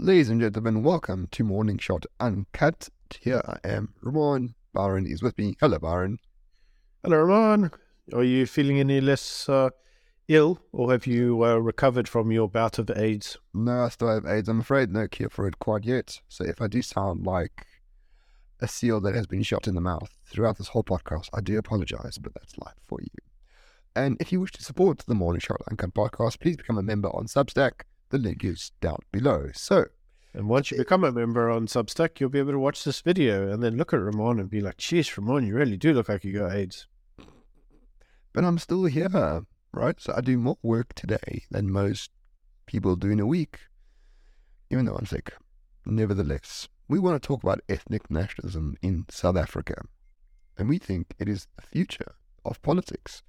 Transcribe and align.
Ladies 0.00 0.30
and 0.30 0.40
gentlemen, 0.40 0.84
welcome 0.84 1.26
to 1.32 1.42
Morning 1.42 1.76
Shot 1.76 2.06
Uncut. 2.20 2.88
Here 3.20 3.42
I 3.44 3.68
am, 3.68 3.94
Ramon. 4.00 4.54
Byron 4.72 5.06
is 5.06 5.24
with 5.24 5.36
me. 5.36 5.56
Hello, 5.60 5.76
Byron. 5.80 6.18
Hello, 7.02 7.16
Ramon. 7.16 7.72
Are 8.14 8.22
you 8.22 8.46
feeling 8.46 8.78
any 8.78 9.00
less 9.00 9.48
uh, 9.48 9.70
ill, 10.28 10.60
or 10.70 10.92
have 10.92 11.08
you 11.08 11.44
uh, 11.44 11.56
recovered 11.56 12.06
from 12.06 12.30
your 12.30 12.48
bout 12.48 12.78
of 12.78 12.88
AIDS? 12.96 13.38
No, 13.52 13.86
I 13.86 13.88
still 13.88 14.14
have 14.14 14.24
AIDS. 14.24 14.48
I'm 14.48 14.60
afraid 14.60 14.92
no 14.92 15.08
cure 15.08 15.30
for 15.30 15.48
it 15.48 15.58
quite 15.58 15.82
yet. 15.82 16.20
So 16.28 16.44
if 16.44 16.62
I 16.62 16.68
do 16.68 16.80
sound 16.80 17.26
like 17.26 17.66
a 18.60 18.68
seal 18.68 19.00
that 19.00 19.16
has 19.16 19.26
been 19.26 19.42
shot 19.42 19.66
in 19.66 19.74
the 19.74 19.80
mouth 19.80 20.14
throughout 20.26 20.58
this 20.58 20.68
whole 20.68 20.84
podcast, 20.84 21.28
I 21.34 21.40
do 21.40 21.58
apologize, 21.58 22.18
but 22.18 22.34
that's 22.34 22.56
life 22.56 22.78
for 22.86 23.00
you. 23.02 23.08
And 23.96 24.16
if 24.20 24.30
you 24.30 24.40
wish 24.40 24.52
to 24.52 24.62
support 24.62 25.00
the 25.08 25.16
Morning 25.16 25.40
Shot 25.40 25.60
Uncut 25.68 25.92
podcast, 25.92 26.38
please 26.38 26.56
become 26.56 26.78
a 26.78 26.84
member 26.84 27.08
on 27.08 27.26
Substack. 27.26 27.80
The 28.10 28.18
link 28.18 28.44
is 28.44 28.72
down 28.80 28.98
below. 29.12 29.50
So, 29.54 29.86
And 30.34 30.48
once 30.48 30.70
you 30.70 30.78
become 30.78 31.04
a 31.04 31.12
member 31.12 31.50
on 31.50 31.66
Substack, 31.66 32.20
you'll 32.20 32.30
be 32.30 32.38
able 32.38 32.52
to 32.52 32.58
watch 32.58 32.84
this 32.84 33.00
video 33.00 33.50
and 33.50 33.62
then 33.62 33.76
look 33.76 33.92
at 33.92 34.00
Ramon 34.00 34.38
and 34.38 34.50
be 34.50 34.60
like, 34.60 34.76
"Jeez, 34.76 35.16
Ramon, 35.16 35.46
you 35.46 35.54
really 35.54 35.76
do 35.76 35.92
look 35.92 36.08
like 36.08 36.24
you 36.24 36.32
got 36.32 36.52
AIDS." 36.52 36.86
but 38.32 38.44
I'm 38.44 38.58
still 38.58 38.84
here, 38.84 39.42
right? 39.72 40.00
So 40.00 40.14
I 40.16 40.20
do 40.20 40.38
more 40.38 40.58
work 40.62 40.94
today 40.94 41.44
than 41.50 41.72
most 41.72 42.10
people 42.66 42.94
do 42.94 43.10
in 43.10 43.20
a 43.20 43.26
week, 43.26 43.58
even 44.70 44.84
though 44.84 44.94
I'm 44.94 45.06
sick. 45.06 45.32
Nevertheless, 45.84 46.68
we 46.86 46.98
want 46.98 47.20
to 47.20 47.26
talk 47.26 47.42
about 47.42 47.62
ethnic 47.68 48.10
nationalism 48.10 48.76
in 48.80 49.06
South 49.08 49.36
Africa. 49.36 49.82
And 50.56 50.68
we 50.68 50.78
think 50.78 51.14
it 51.18 51.28
is 51.28 51.48
the 51.56 51.62
future 51.62 52.14
of 52.44 52.62
politics 52.62 53.22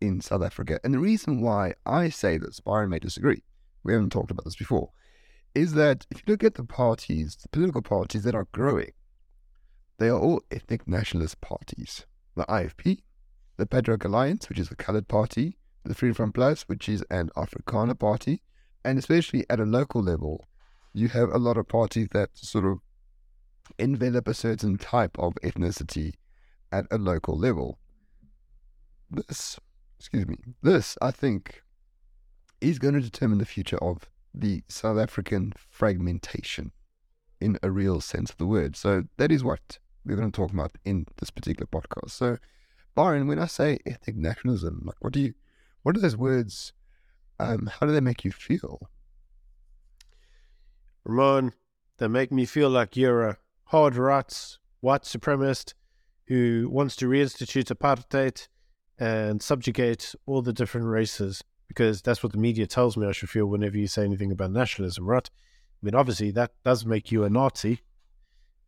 in 0.00 0.20
South 0.20 0.42
Africa. 0.42 0.78
And 0.84 0.94
the 0.94 0.98
reason 0.98 1.40
why 1.40 1.74
I 1.84 2.08
say 2.08 2.38
this, 2.38 2.60
Byron 2.60 2.90
may 2.90 2.98
disagree, 2.98 3.42
we 3.84 3.92
haven't 3.92 4.10
talked 4.10 4.30
about 4.30 4.44
this 4.44 4.56
before, 4.56 4.90
is 5.54 5.74
that 5.74 6.06
if 6.10 6.18
you 6.18 6.24
look 6.32 6.44
at 6.44 6.54
the 6.54 6.64
parties, 6.64 7.36
the 7.36 7.48
political 7.48 7.82
parties 7.82 8.24
that 8.24 8.34
are 8.34 8.48
growing, 8.52 8.92
they 9.98 10.08
are 10.08 10.18
all 10.18 10.42
ethnic 10.50 10.88
nationalist 10.88 11.40
parties. 11.40 12.06
The 12.34 12.44
IFP, 12.44 13.02
the 13.56 13.66
Patriot 13.66 14.04
Alliance, 14.04 14.48
which 14.48 14.58
is 14.58 14.70
a 14.70 14.76
coloured 14.76 15.08
party, 15.08 15.58
the 15.84 15.94
Freedom 15.94 16.14
Front 16.14 16.34
Plus, 16.34 16.62
which 16.62 16.88
is 16.88 17.04
an 17.10 17.30
Afrikaner 17.36 17.98
party, 17.98 18.42
and 18.84 18.98
especially 18.98 19.44
at 19.50 19.60
a 19.60 19.64
local 19.64 20.02
level, 20.02 20.48
you 20.92 21.08
have 21.08 21.28
a 21.30 21.38
lot 21.38 21.56
of 21.56 21.68
parties 21.68 22.08
that 22.12 22.30
sort 22.34 22.64
of 22.64 22.78
envelop 23.78 24.28
a 24.28 24.34
certain 24.34 24.78
type 24.78 25.18
of 25.18 25.34
ethnicity 25.42 26.14
at 26.70 26.86
a 26.90 26.98
local 26.98 27.38
level. 27.38 27.78
This, 29.10 29.58
excuse 29.98 30.26
me, 30.26 30.36
this, 30.62 30.96
I 31.02 31.10
think, 31.10 31.62
is 32.62 32.78
going 32.78 32.94
to 32.94 33.00
determine 33.00 33.38
the 33.38 33.44
future 33.44 33.78
of 33.78 34.08
the 34.32 34.62
South 34.68 34.98
African 34.98 35.52
fragmentation 35.68 36.72
in 37.40 37.58
a 37.62 37.70
real 37.70 38.00
sense 38.00 38.30
of 38.30 38.38
the 38.38 38.46
word. 38.46 38.76
So 38.76 39.04
that 39.18 39.32
is 39.32 39.44
what 39.44 39.78
we're 40.04 40.16
going 40.16 40.30
to 40.30 40.36
talk 40.36 40.52
about 40.52 40.72
in 40.84 41.06
this 41.18 41.30
particular 41.30 41.66
podcast. 41.66 42.10
So, 42.10 42.38
Byron, 42.94 43.26
when 43.26 43.38
I 43.38 43.46
say 43.46 43.78
ethnic 43.84 44.16
nationalism, 44.16 44.82
like 44.84 44.96
what 45.00 45.12
do 45.12 45.20
you, 45.20 45.34
what 45.82 45.96
are 45.96 46.00
those 46.00 46.16
words? 46.16 46.72
Um, 47.38 47.68
how 47.80 47.86
do 47.86 47.92
they 47.92 48.00
make 48.00 48.24
you 48.24 48.30
feel? 48.30 48.88
Ramon, 51.04 51.52
they 51.98 52.08
make 52.08 52.30
me 52.30 52.44
feel 52.46 52.70
like 52.70 52.96
you're 52.96 53.28
a 53.28 53.38
hard 53.64 53.96
right, 53.96 54.56
white 54.80 55.02
supremacist 55.02 55.74
who 56.26 56.68
wants 56.70 56.94
to 56.96 57.06
reinstitute 57.06 57.74
apartheid 57.74 58.46
and 58.98 59.42
subjugate 59.42 60.14
all 60.26 60.42
the 60.42 60.52
different 60.52 60.86
races 60.86 61.42
because 61.72 62.02
that's 62.02 62.22
what 62.22 62.32
the 62.32 62.38
media 62.38 62.66
tells 62.66 62.98
me 62.98 63.06
I 63.06 63.12
should 63.12 63.30
feel 63.30 63.46
whenever 63.46 63.78
you 63.78 63.86
say 63.86 64.04
anything 64.04 64.30
about 64.30 64.50
nationalism, 64.50 65.06
right? 65.06 65.26
I 65.32 65.80
mean, 65.80 65.94
obviously, 65.94 66.30
that 66.32 66.50
does 66.66 66.84
make 66.84 67.10
you 67.10 67.24
a 67.24 67.30
Nazi. 67.30 67.80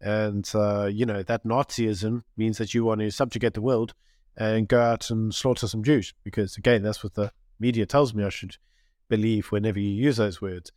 And, 0.00 0.50
uh, 0.54 0.86
you 0.86 1.04
know, 1.04 1.22
that 1.22 1.44
Nazism 1.44 2.22
means 2.38 2.56
that 2.56 2.72
you 2.72 2.82
want 2.82 3.02
to 3.02 3.10
subjugate 3.10 3.52
the 3.52 3.60
world 3.60 3.92
and 4.38 4.66
go 4.66 4.80
out 4.80 5.10
and 5.10 5.34
slaughter 5.34 5.68
some 5.68 5.84
Jews 5.84 6.14
because, 6.24 6.56
again, 6.56 6.82
that's 6.82 7.04
what 7.04 7.12
the 7.12 7.30
media 7.60 7.84
tells 7.84 8.14
me 8.14 8.24
I 8.24 8.30
should 8.30 8.56
believe 9.10 9.52
whenever 9.52 9.78
you 9.78 9.90
use 9.90 10.16
those 10.16 10.40
words. 10.40 10.72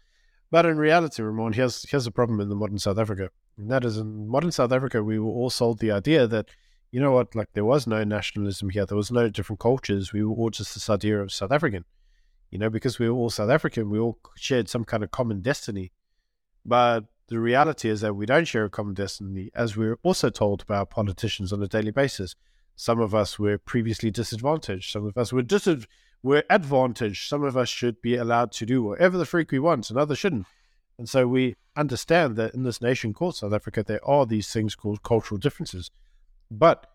But 0.52 0.66
in 0.66 0.78
reality, 0.78 1.24
Ramon, 1.24 1.54
here's 1.54 1.90
here's 1.90 2.08
a 2.08 2.12
problem 2.12 2.42
in 2.42 2.50
the 2.50 2.56
modern 2.56 2.78
South 2.78 3.00
Africa. 3.00 3.30
And 3.58 3.72
that 3.72 3.86
is 3.86 3.98
in 3.98 4.28
modern 4.28 4.52
South 4.52 4.74
Africa, 4.74 5.02
we 5.02 5.18
were 5.18 5.32
all 5.32 5.50
sold 5.50 5.80
the 5.80 5.92
idea 5.92 6.28
that, 6.28 6.50
you 6.92 7.00
know 7.00 7.12
what, 7.12 7.36
like 7.36 7.54
there 7.54 7.66
was 7.66 7.88
no 7.88 8.04
nationalism 8.04 8.70
here. 8.70 8.86
There 8.86 8.98
was 8.98 9.12
no 9.12 9.30
different 9.30 9.62
cultures. 9.62 10.12
We 10.12 10.24
were 10.26 10.36
all 10.36 10.50
just 10.50 10.74
this 10.74 10.90
idea 10.90 11.22
of 11.22 11.32
South 11.32 11.54
African. 11.54 11.86
You 12.52 12.60
know, 12.60 12.70
because 12.70 13.00
we 13.00 13.10
were 13.10 13.16
all 13.16 13.30
South 13.30 13.50
African, 13.50 13.90
we 13.90 14.00
all 14.00 14.20
shared 14.36 14.70
some 14.70 14.86
kind 14.86 15.04
of 15.04 15.12
common 15.12 15.42
destiny. 15.42 15.92
But 16.66 17.06
the 17.28 17.40
reality 17.40 17.90
is 17.90 18.02
that 18.02 18.16
we 18.16 18.26
don't 18.26 18.46
share 18.46 18.66
a 18.66 18.70
common 18.70 18.94
destiny, 18.94 19.52
as 19.54 19.76
we're 19.76 20.00
also 20.04 20.30
told 20.30 20.66
by 20.66 20.78
our 20.78 20.86
politicians 20.86 21.52
on 21.52 21.62
a 21.62 21.68
daily 21.68 21.92
basis. 21.92 22.36
Some 22.76 23.00
of 23.00 23.14
us 23.14 23.38
were 23.40 23.58
previously 23.58 24.12
disadvantaged. 24.12 24.92
Some 24.92 25.06
of 25.06 25.18
us 25.18 25.34
were 25.34 25.42
disadvantaged 25.42 25.90
we're 26.24 26.44
advantaged. 26.50 27.28
Some 27.28 27.44
of 27.44 27.56
us 27.56 27.70
should 27.70 28.02
be 28.02 28.16
allowed 28.16 28.52
to 28.54 28.66
do 28.66 28.84
whatever 28.84 29.18
the 29.18 29.26
freak 29.26 29.52
we 29.52 29.60
want, 29.60 29.90
and 29.90 30.00
others 30.00 30.18
shouldn't. 30.18 30.48
And 30.98 31.08
so 31.08 31.28
we 31.28 31.56
understand 31.76 32.36
that 32.38 32.54
in 32.54 32.64
this 32.64 32.82
nation 32.82 33.14
called 33.14 33.36
South 33.36 33.54
Africa, 33.54 33.84
there 33.84 34.04
are 34.04 34.26
these 34.26 34.52
things 34.52 34.76
called 34.76 35.04
cultural 35.04 35.38
differences. 35.38 35.92
But 36.50 36.88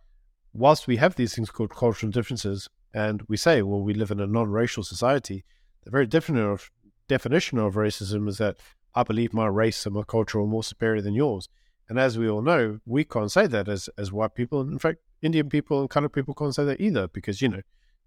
whilst 0.53 0.87
we 0.87 0.97
have 0.97 1.15
these 1.15 1.35
things 1.35 1.51
called 1.51 1.71
cultural 1.71 2.11
differences, 2.11 2.69
and 2.95 3.23
we 3.29 3.37
say, 3.37 3.63
well, 3.63 3.81
we 3.81 3.95
live 3.95 4.11
in 4.11 4.21
a 4.21 4.27
non-racial 4.27 4.83
society, 4.83 5.45
the 5.85 5.91
very 5.91 6.07
definition 6.07 6.51
of, 6.51 6.71
definition 7.09 7.59
of 7.59 7.75
racism 7.75 8.29
is 8.29 8.39
that 8.39 8.57
I 8.95 9.03
believe 9.03 9.33
my 9.33 9.47
race 9.47 9.87
and 9.87 9.95
my 9.95 10.03
culture 10.03 10.41
are 10.41 10.47
more 10.47 10.63
superior 10.63 11.03
than 11.03 11.15
yours. 11.15 11.49
And 11.89 11.99
as 11.99 12.19
we 12.19 12.29
all 12.29 12.43
know, 12.43 12.81
we 12.87 13.05
can't 13.05 13.33
say 13.33 13.47
that 13.47 13.69
as, 13.69 13.89
as 13.99 14.13
white 14.13 14.35
people. 14.35 14.61
In 14.61 14.79
fact, 14.79 14.99
Indian 15.21 15.49
people 15.49 15.81
and 15.81 15.91
colored 15.91 16.13
people 16.13 16.35
can't 16.35 16.55
say 16.55 16.65
that 16.65 16.81
either 16.81 17.09
because, 17.09 17.43
you 17.43 17.49
know, 17.49 17.63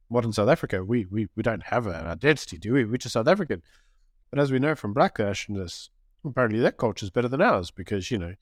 modern 0.09 0.33
South 0.33 0.49
Africa, 0.49 0.83
we, 0.83 1.05
we, 1.05 1.27
we 1.35 1.43
don't 1.43 1.63
have 1.63 1.87
an 1.87 2.07
identity, 2.07 2.57
do 2.57 2.73
we? 2.73 2.85
We're 2.85 2.97
just 2.97 3.13
South 3.13 3.27
African. 3.27 3.61
But 4.29 4.39
as 4.39 4.51
we 4.51 4.59
know 4.59 4.75
from 4.75 4.93
Black 4.93 5.19
nationalists, 5.19 5.89
apparently 6.23 6.59
that 6.59 6.77
culture 6.77 7.05
is 7.05 7.09
better 7.09 7.27
than 7.27 7.41
ours 7.41 7.71
because, 7.71 8.11
you 8.11 8.17
know, 8.17 8.35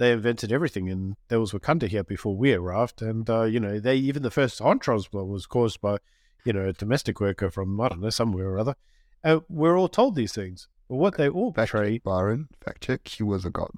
they 0.00 0.12
invented 0.12 0.50
everything 0.50 0.88
and 0.88 1.14
there 1.28 1.38
was 1.38 1.52
Wakanda 1.52 1.86
here 1.86 2.02
before 2.02 2.34
we 2.34 2.54
arrived. 2.54 3.02
And, 3.02 3.28
uh, 3.28 3.42
you 3.42 3.60
know, 3.60 3.78
they 3.78 3.96
even 3.96 4.22
the 4.22 4.30
first 4.30 4.56
transplant 4.80 5.28
was 5.28 5.44
caused 5.44 5.82
by, 5.82 5.98
you 6.42 6.54
know, 6.54 6.66
a 6.68 6.72
domestic 6.72 7.20
worker 7.20 7.50
from, 7.50 7.78
I 7.78 7.90
don't 7.90 8.00
know, 8.00 8.08
somewhere 8.08 8.48
or 8.48 8.58
other. 8.58 8.76
And 9.22 9.42
we're 9.50 9.78
all 9.78 9.90
told 9.90 10.14
these 10.14 10.32
things. 10.32 10.68
But 10.88 10.96
what 10.96 11.18
they 11.18 11.28
all 11.28 11.52
Fact 11.52 11.72
portray, 11.72 11.96
check, 11.96 12.02
Byron, 12.02 12.48
fact 12.64 12.80
check, 12.82 13.06
he 13.06 13.22
was 13.22 13.44
a 13.44 13.50
god. 13.50 13.72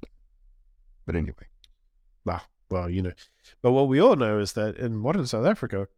But 1.04 1.16
anyway, 1.16 1.48
well, 2.24 2.42
well, 2.70 2.88
you 2.88 3.02
know, 3.02 3.12
but 3.60 3.72
what 3.72 3.88
we 3.88 4.00
all 4.00 4.14
know 4.14 4.38
is 4.38 4.52
that 4.52 4.76
in 4.76 4.96
modern 4.96 5.26
South 5.26 5.44
Africa, 5.44 5.88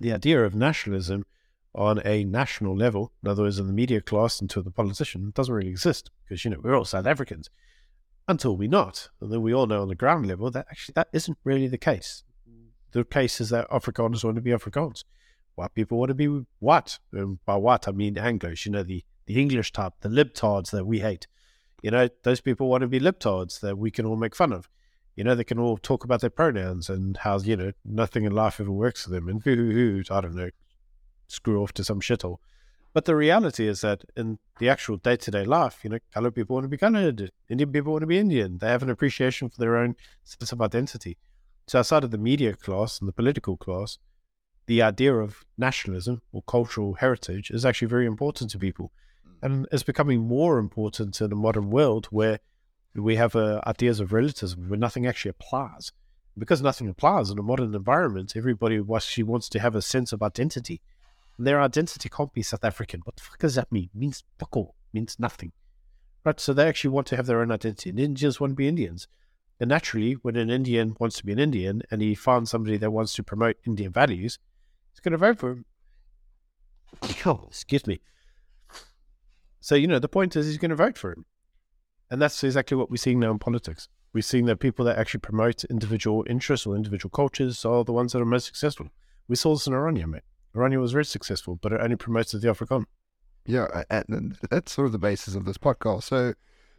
the 0.00 0.14
idea 0.14 0.42
of 0.42 0.54
nationalism 0.54 1.26
on 1.74 2.00
a 2.06 2.24
national 2.24 2.74
level, 2.74 3.12
in 3.22 3.28
other 3.28 3.42
words, 3.42 3.58
in 3.58 3.66
the 3.66 3.74
media 3.74 4.00
class 4.00 4.40
and 4.40 4.48
to 4.48 4.62
the 4.62 4.70
politician, 4.70 5.32
doesn't 5.34 5.54
really 5.54 5.68
exist 5.68 6.10
because, 6.24 6.46
you 6.46 6.50
know, 6.50 6.60
we're 6.62 6.74
all 6.74 6.86
South 6.86 7.06
Africans 7.06 7.50
until 8.28 8.56
we're 8.56 8.68
not. 8.68 9.08
And 9.20 9.32
then 9.32 9.42
we 9.42 9.54
all 9.54 9.66
know 9.66 9.82
on 9.82 9.88
the 9.88 9.94
ground 9.94 10.26
level 10.26 10.50
that 10.50 10.66
actually 10.70 10.94
that 10.94 11.08
isn't 11.12 11.38
really 11.44 11.68
the 11.68 11.78
case. 11.78 12.24
The 12.92 13.04
case 13.04 13.40
is 13.40 13.50
that 13.50 13.68
Afrikaners 13.70 14.22
want 14.22 14.36
to 14.36 14.40
be 14.40 14.52
Afrikaans. 14.52 15.02
White 15.56 15.74
people 15.74 15.98
want 15.98 16.10
to 16.10 16.14
be 16.14 16.44
white. 16.60 16.98
And 17.12 17.44
by 17.44 17.56
white, 17.56 17.88
I 17.88 17.92
mean 17.92 18.14
Anglos, 18.14 18.64
you 18.64 18.72
know, 18.72 18.84
the, 18.84 19.04
the 19.26 19.40
English 19.40 19.72
type, 19.72 19.94
the 20.00 20.08
libtards 20.08 20.70
that 20.70 20.86
we 20.86 21.00
hate. 21.00 21.26
You 21.82 21.90
know, 21.90 22.08
those 22.22 22.40
people 22.40 22.68
want 22.68 22.82
to 22.82 22.86
be 22.86 23.00
libtards 23.00 23.60
that 23.60 23.76
we 23.76 23.90
can 23.90 24.06
all 24.06 24.16
make 24.16 24.34
fun 24.34 24.52
of. 24.52 24.68
You 25.16 25.24
know, 25.24 25.34
they 25.34 25.44
can 25.44 25.58
all 25.58 25.76
talk 25.76 26.04
about 26.04 26.20
their 26.20 26.30
pronouns 26.30 26.88
and 26.88 27.16
how, 27.16 27.38
you 27.38 27.56
know, 27.56 27.72
nothing 27.84 28.24
in 28.24 28.32
life 28.32 28.60
ever 28.60 28.70
works 28.70 29.04
for 29.04 29.10
them 29.10 29.28
and 29.28 29.42
I 30.10 30.20
don't 30.20 30.34
know, 30.34 30.50
screw 31.26 31.62
off 31.62 31.72
to 31.74 31.84
some 31.84 32.00
shithole. 32.00 32.38
But 32.94 33.06
the 33.06 33.16
reality 33.16 33.66
is 33.66 33.80
that 33.80 34.04
in 34.16 34.38
the 34.60 34.68
actual 34.68 34.96
day 34.96 35.16
to 35.16 35.30
day 35.30 35.44
life, 35.44 35.80
you 35.82 35.90
know, 35.90 35.98
colored 36.12 36.36
people 36.36 36.54
want 36.54 36.64
to 36.64 36.68
be 36.68 36.76
colored, 36.76 37.32
Indian 37.50 37.72
people 37.72 37.92
want 37.92 38.02
to 38.02 38.06
be 38.06 38.18
Indian. 38.18 38.58
They 38.58 38.68
have 38.68 38.84
an 38.84 38.88
appreciation 38.88 39.50
for 39.50 39.58
their 39.58 39.76
own 39.76 39.96
sense 40.22 40.52
of 40.52 40.62
identity. 40.62 41.18
So 41.66 41.80
outside 41.80 42.04
of 42.04 42.12
the 42.12 42.18
media 42.18 42.54
class 42.54 43.00
and 43.00 43.08
the 43.08 43.12
political 43.12 43.56
class, 43.56 43.98
the 44.66 44.80
idea 44.80 45.12
of 45.12 45.44
nationalism 45.58 46.22
or 46.32 46.42
cultural 46.42 46.94
heritage 46.94 47.50
is 47.50 47.66
actually 47.66 47.88
very 47.88 48.06
important 48.06 48.50
to 48.50 48.58
people. 48.60 48.92
And 49.42 49.66
it's 49.72 49.82
becoming 49.82 50.20
more 50.20 50.58
important 50.58 51.20
in 51.20 51.30
the 51.30 51.36
modern 51.36 51.70
world 51.70 52.06
where 52.06 52.38
we 52.94 53.16
have 53.16 53.34
uh, 53.34 53.60
ideas 53.66 53.98
of 53.98 54.12
relativism 54.12 54.68
where 54.68 54.78
nothing 54.78 55.04
actually 55.04 55.30
applies. 55.30 55.90
Because 56.38 56.62
nothing 56.62 56.88
applies 56.88 57.30
in 57.30 57.38
a 57.38 57.42
modern 57.42 57.74
environment, 57.74 58.34
everybody 58.36 58.80
actually 58.94 59.24
wants 59.24 59.48
to 59.48 59.58
have 59.58 59.74
a 59.74 59.82
sense 59.82 60.12
of 60.12 60.22
identity. 60.22 60.80
Their 61.38 61.60
identity 61.60 62.08
can't 62.08 62.32
be 62.32 62.42
South 62.42 62.64
African. 62.64 63.00
What 63.04 63.16
the 63.16 63.22
fuck 63.22 63.38
does 63.38 63.56
that 63.56 63.72
mean? 63.72 63.90
It 63.94 63.98
means 63.98 64.24
fuck 64.38 64.56
all. 64.56 64.76
Means 64.92 65.16
nothing. 65.18 65.52
Right? 66.24 66.38
So 66.38 66.52
they 66.52 66.68
actually 66.68 66.90
want 66.90 67.06
to 67.08 67.16
have 67.16 67.26
their 67.26 67.40
own 67.40 67.50
identity. 67.50 67.90
And 67.90 67.98
Indians 67.98 68.40
want 68.40 68.52
to 68.52 68.56
be 68.56 68.68
Indians. 68.68 69.08
And 69.60 69.68
naturally, 69.68 70.14
when 70.14 70.36
an 70.36 70.50
Indian 70.50 70.96
wants 70.98 71.16
to 71.18 71.26
be 71.26 71.32
an 71.32 71.38
Indian 71.38 71.82
and 71.90 72.02
he 72.02 72.14
finds 72.14 72.50
somebody 72.50 72.76
that 72.76 72.90
wants 72.90 73.14
to 73.14 73.22
promote 73.22 73.56
Indian 73.66 73.92
values, 73.92 74.38
he's 74.92 75.00
going 75.00 75.12
to 75.12 75.18
vote 75.18 75.38
for 75.38 75.50
him. 75.50 75.64
Oh, 77.26 77.44
excuse 77.48 77.86
me. 77.86 78.00
So, 79.60 79.74
you 79.74 79.86
know, 79.86 79.98
the 79.98 80.08
point 80.08 80.36
is 80.36 80.46
he's 80.46 80.58
going 80.58 80.70
to 80.70 80.76
vote 80.76 80.98
for 80.98 81.12
him. 81.12 81.24
And 82.10 82.20
that's 82.20 82.44
exactly 82.44 82.76
what 82.76 82.90
we're 82.90 82.96
seeing 82.96 83.20
now 83.20 83.30
in 83.30 83.38
politics. 83.38 83.88
We're 84.12 84.22
seeing 84.22 84.46
that 84.46 84.60
people 84.60 84.84
that 84.84 84.98
actually 84.98 85.20
promote 85.20 85.64
individual 85.64 86.24
interests 86.28 86.66
or 86.66 86.76
individual 86.76 87.10
cultures 87.10 87.64
are 87.64 87.82
the 87.82 87.92
ones 87.92 88.12
that 88.12 88.22
are 88.22 88.26
most 88.26 88.46
successful. 88.46 88.88
We 89.26 89.36
saw 89.36 89.54
this 89.54 89.66
in 89.66 89.72
Orania, 89.72 90.06
mate. 90.06 90.22
Orania 90.54 90.80
was 90.80 90.92
very 90.92 91.04
successful, 91.04 91.58
but 91.60 91.72
it 91.72 91.80
only 91.80 91.96
promoted 91.96 92.40
the 92.40 92.48
Afrikaner. 92.48 92.84
Yeah, 93.46 93.82
and 93.90 94.38
that's 94.50 94.72
sort 94.72 94.86
of 94.86 94.92
the 94.92 94.98
basis 94.98 95.34
of 95.34 95.44
this 95.44 95.58
podcast. 95.58 96.04
So 96.04 96.34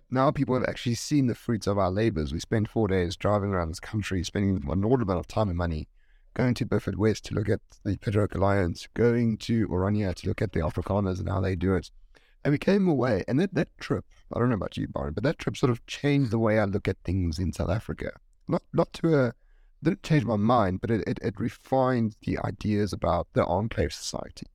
now 0.10 0.32
people 0.32 0.56
have 0.56 0.68
actually 0.68 0.96
seen 0.96 1.28
the 1.28 1.36
fruits 1.36 1.68
of 1.68 1.78
our 1.78 1.92
labors. 1.92 2.34
We 2.34 2.40
spent 2.40 2.70
four 2.70 2.88
days 2.88 3.16
driving 3.16 3.50
around 3.50 3.70
this 3.70 3.80
country, 3.80 4.24
spending 4.24 4.64
an 4.64 4.72
inordinate 4.72 5.10
amount 5.10 5.20
of 5.20 5.28
time 5.28 5.50
and 5.50 5.58
money, 5.58 5.88
going 6.34 6.54
to 6.56 6.66
Beaufort 6.66 6.98
West 6.98 7.26
to 7.26 7.36
look 7.36 7.50
at 7.50 7.62
the 7.84 7.98
Patriot 7.98 8.36
Alliance, 8.36 8.88
going 8.94 9.38
to 9.40 9.68
Orania 9.68 10.16
to 10.16 10.28
look 10.28 10.42
at 10.42 10.54
the 10.54 10.62
Afrikaners 10.62 11.20
and 11.20 11.30
how 11.30 11.42
they 11.42 11.56
do 11.56 11.76
it. 11.76 11.92
And 12.44 12.52
we 12.52 12.58
came 12.58 12.88
away, 12.88 13.24
and 13.28 13.40
that, 13.40 13.54
that 13.56 13.70
trip, 13.80 14.06
I 14.32 14.40
don't 14.40 14.50
know 14.50 14.56
about 14.56 14.78
you, 14.78 14.88
Byron, 14.88 15.14
but 15.14 15.24
that 15.24 15.40
trip 15.40 15.58
sort 15.58 15.72
of 15.72 15.86
changed 15.88 16.32
the 16.32 16.40
way 16.40 16.60
I 16.60 16.66
look 16.66 16.88
at 16.88 16.98
things 17.04 17.40
in 17.40 17.52
South 17.52 17.70
Africa. 17.70 18.12
Not 18.48 18.62
not 18.72 18.94
to 18.94 19.16
a, 19.16 19.34
didn't 19.84 20.04
change 20.04 20.26
my 20.26 20.36
mind, 20.36 20.82
but 20.82 20.92
it, 20.92 21.04
it, 21.08 21.20
it 21.22 21.40
refined 21.40 22.16
the 22.22 22.40
ideas 22.40 22.94
about 22.94 23.28
the 23.34 23.46
enclave 23.46 23.94
society. 23.94 24.48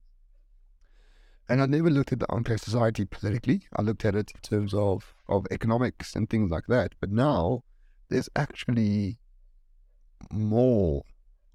And 1.47 1.61
I 1.61 1.65
never 1.65 1.89
looked 1.89 2.13
at 2.13 2.19
the 2.19 2.31
enclave 2.31 2.61
society 2.61 3.05
politically. 3.05 3.67
I 3.75 3.81
looked 3.81 4.05
at 4.05 4.15
it 4.15 4.31
in 4.33 4.41
terms 4.41 4.73
of, 4.73 5.13
of 5.27 5.45
economics 5.51 6.15
and 6.15 6.29
things 6.29 6.49
like 6.49 6.67
that. 6.67 6.93
But 6.99 7.11
now 7.11 7.63
there's 8.09 8.29
actually 8.35 9.19
more 10.31 11.03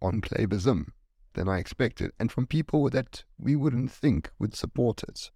enclavism 0.02 0.92
than 1.34 1.48
I 1.48 1.58
expected, 1.58 2.12
and 2.18 2.32
from 2.32 2.46
people 2.46 2.88
that 2.90 3.24
we 3.38 3.56
wouldn't 3.56 3.92
think 3.92 4.30
would 4.38 4.54
support 4.54 5.02
it. 5.02 5.30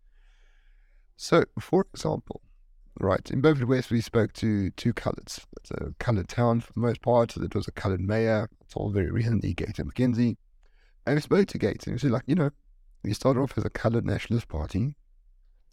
So, 1.16 1.44
for 1.58 1.86
example, 1.92 2.40
right, 3.00 3.30
in 3.30 3.40
Beaufort 3.40 3.68
West, 3.68 3.90
we 3.90 4.00
spoke 4.00 4.32
to 4.34 4.70
two 4.70 4.92
coloureds. 4.92 5.44
It's 5.60 5.70
a 5.70 5.94
coloured 5.98 6.28
town 6.28 6.60
for 6.60 6.72
the 6.72 6.80
most 6.80 7.02
part. 7.02 7.36
It 7.36 7.54
was 7.54 7.68
a 7.68 7.72
coloured 7.72 8.00
mayor. 8.00 8.48
It's 8.60 8.74
all 8.76 8.90
very 8.90 9.10
recently, 9.10 9.54
Gayton 9.54 9.90
McKenzie. 9.90 10.36
And 11.06 11.14
we 11.16 11.20
spoke 11.20 11.48
to 11.48 11.58
Gates, 11.58 11.86
and 11.86 11.94
He 11.94 11.98
said, 11.98 12.10
like, 12.10 12.24
you 12.26 12.34
know, 12.34 12.50
you 13.02 13.14
started 13.14 13.40
off 13.40 13.56
as 13.56 13.64
a 13.64 13.70
coloured 13.70 14.04
nationalist 14.04 14.48
party. 14.48 14.94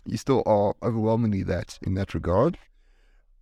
You 0.06 0.18
still 0.18 0.42
are 0.46 0.74
overwhelmingly 0.82 1.44
that 1.44 1.78
in 1.82 1.96
that 1.96 2.14
regard. 2.14 2.58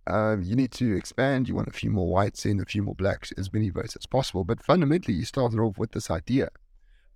Um, 0.08 0.42
you 0.42 0.56
need 0.56 0.72
to 0.72 0.96
expand. 0.96 1.48
You 1.48 1.54
want 1.54 1.68
a 1.68 1.72
few 1.72 1.90
more 1.90 2.08
whites 2.08 2.44
in, 2.44 2.60
a 2.60 2.64
few 2.64 2.82
more 2.82 2.94
blacks, 2.94 3.32
as 3.38 3.52
many 3.52 3.70
votes 3.70 3.96
as 3.96 4.06
possible. 4.06 4.44
But 4.44 4.62
fundamentally, 4.62 5.14
you 5.14 5.24
started 5.24 5.60
off 5.60 5.78
with 5.78 5.92
this 5.92 6.10
idea 6.10 6.48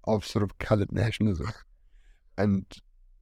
of 0.04 0.26
sort 0.26 0.42
of 0.42 0.58
coloured 0.58 0.92
nationalism. 0.92 1.52
And 2.38 2.64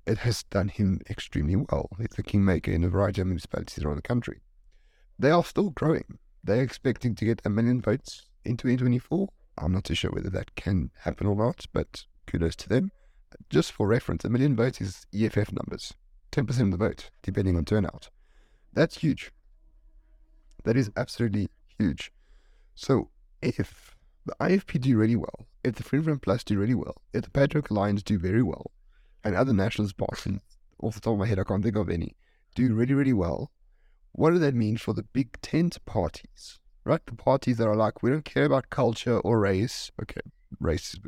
it 0.09 0.19
has 0.19 0.43
done 0.45 0.69
him 0.69 1.01
extremely 1.11 1.55
well. 1.55 1.91
He's 1.99 2.17
the 2.17 2.23
kingmaker 2.23 2.71
in 2.71 2.83
a 2.83 2.89
variety 2.89 3.21
of 3.21 3.27
municipalities 3.27 3.85
around 3.85 3.97
the 3.97 4.03
country. 4.03 4.41
They 5.19 5.31
are 5.31 5.45
still 5.45 5.69
growing. 5.71 6.19
They're 6.43 6.63
expecting 6.63 7.15
to 7.17 7.27
get 7.27 7.43
a 7.45 7.51
million 7.51 7.83
votes 7.83 8.27
in 8.45 8.57
2024. 8.57 9.29
I'm 9.59 9.73
not 9.73 9.85
too 9.85 9.95
sure 9.95 10.11
whether 10.11 10.31
that 10.31 10.55
can 10.55 10.91
happen 11.01 11.27
or 11.27 11.37
not, 11.37 11.67
but 11.75 12.07
kudos 12.27 12.57
to 12.57 12.71
them. 12.71 12.91
Just 13.51 13.73
for 13.73 13.87
reference, 13.87 14.25
a 14.25 14.31
million 14.31 14.57
votes 14.57 14.81
is 14.81 15.07
EFF 15.15 15.53
numbers 15.53 15.93
10% 16.33 16.61
of 16.61 16.71
the 16.71 16.77
vote, 16.79 17.11
depending 17.23 17.57
on 17.57 17.67
turnout. 17.67 18.09
That's 18.73 18.99
huge. 18.99 19.31
That 20.65 20.77
is 20.77 20.91
absolutely 20.97 21.49
huge. 21.79 22.13
So 22.75 23.11
if 23.43 23.95
the 24.25 24.35
IFP 24.41 24.81
do 24.81 24.97
really 24.97 25.17
well, 25.17 25.49
if 25.63 25.75
the 25.75 25.83
Freedom 25.83 26.19
Plus 26.19 26.45
do 26.45 26.59
really 26.59 26.75
well, 26.75 26.97
if 27.13 27.25
the 27.25 27.31
Patriot 27.31 27.69
Alliance 27.69 28.03
do 28.03 28.19
very 28.19 28.43
well, 28.43 28.71
and 29.25 29.35
other 29.35 29.53
nationalist 29.53 29.97
parties, 29.97 30.41
off 30.81 30.95
the 30.95 31.01
top 31.01 31.15
of 31.15 31.19
my 31.19 31.27
head, 31.27 31.39
I 31.39 31.45
can't 31.45 31.63
think 31.63 31.77
of 31.77 31.89
any, 31.89 32.17
do 32.55 32.75
really, 32.75 32.95
really 32.95 33.13
well, 33.13 33.51
what 34.13 34.31
does 34.31 34.41
that 34.41 34.55
mean 34.55 34.77
for 34.77 34.95
the 34.95 35.03
big 35.03 35.41
tent 35.43 35.85
parties? 35.87 36.59
Right? 36.85 37.05
The 37.05 37.15
parties 37.15 37.59
that 37.59 37.69
are 37.69 37.77
like, 37.77 38.03
we 38.03 38.11
don't 38.11 38.25
care 38.25 38.45
about 38.45 38.71
culture 38.71 39.19
or 39.19 39.41
race. 39.41 39.91
Okay, 40.01 40.21
race 40.61 40.95
is 40.95 41.01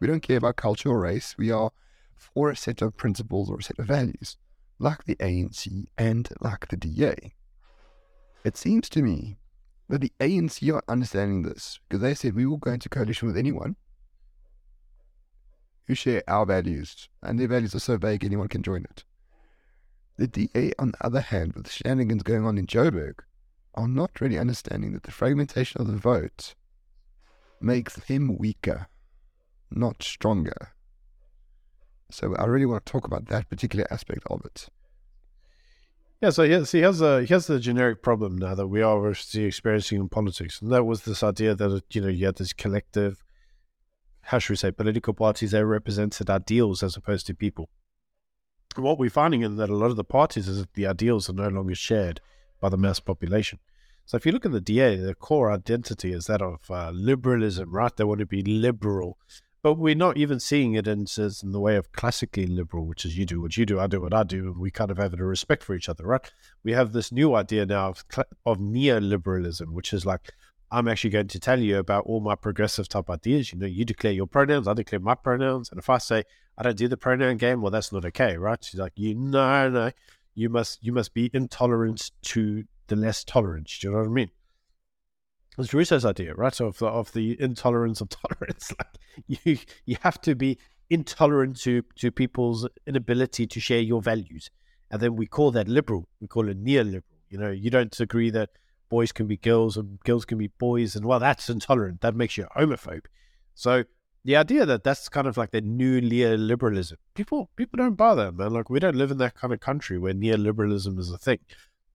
we 0.00 0.06
don't 0.06 0.20
care 0.20 0.38
about 0.38 0.56
culture 0.56 0.90
or 0.90 1.00
race. 1.00 1.36
We 1.38 1.50
are 1.50 1.70
for 2.16 2.50
a 2.50 2.56
set 2.56 2.82
of 2.82 2.96
principles 2.96 3.48
or 3.48 3.58
a 3.58 3.62
set 3.62 3.78
of 3.78 3.86
values, 3.86 4.36
like 4.78 5.04
the 5.04 5.16
ANC 5.16 5.86
and 5.96 6.28
like 6.40 6.68
the 6.68 6.76
DA. 6.76 7.34
It 8.44 8.56
seems 8.56 8.88
to 8.90 9.02
me 9.02 9.38
that 9.88 10.00
the 10.00 10.12
ANC 10.20 10.74
are 10.74 10.82
understanding 10.88 11.42
this 11.42 11.78
because 11.88 12.02
they 12.02 12.14
said 12.14 12.34
we 12.34 12.46
will 12.46 12.56
go 12.56 12.72
into 12.72 12.88
coalition 12.88 13.28
with 13.28 13.36
anyone 13.36 13.76
who 15.86 15.94
share 15.94 16.22
our 16.28 16.46
values, 16.46 17.08
and 17.22 17.38
their 17.38 17.48
values 17.48 17.74
are 17.74 17.80
so 17.80 17.96
vague 17.96 18.24
anyone 18.24 18.48
can 18.48 18.62
join 18.62 18.84
it. 18.84 19.04
The 20.16 20.26
DA, 20.26 20.72
on 20.78 20.92
the 20.92 21.06
other 21.06 21.20
hand, 21.20 21.54
with 21.54 21.64
the 21.64 21.70
shenanigans 21.70 22.22
going 22.22 22.44
on 22.44 22.58
in 22.58 22.66
Joburg, 22.66 23.20
are 23.74 23.88
not 23.88 24.20
really 24.20 24.38
understanding 24.38 24.92
that 24.92 25.04
the 25.04 25.10
fragmentation 25.10 25.80
of 25.80 25.86
the 25.86 25.96
vote 25.96 26.54
makes 27.60 27.94
them 27.94 28.36
weaker, 28.36 28.88
not 29.70 30.02
stronger. 30.02 30.72
So 32.10 32.34
I 32.36 32.44
really 32.44 32.66
want 32.66 32.84
to 32.84 32.92
talk 32.92 33.06
about 33.06 33.26
that 33.26 33.48
particular 33.48 33.86
aspect 33.90 34.22
of 34.26 34.44
it. 34.44 34.68
Yeah, 36.20 36.30
so 36.30 36.48
has, 36.48 36.70
he 36.70 36.80
has 36.82 37.00
a 37.00 37.22
he 37.22 37.34
has 37.34 37.48
the 37.48 37.58
generic 37.58 38.00
problem 38.00 38.38
now 38.38 38.54
that 38.54 38.68
we 38.68 38.80
are 38.80 39.10
experiencing 39.10 39.98
in 39.98 40.08
politics, 40.08 40.62
and 40.62 40.70
that 40.70 40.84
was 40.84 41.02
this 41.02 41.24
idea 41.24 41.54
that 41.56 41.82
you 41.90 42.00
know 42.00 42.08
you 42.08 42.26
had 42.26 42.36
this 42.36 42.52
collective, 42.52 43.24
how 44.22 44.38
should 44.38 44.50
we 44.50 44.56
say, 44.56 44.70
political 44.70 45.14
parties 45.14 45.50
that 45.50 45.66
represented 45.66 46.30
ideals 46.30 46.82
as 46.82 46.96
opposed 46.96 47.26
to 47.26 47.34
people. 47.34 47.68
What 48.76 48.98
we're 48.98 49.10
finding 49.10 49.42
in 49.42 49.56
that 49.56 49.68
a 49.68 49.76
lot 49.76 49.90
of 49.90 49.96
the 49.96 50.04
parties 50.04 50.48
is 50.48 50.58
that 50.58 50.74
the 50.74 50.86
ideals 50.86 51.28
are 51.28 51.34
no 51.34 51.48
longer 51.48 51.74
shared 51.74 52.20
by 52.60 52.70
the 52.70 52.78
mass 52.78 53.00
population. 53.00 53.58
So 54.06 54.16
if 54.16 54.24
you 54.24 54.32
look 54.32 54.46
at 54.46 54.52
the 54.52 54.60
DA, 54.60 54.96
the 54.96 55.14
core 55.14 55.52
identity 55.52 56.12
is 56.12 56.26
that 56.26 56.42
of 56.42 56.70
uh, 56.70 56.90
liberalism, 56.94 57.70
right? 57.70 57.94
They 57.94 58.04
want 58.04 58.20
to 58.20 58.26
be 58.26 58.42
liberal, 58.42 59.18
but 59.62 59.74
we're 59.74 59.94
not 59.94 60.16
even 60.16 60.40
seeing 60.40 60.74
it 60.74 60.88
in, 60.88 61.06
in 61.18 61.52
the 61.52 61.60
way 61.60 61.76
of 61.76 61.92
classically 61.92 62.46
liberal, 62.46 62.86
which 62.86 63.04
is 63.04 63.16
you 63.16 63.26
do 63.26 63.40
what 63.40 63.56
you 63.56 63.64
do, 63.64 63.78
I 63.78 63.86
do 63.86 64.00
what 64.00 64.14
I 64.14 64.24
do, 64.24 64.48
and 64.48 64.58
we 64.58 64.70
kind 64.70 64.90
of 64.90 64.98
have 64.98 65.14
a 65.14 65.24
respect 65.24 65.62
for 65.62 65.74
each 65.74 65.88
other, 65.88 66.04
right? 66.04 66.32
We 66.64 66.72
have 66.72 66.92
this 66.92 67.12
new 67.12 67.34
idea 67.34 67.66
now 67.66 67.90
of, 67.90 68.04
of 68.44 68.58
neoliberalism, 68.58 69.70
which 69.70 69.92
is 69.92 70.04
like, 70.04 70.32
I'm 70.72 70.88
actually 70.88 71.10
going 71.10 71.28
to 71.28 71.38
tell 71.38 71.60
you 71.60 71.78
about 71.78 72.06
all 72.06 72.20
my 72.20 72.34
progressive 72.34 72.88
type 72.88 73.10
ideas. 73.10 73.52
You 73.52 73.58
know, 73.58 73.66
you 73.66 73.84
declare 73.84 74.14
your 74.14 74.26
pronouns, 74.26 74.66
I 74.66 74.72
declare 74.72 75.00
my 75.00 75.14
pronouns. 75.14 75.70
And 75.70 75.78
if 75.78 75.90
I 75.90 75.98
say 75.98 76.24
I 76.56 76.62
don't 76.62 76.78
do 76.78 76.88
the 76.88 76.96
pronoun 76.96 77.36
game, 77.36 77.60
well, 77.60 77.70
that's 77.70 77.92
not 77.92 78.06
okay, 78.06 78.38
right? 78.38 78.58
She's 78.64 78.80
like, 78.80 78.92
you 78.96 79.14
no, 79.14 79.68
no, 79.68 79.90
you 80.34 80.48
must 80.48 80.82
you 80.82 80.92
must 80.92 81.12
be 81.12 81.30
intolerant 81.34 82.10
to 82.22 82.64
the 82.86 82.96
less 82.96 83.22
tolerant. 83.22 83.70
Do 83.80 83.86
you 83.86 83.92
know 83.92 84.00
what 84.00 84.06
I 84.06 84.10
mean? 84.10 84.30
It's 85.58 85.74
Rousseau's 85.74 86.06
idea, 86.06 86.34
right? 86.34 86.54
So 86.54 86.68
of 86.68 86.78
the, 86.78 86.86
of 86.86 87.12
the 87.12 87.38
intolerance 87.38 88.00
of 88.00 88.08
tolerance, 88.22 88.72
like 88.78 89.38
you 89.44 89.58
you 89.84 89.98
have 90.00 90.22
to 90.22 90.34
be 90.34 90.58
intolerant 90.88 91.58
to 91.60 91.82
to 91.96 92.10
people's 92.10 92.66
inability 92.86 93.46
to 93.46 93.60
share 93.60 93.80
your 93.80 94.00
values, 94.00 94.50
and 94.90 95.02
then 95.02 95.16
we 95.16 95.26
call 95.26 95.50
that 95.50 95.68
liberal. 95.68 96.08
We 96.18 96.28
call 96.28 96.48
it 96.48 96.64
neoliberal. 96.64 97.02
You 97.28 97.38
know, 97.38 97.50
you 97.50 97.68
don't 97.68 97.98
agree 98.00 98.30
that 98.30 98.50
boys 98.92 99.10
can 99.10 99.26
be 99.26 99.38
girls 99.38 99.78
and 99.78 99.98
girls 100.00 100.26
can 100.26 100.36
be 100.36 100.48
boys, 100.48 100.94
and 100.94 101.06
well, 101.06 101.18
that's 101.18 101.48
intolerant. 101.48 102.02
That 102.02 102.14
makes 102.14 102.36
you 102.36 102.44
a 102.44 102.60
homophobe. 102.60 103.06
So 103.54 103.84
the 104.22 104.36
idea 104.36 104.66
that 104.66 104.84
that's 104.84 105.08
kind 105.08 105.26
of 105.26 105.38
like 105.38 105.50
the 105.50 105.62
new 105.62 106.02
neoliberalism, 106.02 106.96
people 107.14 107.48
people 107.56 107.78
don't 107.78 107.96
that, 107.96 108.34
man. 108.36 108.52
Like 108.52 108.68
we 108.68 108.80
don't 108.80 108.94
live 108.94 109.10
in 109.10 109.16
that 109.16 109.34
kind 109.34 109.54
of 109.54 109.60
country 109.60 109.98
where 109.98 110.12
neoliberalism 110.12 110.98
is 110.98 111.10
a 111.10 111.16
thing. 111.16 111.38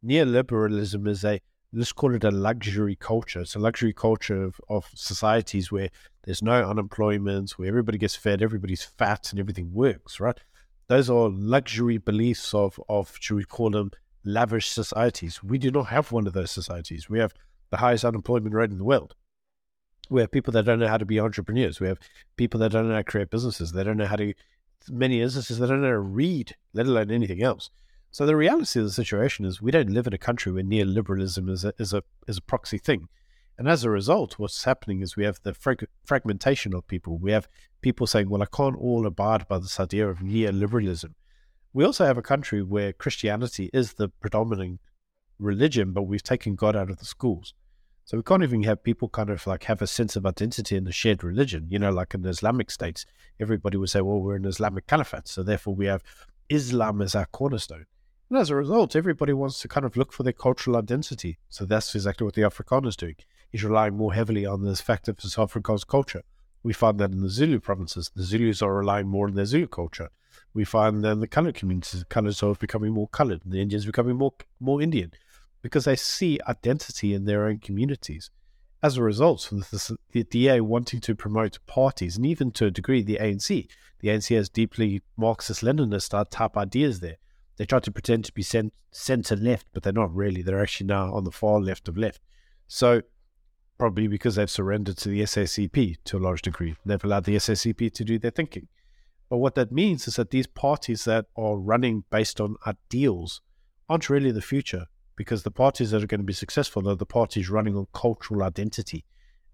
Neoliberalism 0.03 1.07
is 1.07 1.23
a 1.23 1.39
let's 1.71 1.93
call 1.93 2.15
it 2.15 2.23
a 2.23 2.31
luxury 2.31 2.95
culture. 2.95 3.41
It's 3.41 3.55
a 3.55 3.59
luxury 3.59 3.93
culture 3.93 4.41
of, 4.41 4.59
of 4.67 4.89
societies 4.95 5.71
where 5.71 5.89
there's 6.23 6.41
no 6.41 6.67
unemployment, 6.67 7.51
where 7.59 7.67
everybody 7.67 7.99
gets 7.99 8.15
fed, 8.15 8.41
everybody's 8.41 8.83
fat, 8.83 9.29
and 9.29 9.39
everything 9.39 9.71
works, 9.71 10.19
right? 10.19 10.39
Those 10.87 11.11
are 11.11 11.29
luxury 11.29 11.99
beliefs 11.99 12.55
of, 12.55 12.79
of 12.89 13.15
should 13.19 13.35
we 13.35 13.43
call 13.43 13.69
them 13.69 13.91
lavish 14.27 14.69
societies. 14.69 15.43
We 15.43 15.57
do 15.57 15.71
not 15.71 15.87
have 15.87 16.11
one 16.11 16.27
of 16.27 16.33
those 16.33 16.51
societies. 16.51 17.09
We 17.09 17.19
have 17.19 17.33
the 17.69 17.77
highest 17.77 18.05
unemployment 18.05 18.53
rate 18.53 18.71
in 18.71 18.77
the 18.77 18.83
world. 18.83 19.15
We 20.09 20.21
have 20.21 20.31
people 20.31 20.53
that 20.53 20.63
don't 20.63 20.79
know 20.79 20.87
how 20.87 20.97
to 20.97 21.05
be 21.05 21.19
entrepreneurs. 21.19 21.79
We 21.79 21.87
have 21.87 21.99
people 22.37 22.59
that 22.61 22.71
don't 22.71 22.87
know 22.87 22.93
how 22.93 22.99
to 22.99 23.03
create 23.03 23.29
businesses. 23.29 23.71
They 23.71 23.83
don't 23.83 23.97
know 23.97 24.05
how 24.05 24.15
to, 24.15 24.33
many 24.89 25.21
instances, 25.21 25.59
they 25.59 25.67
don't 25.67 25.81
know 25.81 25.87
how 25.87 25.93
to 25.93 25.99
read, 25.99 26.55
let 26.73 26.85
alone 26.85 27.11
anything 27.11 27.43
else. 27.43 27.69
So 28.11 28.25
the 28.25 28.35
reality 28.35 28.79
of 28.79 28.85
the 28.85 28.91
situation 28.91 29.45
is 29.45 29.61
we 29.61 29.71
don't 29.71 29.89
live 29.89 30.07
in 30.07 30.13
a 30.13 30.17
country 30.17 30.51
where 30.51 30.63
neoliberalism 30.63 31.49
is 31.49 31.65
a, 31.65 31.73
is 31.77 31.93
a, 31.93 32.03
is 32.27 32.37
a 32.37 32.41
proxy 32.41 32.77
thing. 32.77 33.09
And 33.57 33.67
as 33.67 33.83
a 33.83 33.89
result, 33.89 34.37
what's 34.37 34.63
happening 34.63 35.01
is 35.01 35.15
we 35.15 35.25
have 35.25 35.39
the 35.43 35.53
frag- 35.53 35.87
fragmentation 36.05 36.73
of 36.73 36.87
people. 36.87 37.17
We 37.17 37.31
have 37.31 37.49
people 37.81 38.07
saying, 38.07 38.29
well, 38.29 38.43
I 38.43 38.45
can't 38.45 38.77
all 38.77 39.05
abide 39.05 39.47
by 39.47 39.57
this 39.57 39.79
idea 39.79 40.07
of 40.07 40.19
neoliberalism. 40.19 41.13
We 41.73 41.83
also 41.83 42.05
have 42.05 42.17
a 42.17 42.23
country 42.23 42.63
where 42.63 42.93
Christianity 42.93 43.69
is 43.73 43.93
the 43.93 44.09
predominant 44.09 44.79
religion, 45.39 45.91
but 45.91 46.03
we've 46.03 46.23
taken 46.23 46.55
God 46.55 46.75
out 46.75 46.89
of 46.89 46.97
the 46.97 47.05
schools. 47.05 47.53
So 48.05 48.15
we 48.15 48.23
can't 48.23 48.41
even 48.43 48.63
have 48.63 48.83
people 48.83 49.09
kind 49.09 49.29
of 49.29 49.45
like 49.45 49.65
have 49.65 49.81
a 49.81 49.87
sense 49.87 50.15
of 50.15 50.25
identity 50.25 50.77
in 50.77 50.85
the 50.85 50.93
shared 50.93 51.23
religion. 51.23 51.67
You 51.69 51.77
know, 51.77 51.91
like 51.91 52.13
in 52.13 52.21
the 52.21 52.29
Islamic 52.29 52.71
states, 52.71 53.05
everybody 53.39 53.77
would 53.77 53.89
say, 53.89 54.01
well, 54.01 54.21
we're 54.21 54.37
an 54.37 54.45
Islamic 54.45 54.87
caliphate. 54.87 55.27
So 55.27 55.43
therefore 55.43 55.75
we 55.75 55.87
have 55.87 56.03
Islam 56.49 57.01
as 57.01 57.15
our 57.15 57.25
cornerstone. 57.25 57.85
And 58.29 58.39
as 58.39 58.49
a 58.49 58.55
result, 58.55 58.95
everybody 58.95 59.33
wants 59.33 59.59
to 59.59 59.67
kind 59.67 59.85
of 59.85 59.97
look 59.97 60.13
for 60.13 60.23
their 60.23 60.33
cultural 60.33 60.77
identity. 60.77 61.37
So 61.49 61.65
that's 61.65 61.93
exactly 61.95 62.25
what 62.25 62.35
the 62.35 62.43
Afrikaner 62.43 62.87
is 62.87 62.95
doing. 62.95 63.15
He's 63.51 63.63
relying 63.63 63.95
more 63.95 64.13
heavily 64.13 64.45
on 64.45 64.63
this 64.63 64.81
fact 64.81 65.07
of 65.07 65.19
his 65.19 65.35
Afrikaans 65.35 65.85
culture. 65.85 66.23
We 66.63 66.73
find 66.73 66.99
that 66.99 67.11
in 67.11 67.21
the 67.21 67.29
Zulu 67.29 67.59
provinces, 67.59 68.11
the 68.15 68.23
Zulus 68.23 68.61
are 68.61 68.73
relying 68.73 69.07
more 69.07 69.27
on 69.27 69.35
their 69.35 69.45
Zulu 69.45 69.67
culture. 69.67 70.09
We 70.57 70.65
find 70.65 71.03
then 71.03 71.19
the 71.19 71.27
colored 71.27 71.53
communities, 71.53 71.99
the 71.99 72.05
colors 72.05 72.41
are 72.41 72.55
becoming 72.55 72.91
more 72.91 73.07
colored, 73.09 73.41
the 73.45 73.61
Indians 73.61 73.85
becoming 73.85 74.15
more 74.15 74.33
more 74.59 74.81
Indian, 74.81 75.11
because 75.61 75.85
they 75.85 75.95
see 75.95 76.39
identity 76.47 77.13
in 77.13 77.25
their 77.25 77.45
own 77.45 77.59
communities. 77.59 78.31
As 78.81 78.97
a 78.97 79.03
result, 79.03 79.51
the 80.11 80.23
DA 80.23 80.61
wanting 80.61 80.99
to 81.01 81.13
promote 81.13 81.59
parties, 81.67 82.17
and 82.17 82.25
even 82.25 82.49
to 82.53 82.65
a 82.65 82.71
degree 82.71 83.03
the 83.03 83.19
ANC, 83.21 83.67
the 83.99 84.07
ANC 84.07 84.35
has 84.35 84.49
deeply 84.49 85.03
Marxist-Leninist 85.15 86.29
type 86.31 86.57
ideas 86.57 87.01
there 87.01 87.17
they 87.57 87.65
try 87.65 87.79
to 87.79 87.91
pretend 87.91 88.25
to 88.25 88.33
be 88.33 88.43
centre 88.43 89.35
left, 89.35 89.67
but 89.73 89.83
they're 89.83 89.91
not 89.91 90.15
really. 90.15 90.41
They're 90.41 90.61
actually 90.61 90.87
now 90.87 91.13
on 91.13 91.23
the 91.23 91.31
far 91.31 91.59
left 91.59 91.87
of 91.87 91.97
left. 91.97 92.21
So, 92.67 93.01
probably 93.77 94.07
because 94.07 94.35
they've 94.35 94.49
surrendered 94.49 94.97
to 94.97 95.09
the 95.09 95.21
SACP 95.21 95.97
to 96.05 96.17
a 96.17 96.19
large 96.19 96.43
degree, 96.43 96.75
they've 96.85 97.03
allowed 97.03 97.25
the 97.25 97.35
SACP 97.35 97.91
to 97.93 98.03
do 98.03 98.19
their 98.19 98.31
thinking. 98.31 98.67
But 99.29 99.37
what 99.37 99.55
that 99.55 99.71
means 99.71 100.07
is 100.07 100.15
that 100.15 100.31
these 100.31 100.47
parties 100.47 101.05
that 101.05 101.25
are 101.35 101.57
running 101.57 102.05
based 102.09 102.39
on 102.39 102.55
ideals 102.65 103.41
aren't 103.89 104.09
really 104.09 104.31
the 104.31 104.41
future 104.41 104.85
because 105.15 105.43
the 105.43 105.51
parties 105.51 105.91
that 105.91 106.03
are 106.03 106.07
going 106.07 106.21
to 106.21 106.25
be 106.25 106.33
successful 106.33 106.87
are 106.87 106.95
the 106.95 107.05
parties 107.05 107.49
running 107.49 107.75
on 107.75 107.87
cultural 107.93 108.43
identity. 108.43 109.03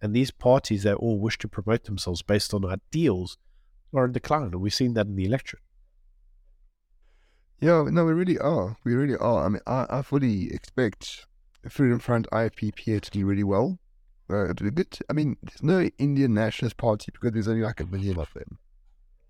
And 0.01 0.13
these 0.13 0.32
parties 0.32 0.84
that 0.84 0.96
all 0.96 1.20
wish 1.20 1.38
to 1.39 1.48
promote 1.48 1.86
themselves 1.86 2.22
based 2.22 2.53
on 2.53 2.65
ideals 2.65 3.38
are 3.94 4.06
in 4.06 4.12
decline. 4.12 4.51
And 4.51 4.62
we've 4.62 4.74
seen 4.74 4.94
that 4.96 5.08
in 5.08 5.15
the 5.15 5.25
electorate. 5.25 5.63
Yeah, 7.62 7.86
no, 7.89 8.03
we 8.03 8.12
really 8.12 8.38
are. 8.38 8.75
We 8.84 8.94
really 8.94 9.15
are. 9.15 9.46
I 9.46 9.50
mean, 9.50 9.62
I, 9.65 9.86
I 9.89 10.01
fully 10.01 10.53
expect 10.53 11.25
Freedom 11.70 12.00
Front 12.00 12.27
IFPPA 12.32 13.00
to 13.01 13.12
do 13.12 13.25
really 13.25 13.46
well. 13.46 13.80
Uh, 14.30 14.53
to 14.53 14.72
good. 14.72 14.98
I 15.10 15.13
mean, 15.13 15.38
there's 15.44 15.63
no 15.63 15.89
Indian 15.98 16.34
Nationalist 16.34 16.77
Party 16.77 17.12
because 17.13 17.32
there's 17.32 17.48
only 17.48 17.62
like 17.62 17.80
a 17.80 17.86
million 17.86 18.18
of 18.20 18.34
them, 18.34 18.58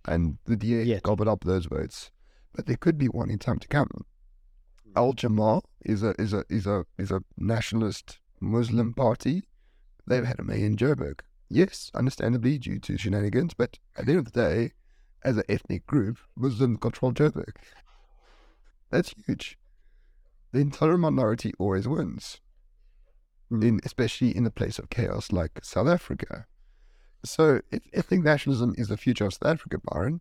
and 0.05 0.37
the 0.45 0.55
DA 0.55 0.83
Yet. 0.83 1.03
gobbled 1.03 1.27
up 1.27 1.43
those 1.43 1.65
votes. 1.65 2.11
But 2.53 2.67
there 2.67 2.77
could 2.77 2.97
be 2.97 3.07
one 3.07 3.29
in 3.29 3.39
time 3.39 3.59
to 3.59 3.67
come. 3.67 4.05
Al 4.95 5.13
Jama-ah 5.13 5.61
is 5.81 6.03
a 6.03 6.13
is 6.21 6.33
a 6.33 6.45
is 6.49 6.67
a 6.67 6.85
is 6.97 7.11
a 7.11 7.23
nationalist 7.37 8.19
Muslim 8.39 8.93
party. 8.93 9.43
They've 10.05 10.25
had 10.25 10.39
a 10.39 10.43
mayor 10.43 10.65
in 10.65 10.75
Joburg. 10.75 11.21
Yes, 11.49 11.89
understandably 11.93 12.57
due 12.57 12.79
to 12.79 12.97
shenanigans, 12.97 13.53
but 13.53 13.79
at 13.97 14.05
the 14.05 14.11
end 14.13 14.19
of 14.19 14.31
the 14.31 14.41
day, 14.41 14.73
as 15.23 15.37
an 15.37 15.43
ethnic 15.47 15.85
group, 15.87 16.17
Muslims 16.35 16.79
control 16.79 17.13
Joburg. 17.13 17.55
That's 18.89 19.13
huge. 19.25 19.57
The 20.51 20.59
intolerant 20.59 21.01
minority 21.01 21.53
always 21.57 21.87
wins, 21.87 22.39
mm. 23.51 23.63
in, 23.63 23.79
especially 23.83 24.35
in 24.35 24.45
a 24.45 24.51
place 24.51 24.77
of 24.77 24.89
chaos 24.89 25.31
like 25.31 25.63
South 25.63 25.87
Africa. 25.87 26.45
So, 27.25 27.61
if 27.71 27.81
ethnic 27.93 28.21
nationalism 28.23 28.75
is 28.77 28.89
the 28.89 28.97
future 28.97 29.25
of 29.25 29.33
South 29.33 29.53
Africa, 29.53 29.77
Byron, 29.85 30.19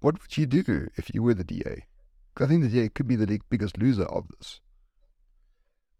what 0.00 0.20
would 0.20 0.36
you 0.36 0.44
do 0.44 0.88
if 0.96 1.14
you 1.14 1.22
were 1.22 1.34
the 1.34 1.44
DA? 1.44 1.86
I 2.36 2.46
think 2.46 2.62
the 2.62 2.68
DA 2.68 2.88
could 2.90 3.08
be 3.08 3.16
the 3.16 3.40
biggest 3.48 3.78
loser 3.78 4.04
of 4.04 4.28
this. 4.28 4.60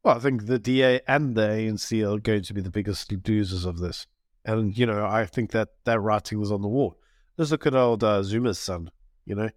Well, 0.02 0.16
I 0.16 0.20
think 0.20 0.44
the 0.44 0.58
DA 0.58 1.00
and 1.08 1.34
the 1.34 1.48
ANC 1.48 2.06
are 2.06 2.18
going 2.18 2.42
to 2.42 2.52
be 2.52 2.60
the 2.60 2.70
biggest 2.70 3.10
losers 3.26 3.64
of 3.64 3.78
this. 3.78 4.06
And, 4.44 4.76
you 4.76 4.84
know, 4.84 5.06
I 5.06 5.24
think 5.24 5.52
that 5.52 5.70
that 5.84 6.00
writing 6.00 6.38
was 6.38 6.52
on 6.52 6.60
the 6.60 6.68
wall. 6.68 6.98
Let's 7.38 7.50
look 7.50 7.66
at 7.66 7.74
old 7.74 8.04
uh, 8.04 8.22
Zuma's 8.22 8.58
son, 8.58 8.90
you 9.24 9.34
know. 9.34 9.48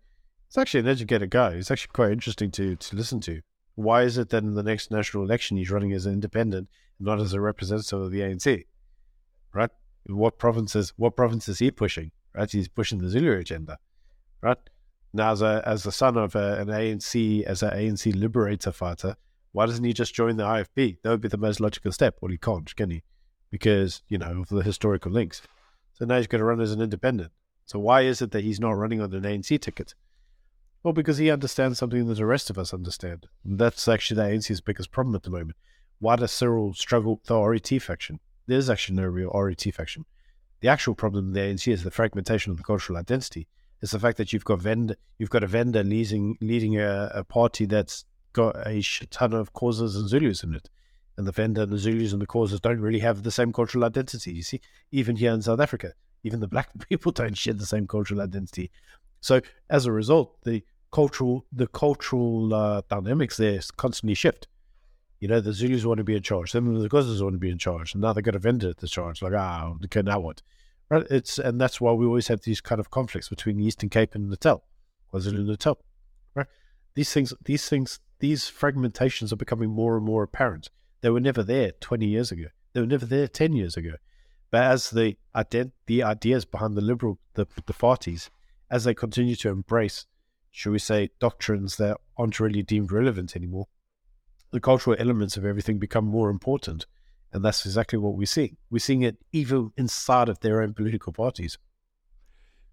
He's 0.48 0.58
actually 0.58 0.80
an 0.80 0.88
educated 0.88 1.30
guy. 1.30 1.56
He's 1.56 1.70
actually 1.70 1.92
quite 1.92 2.12
interesting 2.12 2.52
to, 2.52 2.78
to 2.78 2.96
listen 2.96 3.20
to. 3.22 3.42
Why 3.76 4.04
is 4.04 4.18
it 4.18 4.30
that 4.30 4.44
in 4.44 4.54
the 4.54 4.64
next 4.64 4.92
national 4.92 5.24
election 5.24 5.58
he's 5.58 5.70
running 5.70 5.92
as 5.92 6.06
an 6.06 6.14
independent, 6.14 6.70
and 6.98 7.06
not 7.06 7.20
as 7.20 7.34
a 7.34 7.42
representative 7.42 8.00
of 8.00 8.12
the 8.12 8.22
ANC? 8.22 8.64
Right? 9.54 9.70
What 10.06 10.38
provinces? 10.38 10.94
What 10.98 11.16
province 11.16 11.48
is 11.50 11.60
he 11.60 11.72
pushing? 11.72 12.12
Right? 12.34 12.50
He's 12.50 12.68
pushing 12.68 13.00
the 13.00 13.10
Zulu 13.10 13.38
agenda. 13.38 13.78
Right? 14.42 14.58
Now, 15.14 15.32
as 15.32 15.42
a 15.42 15.64
as 15.66 15.84
the 15.84 15.92
son 15.92 16.18
of 16.18 16.36
a, 16.36 16.60
an 16.60 16.68
ANC, 16.68 17.44
as 17.44 17.64
an 17.64 17.72
ANC 17.72 18.16
liberator 18.16 18.72
fighter, 18.72 19.16
why 19.52 19.66
doesn't 19.66 19.84
he 19.84 19.94
just 19.94 20.14
join 20.14 20.38
the 20.38 20.44
IFP? 20.44 20.98
That 21.02 21.10
would 21.10 21.22
be 21.22 21.28
the 21.28 21.38
most 21.38 21.60
logical 21.60 21.92
step. 21.92 22.18
Well, 22.22 22.32
he 22.32 22.38
can't, 22.38 22.76
can 22.76 22.92
he? 22.92 23.04
Because 23.50 24.04
you 24.08 24.18
know 24.18 24.42
of 24.42 24.50
the 24.50 24.62
historical 24.62 25.12
links. 25.12 25.42
So 25.94 26.06
now 26.06 26.18
he's 26.18 26.28
going 26.28 26.40
to 26.40 26.46
run 26.46 26.62
as 26.62 26.72
an 26.72 26.82
independent. 26.82 27.32
So 27.66 27.80
why 27.80 28.02
is 28.02 28.22
it 28.22 28.32
that 28.32 28.44
he's 28.44 28.60
not 28.60 28.78
running 28.78 29.02
on 29.02 29.14
an 29.14 29.24
ANC 29.24 29.60
ticket? 29.60 29.96
Well, 30.84 30.94
because 30.94 31.18
he 31.18 31.32
understands 31.32 31.80
something 31.80 32.08
that 32.08 32.16
the 32.16 32.26
rest 32.26 32.50
of 32.50 32.58
us 32.58 32.74
understand. 32.74 33.26
And 33.44 33.58
that's 33.58 33.88
actually 33.88 34.22
the 34.22 34.30
ANC's 34.30 34.62
biggest 34.62 34.92
problem 34.92 35.16
at 35.16 35.24
the 35.24 35.30
moment. 35.30 35.58
Why 36.00 36.16
does 36.16 36.32
Cyril 36.32 36.74
struggle 36.76 37.16
with 37.16 37.24
the 37.26 37.42
RET 37.42 37.82
faction? 37.82 38.20
There's 38.48 38.70
actually 38.70 38.96
no 38.96 39.06
real 39.06 39.32
RET 39.34 39.62
faction. 39.74 40.06
The 40.62 40.70
actual 40.70 40.96
problem 40.96 41.28
in 41.28 41.34
the 41.34 41.42
ANC 41.42 41.72
is 41.72 41.84
the 41.84 41.92
fragmentation 41.92 42.52
of 42.52 42.58
the 42.58 42.64
cultural 42.64 42.98
identity. 42.98 43.48
It's 43.82 43.92
the 43.92 44.00
fact 44.00 44.18
that 44.18 44.34
you've 44.34 44.46
got 44.46 44.60
Venda, 44.60 44.96
you've 45.20 45.30
got 45.30 45.44
a 45.44 45.48
Venda 45.48 45.84
leading 45.84 46.38
leading 46.42 46.80
a, 46.80 47.12
a 47.14 47.24
party 47.24 47.66
that's 47.66 48.06
got 48.34 48.56
a 48.66 48.82
ton 49.12 49.34
of 49.34 49.54
Xhosas 49.54 49.96
and 49.96 50.10
Zulus 50.10 50.44
in 50.44 50.56
it, 50.56 50.70
and 51.16 51.28
the 51.28 51.32
Venda 51.32 51.64
and 51.64 51.72
the 51.72 51.78
Zulus 51.78 52.12
and 52.12 52.22
the 52.22 52.28
Xhosas 52.28 52.62
don't 52.62 52.80
really 52.80 53.00
have 53.00 53.22
the 53.22 53.32
same 53.32 53.54
cultural 53.54 53.84
identity. 53.84 54.32
You 54.32 54.44
see, 54.44 54.62
even 54.92 55.16
here 55.16 55.32
in 55.32 55.44
South 55.44 55.60
Africa, 55.60 55.94
even 56.24 56.40
the 56.40 56.48
black 56.48 56.70
people 56.90 57.12
don't 57.12 57.38
share 57.38 57.54
the 57.54 57.66
same 57.66 57.86
cultural 57.86 58.22
identity. 58.22 58.72
So 59.22 59.42
as 59.70 59.86
a 59.86 59.92
result, 59.92 60.38
the 60.44 60.64
cultural 60.92 61.46
the 61.52 61.68
cultural 61.68 62.54
uh, 62.54 62.82
dynamics 62.90 63.38
there 63.38 63.60
constantly 63.76 64.16
shift. 64.16 64.48
You 65.20 65.28
know, 65.28 65.40
the 65.40 65.54
Zulus 65.54 65.86
want 65.86 65.98
to 65.98 66.04
be 66.04 66.16
in 66.16 66.22
charge, 66.22 66.52
then 66.52 66.72
the 66.74 66.88
Xhosas 66.88 67.22
want 67.22 67.34
to 67.34 67.40
be 67.40 67.50
in 67.50 67.58
charge, 67.58 67.94
and 67.94 68.02
now 68.02 68.14
they've 68.14 68.24
got 68.24 68.36
a 68.36 68.40
Venda 68.40 68.70
at 68.70 68.78
the 68.78 68.88
charge. 68.88 69.22
Like, 69.22 69.34
ah, 69.36 69.74
okay, 69.86 70.02
now 70.02 70.20
what? 70.20 70.42
Right? 70.90 71.06
It's 71.10 71.40
and 71.40 71.60
that's 71.60 71.82
why 71.82 71.92
we 71.92 72.06
always 72.06 72.28
have 72.28 72.42
these 72.42 72.62
kind 72.62 72.80
of 72.80 72.92
conflicts 72.92 73.30
between 73.30 73.58
the 73.58 73.66
Eastern 73.66 73.90
Cape 73.90 74.16
and 74.16 74.30
Natal, 74.30 74.64
KwaZulu 75.12 75.46
Natal. 75.46 75.80
Right? 76.36 76.48
These 76.94 77.12
things, 77.12 77.34
these 77.44 77.68
things, 77.68 78.00
these 78.20 78.44
fragmentations 78.44 79.34
are 79.34 79.38
becoming 79.38 79.70
more 79.70 79.98
and 79.98 80.06
more 80.06 80.24
apparent. 80.24 80.70
They 81.02 81.10
were 81.10 81.20
never 81.20 81.44
there 81.44 81.72
twenty 81.80 82.08
years 82.08 82.32
ago. 82.32 82.48
They 82.74 82.82
were 82.82 82.88
never 82.88 83.06
there 83.06 83.28
ten 83.28 83.54
years 83.54 83.76
ago. 83.76 83.94
But 84.52 84.64
as 84.64 84.92
the 84.92 85.18
ident- 85.36 85.74
the 85.88 86.04
ideas 86.04 86.46
behind 86.46 86.78
the 86.78 86.82
liberal 86.82 87.20
the 87.34 87.48
the 87.66 87.74
parties, 87.74 88.30
as 88.70 88.84
they 88.84 88.94
continue 88.94 89.36
to 89.38 89.50
embrace 89.50 90.06
should 90.58 90.72
we 90.72 90.80
say, 90.80 91.12
doctrines 91.20 91.78
that 91.78 91.98
aren't 92.18 92.40
really 92.40 92.64
deemed 92.64 92.92
relevant 92.92 93.36
anymore, 93.36 93.68
the 94.52 94.60
cultural 94.60 94.96
elements 95.00 95.38
of 95.38 95.46
everything 95.46 95.78
become 95.80 96.06
more 96.06 96.30
important. 96.30 96.86
And 97.34 97.44
that's 97.44 97.66
exactly 97.66 98.00
what 98.00 98.16
we're 98.16 98.26
seeing. 98.26 98.58
We're 98.70 98.80
seeing 98.80 99.02
it 99.02 99.18
even 99.32 99.72
inside 99.78 100.30
of 100.30 100.40
their 100.40 100.62
own 100.62 100.74
political 100.74 101.12
parties. 101.12 101.58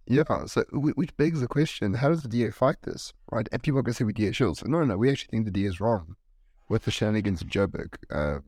Yeah, 0.06 0.44
so 0.46 0.64
which 0.70 1.16
begs 1.16 1.40
the 1.40 1.48
question: 1.48 1.94
How 1.94 2.10
does 2.10 2.22
the 2.22 2.28
DA 2.28 2.50
fight 2.50 2.76
this, 2.82 3.12
right? 3.32 3.48
And 3.50 3.62
people 3.62 3.78
are 3.80 3.82
going 3.82 3.94
to 3.94 3.96
say 3.96 4.04
we 4.04 4.12
DA 4.12 4.32
Schultz. 4.32 4.62
No, 4.64 4.80
no, 4.80 4.84
no. 4.84 4.96
We 4.98 5.10
actually 5.10 5.28
think 5.30 5.46
the 5.46 5.50
DA 5.50 5.68
is 5.68 5.80
wrong 5.80 6.16
with 6.68 6.84
the 6.84 6.90
shenanigans 6.90 7.40
of 7.40 7.48
Joburg. 7.48 7.94
Uh, 8.10 8.40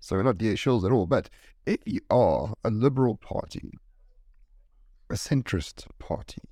so 0.00 0.16
we're 0.16 0.22
not 0.22 0.38
DA 0.38 0.54
Schultz 0.54 0.86
at 0.86 0.92
all. 0.92 1.06
But 1.06 1.28
if 1.66 1.80
you 1.84 2.00
are 2.10 2.54
a 2.64 2.70
liberal 2.70 3.16
party, 3.16 3.72
a 5.10 5.14
centrist 5.14 5.86
party, 5.98 6.42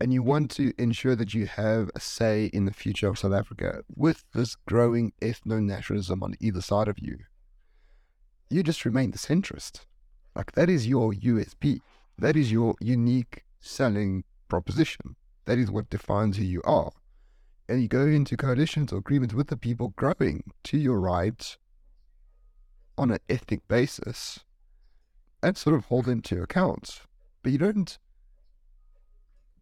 and 0.00 0.12
you 0.12 0.22
want 0.22 0.50
to 0.52 0.72
ensure 0.76 1.14
that 1.14 1.34
you 1.34 1.46
have 1.46 1.90
a 1.94 2.00
say 2.00 2.46
in 2.46 2.64
the 2.64 2.72
future 2.72 3.08
of 3.08 3.18
South 3.18 3.32
Africa 3.32 3.82
with 3.94 4.24
this 4.34 4.56
growing 4.66 5.12
ethno 5.20 5.62
nationalism 5.62 6.22
on 6.22 6.34
either 6.40 6.60
side 6.60 6.88
of 6.88 6.98
you, 6.98 7.18
you 8.50 8.62
just 8.62 8.84
remain 8.84 9.12
the 9.12 9.18
centrist. 9.18 9.80
Like 10.34 10.52
that 10.52 10.68
is 10.68 10.86
your 10.86 11.12
USP. 11.12 11.80
That 12.18 12.36
is 12.36 12.50
your 12.50 12.74
unique 12.80 13.44
selling 13.60 14.24
proposition. 14.48 15.16
That 15.44 15.58
is 15.58 15.70
what 15.70 15.90
defines 15.90 16.36
who 16.36 16.44
you 16.44 16.62
are. 16.64 16.92
And 17.68 17.80
you 17.80 17.88
go 17.88 18.06
into 18.06 18.36
coalitions 18.36 18.92
or 18.92 18.98
agreements 18.98 19.34
with 19.34 19.48
the 19.48 19.56
people 19.56 19.94
growing 19.96 20.44
to 20.64 20.78
your 20.78 21.00
right 21.00 21.56
on 22.98 23.10
an 23.10 23.18
ethnic 23.28 23.66
basis 23.68 24.40
and 25.42 25.56
sort 25.56 25.76
of 25.76 25.86
hold 25.86 26.04
them 26.06 26.20
to 26.22 26.42
account. 26.42 27.02
But 27.42 27.52
you 27.52 27.58
don't 27.58 27.98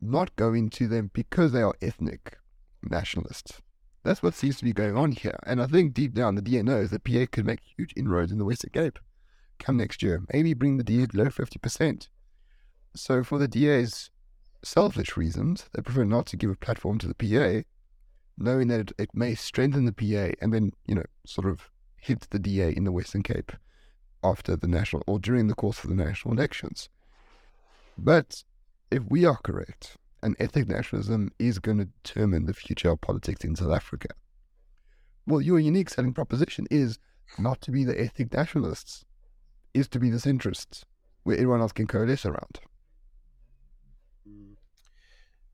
not 0.02 0.34
going 0.36 0.68
to 0.70 0.88
them 0.88 1.10
because 1.14 1.52
they 1.52 1.62
are 1.62 1.74
ethnic 1.80 2.38
nationalists. 2.82 3.62
That's 4.02 4.22
what 4.22 4.34
seems 4.34 4.58
to 4.58 4.64
be 4.64 4.72
going 4.72 4.96
on 4.96 5.12
here. 5.12 5.38
And 5.46 5.62
I 5.62 5.66
think 5.66 5.94
deep 5.94 6.12
down, 6.12 6.34
the 6.34 6.42
DA 6.42 6.62
knows 6.62 6.90
that 6.90 7.04
PA 7.04 7.26
could 7.30 7.46
make 7.46 7.60
huge 7.76 7.94
inroads 7.96 8.32
in 8.32 8.38
the 8.38 8.44
Western 8.44 8.70
Cape 8.70 8.98
come 9.60 9.76
next 9.76 10.02
year. 10.02 10.22
Maybe 10.32 10.54
bring 10.54 10.76
the 10.76 10.84
DA 10.84 11.06
below 11.06 11.26
50%. 11.26 12.08
So, 12.94 13.22
for 13.22 13.38
the 13.38 13.48
DA's 13.48 14.10
selfish 14.64 15.16
reasons, 15.16 15.66
they 15.72 15.82
prefer 15.82 16.04
not 16.04 16.26
to 16.26 16.36
give 16.36 16.50
a 16.50 16.56
platform 16.56 16.98
to 16.98 17.08
the 17.08 17.14
PA, 17.14 17.66
knowing 18.36 18.68
that 18.68 18.80
it, 18.80 18.92
it 18.98 19.10
may 19.14 19.34
strengthen 19.34 19.84
the 19.84 19.92
PA 19.92 20.34
and 20.42 20.52
then, 20.52 20.72
you 20.86 20.96
know, 20.96 21.04
sort 21.24 21.46
of 21.46 21.70
hit 21.96 22.26
the 22.30 22.38
DA 22.38 22.70
in 22.70 22.84
the 22.84 22.92
Western 22.92 23.22
Cape 23.22 23.52
after 24.24 24.56
the 24.56 24.68
national 24.68 25.02
or 25.06 25.18
during 25.18 25.46
the 25.46 25.54
course 25.54 25.82
of 25.84 25.90
the 25.90 25.96
national 25.96 26.34
elections. 26.34 26.88
But 27.96 28.42
if 28.92 29.02
we 29.08 29.24
are 29.24 29.36
correct 29.36 29.96
and 30.22 30.36
ethnic 30.38 30.68
nationalism 30.68 31.32
is 31.38 31.58
going 31.58 31.78
to 31.78 31.86
determine 32.04 32.46
the 32.46 32.54
future 32.54 32.90
of 32.90 33.00
politics 33.00 33.44
in 33.44 33.56
South 33.56 33.72
Africa. 33.72 34.08
Well, 35.26 35.40
your 35.40 35.58
unique 35.58 35.90
selling 35.90 36.14
proposition 36.14 36.66
is 36.70 36.98
not 37.38 37.60
to 37.62 37.70
be 37.70 37.84
the 37.84 37.98
ethnic 38.00 38.32
nationalists, 38.32 39.04
is 39.74 39.88
to 39.88 39.98
be 39.98 40.10
the 40.10 40.18
centrists, 40.18 40.84
where 41.22 41.36
everyone 41.36 41.60
else 41.60 41.72
can 41.72 41.86
coalesce 41.86 42.26
around. 42.26 42.60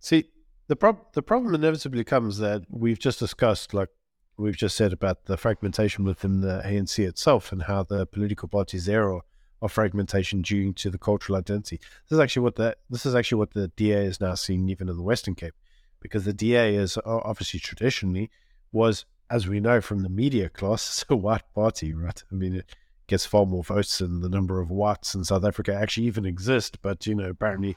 See, 0.00 0.30
the 0.68 0.76
prob- 0.76 1.12
the 1.14 1.22
problem 1.22 1.54
inevitably 1.54 2.04
comes 2.04 2.38
that 2.38 2.62
we've 2.68 2.98
just 2.98 3.18
discussed, 3.18 3.74
like 3.74 3.88
we've 4.36 4.56
just 4.56 4.76
said 4.76 4.92
about 4.92 5.24
the 5.24 5.36
fragmentation 5.36 6.04
within 6.04 6.40
the 6.40 6.62
ANC 6.64 6.98
itself 7.06 7.52
and 7.52 7.62
how 7.64 7.82
the 7.82 8.06
political 8.06 8.48
parties 8.48 8.86
there 8.86 9.12
are 9.12 9.22
of 9.60 9.72
fragmentation 9.72 10.42
due 10.42 10.72
to 10.72 10.90
the 10.90 10.98
cultural 10.98 11.38
identity. 11.38 11.78
This 12.08 12.16
is 12.16 12.20
actually 12.20 12.42
what 12.42 12.56
the 12.56 12.76
this 12.88 13.06
is 13.06 13.14
actually 13.14 13.38
what 13.38 13.54
the 13.54 13.68
DA 13.68 14.04
is 14.04 14.20
now 14.20 14.34
seeing 14.34 14.68
even 14.68 14.88
in 14.88 14.96
the 14.96 15.02
Western 15.02 15.34
Cape, 15.34 15.54
because 16.00 16.24
the 16.24 16.32
DA 16.32 16.74
is 16.74 16.98
obviously 17.04 17.60
traditionally 17.60 18.30
was, 18.72 19.04
as 19.30 19.48
we 19.48 19.60
know 19.60 19.80
from 19.80 20.02
the 20.02 20.08
media 20.08 20.48
class, 20.48 21.04
a 21.10 21.16
white 21.16 21.42
party, 21.54 21.94
right? 21.94 22.22
I 22.30 22.34
mean, 22.34 22.54
it 22.54 22.76
gets 23.06 23.26
far 23.26 23.46
more 23.46 23.64
votes 23.64 23.98
than 23.98 24.20
the 24.20 24.28
number 24.28 24.60
of 24.60 24.70
whites 24.70 25.14
in 25.14 25.24
South 25.24 25.44
Africa 25.44 25.74
actually 25.74 26.06
even 26.06 26.26
exist, 26.26 26.80
but 26.82 27.06
you 27.06 27.14
know, 27.14 27.30
apparently 27.30 27.76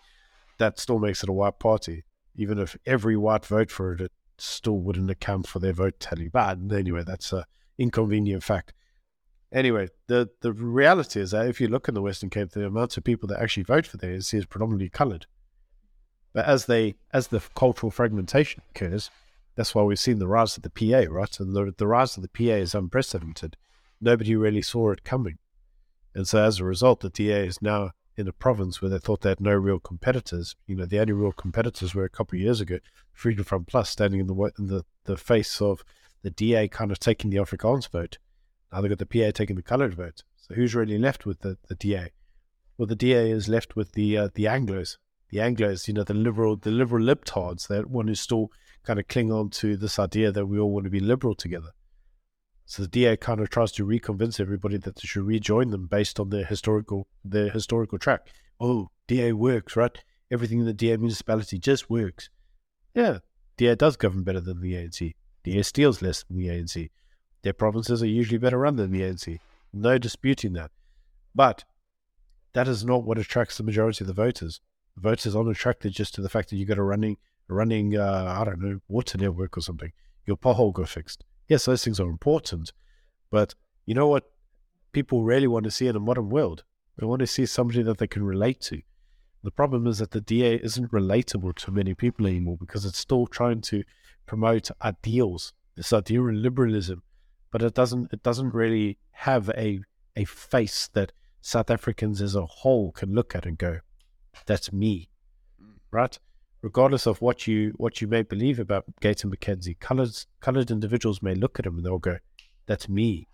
that 0.57 0.79
still 0.79 0.99
makes 0.99 1.23
it 1.23 1.29
a 1.29 1.33
white 1.33 1.59
party. 1.59 2.03
Even 2.35 2.59
if 2.59 2.77
every 2.85 3.17
white 3.17 3.45
vote 3.45 3.71
for 3.71 3.93
it, 3.93 4.01
it 4.01 4.11
still 4.37 4.77
wouldn't 4.77 5.09
account 5.09 5.47
for 5.47 5.59
their 5.59 5.73
vote 5.73 5.99
tally. 5.99 6.27
But 6.27 6.59
anyway, 6.71 7.03
that's 7.05 7.33
a 7.33 7.45
inconvenient 7.77 8.43
fact. 8.43 8.73
Anyway, 9.51 9.89
the, 10.07 10.29
the 10.39 10.53
reality 10.53 11.19
is 11.19 11.31
that 11.31 11.47
if 11.47 11.59
you 11.59 11.67
look 11.67 11.87
in 11.87 11.93
the 11.93 12.01
Western 12.01 12.29
Cape, 12.29 12.51
the 12.51 12.65
amount 12.65 12.95
of 12.95 13.03
people 13.03 13.27
that 13.27 13.41
actually 13.41 13.63
vote 13.63 13.85
for 13.85 13.97
the 13.97 14.07
ANC 14.07 14.33
is 14.33 14.45
predominantly 14.45 14.89
coloured. 14.89 15.25
But 16.33 16.45
as 16.45 16.65
they 16.65 16.95
as 17.13 17.27
the 17.27 17.41
cultural 17.55 17.91
fragmentation 17.91 18.63
occurs, 18.69 19.09
that's 19.55 19.75
why 19.75 19.83
we've 19.83 19.99
seen 19.99 20.19
the 20.19 20.27
rise 20.27 20.55
of 20.55 20.63
the 20.63 20.69
PA, 20.69 21.11
right? 21.13 21.39
And 21.39 21.53
the, 21.53 21.73
the 21.77 21.87
rise 21.87 22.15
of 22.15 22.23
the 22.23 22.29
PA 22.29 22.55
is 22.55 22.73
unprecedented. 22.73 23.57
Nobody 23.99 24.35
really 24.37 24.61
saw 24.61 24.91
it 24.91 25.03
coming. 25.03 25.37
And 26.15 26.25
so 26.25 26.41
as 26.43 26.59
a 26.59 26.65
result, 26.65 27.01
the 27.01 27.09
DA 27.09 27.45
is 27.45 27.61
now 27.61 27.91
in 28.15 28.27
a 28.27 28.33
province 28.33 28.81
where 28.81 28.89
they 28.89 28.99
thought 28.99 29.21
they 29.21 29.29
had 29.29 29.41
no 29.41 29.53
real 29.53 29.79
competitors. 29.79 30.55
You 30.67 30.77
know, 30.77 30.85
the 30.85 30.99
only 30.99 31.13
real 31.13 31.33
competitors 31.33 31.93
were 31.93 32.05
a 32.05 32.09
couple 32.09 32.37
of 32.37 32.41
years 32.41 32.61
ago, 32.61 32.79
Freedom 33.11 33.43
Front 33.43 33.67
Plus 33.67 33.89
standing 33.89 34.21
in 34.21 34.27
the 34.27 34.51
in 34.57 34.67
the, 34.67 34.85
the 35.03 35.17
face 35.17 35.61
of 35.61 35.83
the 36.21 36.31
DA 36.31 36.69
kind 36.69 36.91
of 36.91 36.99
taking 36.99 37.29
the 37.29 37.37
Afrikaans 37.37 37.89
vote 37.89 38.17
now 38.71 38.81
they've 38.81 38.89
got 38.89 38.99
the 38.99 39.05
PA 39.05 39.31
taking 39.31 39.55
the 39.55 39.61
coloured 39.61 39.93
vote. 39.93 40.23
So 40.37 40.55
who's 40.55 40.75
really 40.75 40.97
left 40.97 41.25
with 41.25 41.41
the, 41.41 41.57
the 41.67 41.75
DA? 41.75 42.11
Well, 42.77 42.87
the 42.87 42.95
DA 42.95 43.29
is 43.29 43.49
left 43.49 43.75
with 43.75 43.91
the 43.93 44.17
uh, 44.17 44.29
the 44.33 44.45
Anglos. 44.45 44.97
The 45.29 45.37
Anglos, 45.37 45.87
you 45.87 45.93
know, 45.93 46.03
the 46.03 46.13
liberal 46.13 46.55
the 46.55 46.71
liberal 46.71 47.05
libtards 47.05 47.67
that 47.67 47.89
want 47.89 48.07
to 48.07 48.15
still 48.15 48.51
kind 48.83 48.99
of 48.99 49.07
cling 49.07 49.31
on 49.31 49.49
to 49.49 49.77
this 49.77 49.99
idea 49.99 50.31
that 50.31 50.47
we 50.47 50.57
all 50.59 50.71
want 50.71 50.85
to 50.85 50.89
be 50.89 50.99
liberal 50.99 51.35
together. 51.35 51.69
So 52.65 52.83
the 52.83 52.87
DA 52.87 53.17
kind 53.17 53.41
of 53.41 53.49
tries 53.49 53.71
to 53.73 53.85
reconvince 53.85 54.39
everybody 54.39 54.77
that 54.77 54.95
they 54.95 55.01
should 55.01 55.25
rejoin 55.25 55.71
them 55.71 55.87
based 55.87 56.19
on 56.19 56.29
their 56.29 56.45
historical 56.45 57.07
their 57.23 57.49
historical 57.49 57.99
track. 57.99 58.27
Oh, 58.59 58.89
DA 59.07 59.33
works, 59.33 59.75
right? 59.75 59.97
Everything 60.31 60.59
in 60.59 60.65
the 60.65 60.73
DA 60.73 60.97
municipality 60.97 61.59
just 61.59 61.89
works. 61.89 62.29
Yeah, 62.95 63.19
DA 63.57 63.75
does 63.75 63.97
govern 63.97 64.23
better 64.23 64.39
than 64.39 64.61
the 64.61 64.73
ANC. 64.73 65.13
DA 65.43 65.61
steals 65.63 66.01
less 66.01 66.23
than 66.23 66.37
the 66.37 66.47
ANC. 66.47 66.89
Their 67.43 67.53
provinces 67.53 68.03
are 68.03 68.07
usually 68.07 68.37
better 68.37 68.59
run 68.59 68.75
than 68.75 68.91
the 68.91 69.01
ANC. 69.01 69.39
No 69.73 69.97
disputing 69.97 70.53
that. 70.53 70.71
But 71.33 71.63
that 72.53 72.67
is 72.67 72.83
not 72.83 73.03
what 73.03 73.17
attracts 73.17 73.57
the 73.57 73.63
majority 73.63 74.03
of 74.03 74.07
the 74.07 74.13
voters. 74.13 74.59
The 74.95 75.01
voters 75.01 75.35
aren't 75.35 75.49
attracted 75.49 75.93
just 75.93 76.13
to 76.15 76.21
the 76.21 76.29
fact 76.29 76.49
that 76.49 76.57
you 76.57 76.65
got 76.65 76.77
a 76.77 76.83
running, 76.83 77.17
running, 77.47 77.97
uh, 77.97 78.35
I 78.39 78.43
don't 78.43 78.59
know, 78.59 78.79
water 78.87 79.17
network 79.17 79.57
or 79.57 79.61
something. 79.61 79.91
Your 80.25 80.37
pothole 80.37 80.73
got 80.73 80.89
fixed. 80.89 81.23
Yes, 81.47 81.65
those 81.65 81.83
things 81.83 81.99
are 81.99 82.09
important, 82.09 82.71
but 83.29 83.55
you 83.85 83.95
know 83.95 84.07
what? 84.07 84.31
People 84.91 85.23
really 85.23 85.47
want 85.47 85.63
to 85.63 85.71
see 85.71 85.87
in 85.87 85.95
a 85.95 85.99
modern 85.99 86.29
world. 86.29 86.63
They 86.97 87.05
want 87.05 87.21
to 87.21 87.27
see 87.27 87.45
somebody 87.45 87.81
that 87.83 87.97
they 87.97 88.07
can 88.07 88.23
relate 88.23 88.59
to. 88.61 88.81
The 89.43 89.51
problem 89.51 89.87
is 89.87 89.97
that 89.99 90.11
the 90.11 90.21
DA 90.21 90.55
isn't 90.55 90.91
relatable 90.91 91.55
to 91.55 91.71
many 91.71 91.95
people 91.95 92.27
anymore 92.27 92.57
because 92.59 92.85
it's 92.85 92.99
still 92.99 93.25
trying 93.25 93.61
to 93.61 93.83
promote 94.27 94.69
ideals, 94.83 95.53
this 95.75 95.93
idea 95.93 96.21
of 96.21 96.33
liberalism, 96.33 97.01
but 97.51 97.61
it 97.61 97.73
doesn't 97.73 98.11
it 98.11 98.23
doesn't 98.23 98.53
really 98.53 98.97
have 99.11 99.49
a 99.49 99.81
a 100.15 100.25
face 100.25 100.89
that 100.93 101.11
South 101.41 101.69
Africans 101.69 102.21
as 102.21 102.35
a 102.35 102.45
whole 102.45 102.91
can 102.91 103.13
look 103.13 103.35
at 103.35 103.45
and 103.45 103.57
go, 103.57 103.79
"That's 104.45 104.71
me," 104.71 105.09
mm. 105.61 105.73
right? 105.91 106.17
Regardless 106.61 107.05
of 107.07 107.21
what 107.21 107.47
you 107.47 107.73
what 107.77 108.01
you 108.01 108.07
may 108.07 108.21
believe 108.21 108.59
about 108.59 108.85
Gayton 109.01 109.31
McKenzie, 109.31 109.79
colored 109.79 110.15
colored 110.39 110.71
individuals 110.71 111.21
may 111.21 111.35
look 111.35 111.59
at 111.59 111.65
him 111.65 111.77
and 111.77 111.85
they'll 111.85 111.99
go, 111.99 112.19
"That's 112.67 112.87
me," 112.87 113.27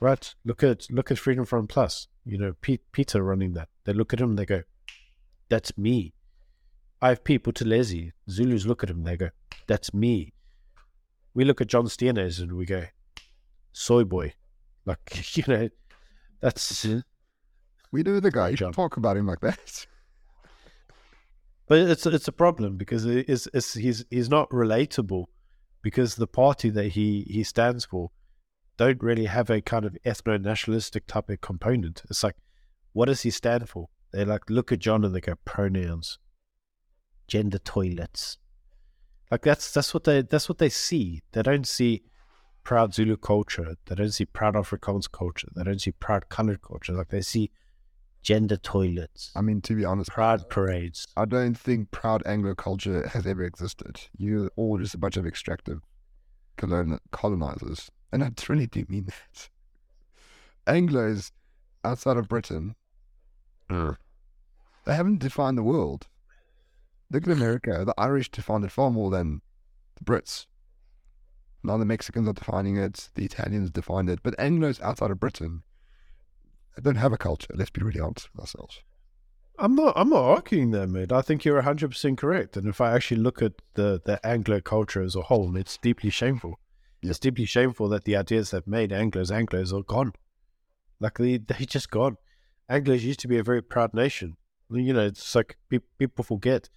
right? 0.00 0.34
Look 0.44 0.62
at 0.62 0.90
look 0.90 1.10
at 1.10 1.18
Freedom 1.18 1.44
Front 1.44 1.68
Plus. 1.68 2.08
You 2.24 2.38
know, 2.38 2.54
Pete, 2.60 2.82
Peter 2.92 3.22
running 3.22 3.52
that. 3.52 3.68
They 3.84 3.92
look 3.92 4.12
at 4.12 4.20
him 4.20 4.30
and 4.30 4.38
they 4.38 4.46
go, 4.46 4.62
"That's 5.48 5.76
me." 5.78 6.14
IFP 7.02 7.38
Buthelezi, 7.40 8.12
Zulus 8.30 8.64
look 8.64 8.82
at 8.82 8.88
him 8.88 8.98
and 8.98 9.06
they 9.06 9.16
go, 9.16 9.30
"That's 9.66 9.92
me." 9.92 10.32
We 11.34 11.44
look 11.44 11.60
at 11.60 11.66
John 11.66 11.86
Steenhuisen 11.86 12.44
and 12.44 12.52
we 12.54 12.64
go, 12.64 12.86
soy 13.74 14.04
boy. 14.04 14.32
Like, 14.86 15.36
you 15.36 15.44
know, 15.46 15.68
that's. 16.40 16.86
We 17.92 18.02
know 18.02 18.18
the 18.18 18.30
guy. 18.30 18.48
You 18.50 18.56
should 18.56 18.72
talk 18.72 18.96
about 18.96 19.18
him 19.18 19.26
like 19.26 19.40
that. 19.40 19.86
But 21.66 21.78
it's 21.78 22.04
it's 22.04 22.28
a 22.28 22.32
problem 22.32 22.76
because 22.76 23.06
it's, 23.06 23.48
it's 23.54 23.72
he's 23.72 24.04
he's 24.10 24.28
not 24.28 24.50
relatable 24.50 25.24
because 25.80 26.14
the 26.14 26.26
party 26.26 26.68
that 26.68 26.88
he, 26.88 27.22
he 27.22 27.42
stands 27.42 27.86
for 27.86 28.10
don't 28.76 29.02
really 29.02 29.24
have 29.24 29.48
a 29.48 29.62
kind 29.62 29.86
of 29.86 29.96
ethno 30.04 30.38
nationalistic 30.38 31.06
type 31.06 31.30
of 31.30 31.40
component. 31.40 32.02
It's 32.10 32.22
like, 32.22 32.36
what 32.92 33.06
does 33.06 33.22
he 33.22 33.30
stand 33.30 33.70
for? 33.70 33.88
They 34.12 34.26
like 34.26 34.50
look 34.50 34.72
at 34.72 34.80
John 34.80 35.06
and 35.06 35.14
they 35.14 35.22
go 35.22 35.36
pronouns, 35.46 36.18
gender 37.28 37.58
toilets. 37.58 38.36
Like 39.30 39.40
that's 39.40 39.72
that's 39.72 39.94
what 39.94 40.04
they 40.04 40.20
that's 40.20 40.50
what 40.50 40.58
they 40.58 40.68
see. 40.68 41.22
They 41.32 41.42
don't 41.42 41.66
see 41.66 42.02
proud 42.64 42.94
Zulu 42.94 43.16
culture. 43.16 43.76
They 43.86 43.94
don't 43.94 44.10
see 44.10 44.24
proud 44.24 44.54
Afrikaans 44.54 45.10
culture. 45.10 45.48
They 45.54 45.62
don't 45.62 45.80
see 45.80 45.92
proud 45.92 46.28
colored 46.28 46.62
culture. 46.62 46.94
Like 46.94 47.08
they 47.08 47.20
see 47.20 47.50
gender 48.22 48.56
toilets. 48.56 49.30
I 49.36 49.42
mean, 49.42 49.60
to 49.62 49.76
be 49.76 49.84
honest, 49.84 50.10
proud 50.10 50.48
parades. 50.48 51.06
I 51.16 51.26
don't 51.26 51.56
think 51.56 51.90
proud 51.90 52.22
Anglo 52.26 52.54
culture 52.54 53.06
has 53.08 53.26
ever 53.26 53.44
existed. 53.44 54.00
You're 54.16 54.50
all 54.56 54.78
just 54.78 54.94
a 54.94 54.98
bunch 54.98 55.16
of 55.16 55.26
extractive 55.26 55.80
colon- 56.56 57.00
colonizers. 57.12 57.90
And 58.10 58.24
I 58.24 58.30
really 58.48 58.66
do 58.66 58.84
mean 58.88 59.06
that. 59.06 59.48
Anglos 60.66 61.30
outside 61.84 62.16
of 62.16 62.28
Britain, 62.28 62.74
mm. 63.68 63.96
they 64.86 64.94
haven't 64.94 65.18
defined 65.20 65.58
the 65.58 65.62
world. 65.62 66.06
Look 67.10 67.24
at 67.24 67.32
America. 67.32 67.84
The 67.84 67.94
Irish 67.98 68.30
defined 68.30 68.64
it 68.64 68.72
far 68.72 68.90
more 68.90 69.10
than 69.10 69.42
the 69.96 70.04
Brits. 70.04 70.46
Now 71.64 71.78
the 71.78 71.86
Mexicans 71.86 72.28
are 72.28 72.34
defining 72.34 72.76
it, 72.76 73.08
the 73.14 73.24
Italians 73.24 73.70
defined 73.70 74.10
it, 74.10 74.20
but 74.22 74.36
Anglos 74.36 74.80
outside 74.82 75.10
of 75.10 75.18
Britain 75.18 75.62
don't 76.80 76.96
have 76.96 77.12
a 77.12 77.18
culture. 77.18 77.54
Let's 77.54 77.70
be 77.70 77.82
really 77.82 78.00
honest 78.00 78.28
with 78.32 78.40
ourselves. 78.40 78.82
I'm 79.58 79.74
not. 79.74 79.92
I'm 79.96 80.10
not 80.10 80.24
arguing 80.24 80.72
there, 80.72 80.86
mate. 80.86 81.12
I 81.12 81.22
think 81.22 81.44
you're 81.44 81.54
100 81.56 81.88
percent 81.88 82.18
correct. 82.18 82.56
And 82.56 82.66
if 82.68 82.80
I 82.80 82.92
actually 82.92 83.20
look 83.20 83.40
at 83.40 83.52
the 83.74 84.00
the 84.04 84.24
Anglo 84.26 84.60
culture 84.60 85.02
as 85.02 85.14
a 85.14 85.22
whole, 85.22 85.56
it's 85.56 85.78
deeply 85.78 86.10
shameful. 86.10 86.58
Yeah. 87.00 87.10
It's 87.10 87.20
deeply 87.20 87.44
shameful 87.44 87.88
that 87.90 88.04
the 88.04 88.16
ideas 88.16 88.50
that 88.50 88.66
made 88.66 88.90
Anglos 88.90 89.30
Anglos 89.30 89.72
are 89.72 89.84
gone. 89.84 90.12
Like 90.98 91.18
they 91.18 91.38
they 91.38 91.64
just 91.66 91.90
gone. 91.90 92.16
Anglos 92.68 93.02
used 93.02 93.20
to 93.20 93.28
be 93.28 93.38
a 93.38 93.44
very 93.44 93.62
proud 93.62 93.94
nation. 93.94 94.36
You 94.70 94.92
know, 94.92 95.06
it's 95.06 95.34
like 95.34 95.56
people 95.98 96.24
forget 96.24 96.68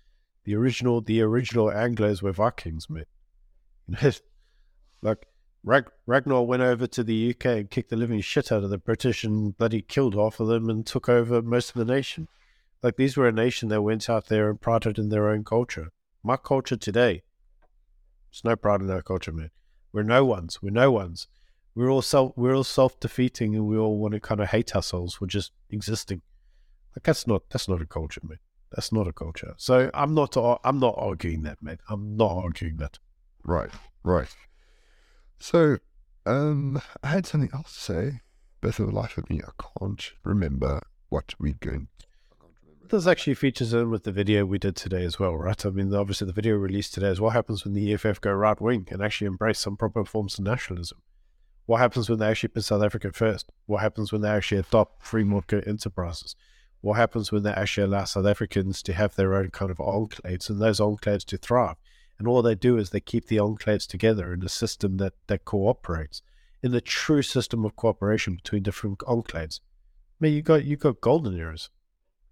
the 0.43 0.55
original 0.55 1.01
the 1.01 1.21
original 1.21 1.67
Anglos 1.67 2.21
were 2.21 2.31
Vikings, 2.31 2.87
mate. 2.89 3.07
Like 5.01 5.27
Rag- 5.63 5.91
Ragnar 6.05 6.43
went 6.43 6.63
over 6.63 6.87
to 6.87 7.03
the 7.03 7.31
UK 7.31 7.45
and 7.45 7.69
kicked 7.69 7.89
the 7.89 7.95
living 7.95 8.21
shit 8.21 8.51
out 8.51 8.63
of 8.63 8.69
the 8.69 8.77
British 8.77 9.23
and 9.23 9.57
bloody 9.57 9.81
killed 9.81 10.15
half 10.15 10.39
of 10.39 10.47
them 10.47 10.69
and 10.69 10.85
took 10.85 11.09
over 11.09 11.41
most 11.41 11.69
of 11.69 11.75
the 11.75 11.93
nation. 11.93 12.27
Like 12.81 12.95
these 12.95 13.17
were 13.17 13.27
a 13.27 13.31
nation 13.31 13.69
that 13.69 13.81
went 13.81 14.09
out 14.09 14.27
there 14.27 14.49
and 14.49 14.61
prided 14.61 14.97
in 14.97 15.09
their 15.09 15.29
own 15.29 15.43
culture. 15.43 15.89
My 16.23 16.37
culture 16.37 16.77
today, 16.77 17.23
there's 18.29 18.43
no 18.43 18.55
pride 18.55 18.81
in 18.81 18.89
our 18.89 19.01
culture, 19.01 19.31
man. 19.31 19.51
We're 19.91 20.03
no 20.03 20.25
ones. 20.25 20.61
We're 20.61 20.69
no 20.69 20.91
ones. 20.91 21.27
We're 21.73 21.89
all 21.89 22.01
self. 22.01 22.33
We're 22.35 22.55
all 22.55 22.63
self 22.63 22.99
defeating, 22.99 23.55
and 23.55 23.67
we 23.67 23.77
all 23.77 23.97
want 23.97 24.13
to 24.13 24.19
kind 24.19 24.41
of 24.41 24.49
hate 24.49 24.75
ourselves 24.75 25.15
for 25.15 25.27
just 25.27 25.51
existing. 25.69 26.21
Like 26.95 27.03
that's 27.03 27.27
not 27.27 27.43
that's 27.49 27.67
not 27.67 27.81
a 27.81 27.85
culture, 27.85 28.21
man. 28.23 28.39
That's 28.71 28.91
not 28.91 29.07
a 29.07 29.13
culture. 29.13 29.53
So 29.57 29.89
I'm 29.93 30.13
not 30.13 30.35
I'm 30.63 30.79
not 30.79 30.95
arguing 30.97 31.43
that, 31.43 31.61
man. 31.61 31.77
I'm 31.89 32.17
not 32.17 32.31
arguing 32.31 32.77
that. 32.77 32.99
Right, 33.43 33.69
right. 34.03 34.27
So, 35.39 35.77
um, 36.25 36.81
I 37.03 37.07
had 37.07 37.25
something 37.25 37.51
else 37.53 37.73
to 37.73 37.79
say, 37.79 38.21
but 38.61 38.75
for 38.75 38.83
the 38.83 38.91
life 38.91 39.17
of 39.17 39.29
me, 39.29 39.41
I 39.45 39.51
can't 39.79 40.11
remember 40.23 40.81
what 41.09 41.35
we're 41.39 41.53
going. 41.53 41.87
This 42.89 43.05
actually 43.05 43.33
features 43.33 43.73
in 43.73 43.89
with 43.89 44.03
the 44.03 44.13
video 44.13 44.45
we 44.45 44.57
did 44.57 44.75
today 44.75 45.03
as 45.03 45.19
well, 45.19 45.35
right? 45.35 45.65
I 45.65 45.69
mean, 45.69 45.93
obviously, 45.93 46.25
the 46.25 46.33
video 46.33 46.55
released 46.55 46.93
today 46.93 47.09
is 47.09 47.19
what 47.19 47.33
happens 47.33 47.65
when 47.65 47.73
the 47.73 47.93
EFF 47.93 48.21
go 48.21 48.31
right 48.31 48.59
wing 48.61 48.87
and 48.89 49.01
actually 49.01 49.27
embrace 49.27 49.59
some 49.59 49.75
proper 49.75 50.05
forms 50.05 50.39
of 50.39 50.45
nationalism. 50.45 50.99
What 51.65 51.79
happens 51.79 52.09
when 52.09 52.19
they 52.19 52.27
actually 52.27 52.49
put 52.49 52.63
South 52.63 52.81
Africa 52.81 53.11
first? 53.11 53.51
What 53.65 53.81
happens 53.81 54.13
when 54.13 54.21
they 54.21 54.29
actually 54.29 54.59
adopt 54.59 55.03
free 55.03 55.25
market 55.25 55.67
enterprises? 55.67 56.37
What 56.79 56.93
happens 56.93 57.29
when 57.29 57.43
they 57.43 57.51
actually 57.51 57.83
allow 57.83 58.05
South 58.05 58.25
Africans 58.25 58.81
to 58.83 58.93
have 58.93 59.15
their 59.15 59.35
own 59.35 59.49
kind 59.49 59.69
of 59.69 59.77
enclaves 59.77 60.49
and 60.49 60.61
those 60.61 60.79
enclaves 60.79 61.25
to 61.25 61.37
thrive? 61.37 61.75
And 62.19 62.27
all 62.27 62.41
they 62.41 62.55
do 62.55 62.77
is 62.77 62.89
they 62.89 62.99
keep 62.99 63.27
the 63.27 63.37
enclaves 63.37 63.87
together 63.87 64.33
in 64.33 64.43
a 64.43 64.49
system 64.49 64.97
that, 64.97 65.13
that 65.27 65.45
cooperates, 65.45 66.21
in 66.63 66.71
the 66.71 66.81
true 66.81 67.21
system 67.21 67.63
of 67.63 67.75
cooperation 67.75 68.35
between 68.35 68.63
different 68.63 68.99
enclaves. 68.99 69.59
I 69.59 70.17
mean, 70.19 70.33
you 70.33 70.41
got 70.41 70.65
you 70.65 70.77
got 70.77 70.99
golden 70.99 71.37
eras, 71.37 71.69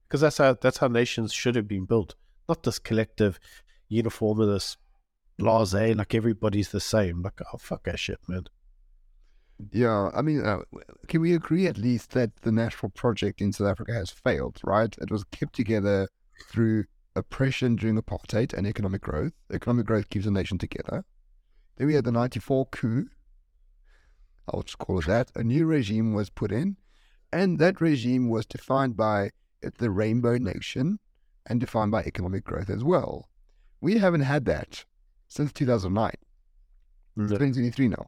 because 0.08 0.22
that's 0.22 0.40
how 0.40 0.54
that's 0.60 0.80
how 0.80 0.88
nations 0.88 1.34
should 1.34 1.56
have 1.56 1.68
been 1.68 1.86
built, 1.86 2.16
not 2.50 2.64
this 2.64 2.80
collective, 2.80 3.40
uniformist, 3.88 4.78
blase, 5.38 5.74
like 5.74 6.16
everybody's 6.16 6.70
the 6.70 6.80
same. 6.80 7.22
Like, 7.22 7.40
oh 7.54 7.58
fuck 7.58 7.84
that 7.84 8.00
shit, 8.00 8.20
man. 8.28 8.46
Yeah, 9.72 10.10
I 10.14 10.22
mean, 10.22 10.46
uh, 10.46 10.60
can 11.08 11.22
we 11.22 11.34
agree 11.34 11.68
at 11.68 11.78
least 11.78 12.12
that 12.12 12.36
the 12.42 12.52
national 12.52 12.90
project 12.90 13.40
in 13.40 13.54
South 13.54 13.70
Africa 13.70 13.94
has 13.94 14.10
failed, 14.10 14.60
right? 14.64 14.94
It 15.00 15.12
was 15.12 15.24
kept 15.26 15.54
together 15.54 16.10
through 16.50 16.86
oppression 17.16 17.76
during 17.76 17.98
apartheid 17.98 18.54
and 18.54 18.68
economic 18.68 19.02
growth. 19.02 19.34
Economic 19.52 19.86
growth 19.86 20.10
keeps 20.10 20.26
a 20.26 20.32
nation 20.32 20.58
together. 20.58 21.06
Then 21.78 21.88
we 21.88 21.96
had 21.96 22.06
the 22.06 22.12
94 22.12 22.68
coup. 22.68 23.08
I'll 24.48 24.64
just 24.64 24.78
call 24.78 25.00
it 25.00 25.08
that. 25.08 25.32
A 25.36 25.44
new 25.44 25.66
regime 25.66 26.14
was 26.14 26.30
put 26.30 26.52
in, 26.52 26.78
and 27.32 27.58
that 27.60 27.82
regime 27.82 28.30
was 28.30 28.46
defined 28.46 28.96
by 28.96 29.32
the 29.62 29.90
Rainbow 29.90 30.38
Nation 30.38 31.00
and 31.48 31.60
defined 31.60 31.92
by 31.92 32.04
economic 32.04 32.44
growth 32.44 32.70
as 32.70 32.84
well. 32.84 33.30
We 33.82 33.98
haven't 33.98 34.22
had 34.22 34.46
that 34.46 34.86
since 35.28 35.52
2009. 35.52 36.12
It's 37.18 37.32
2023 37.32 37.88
now. 37.90 38.08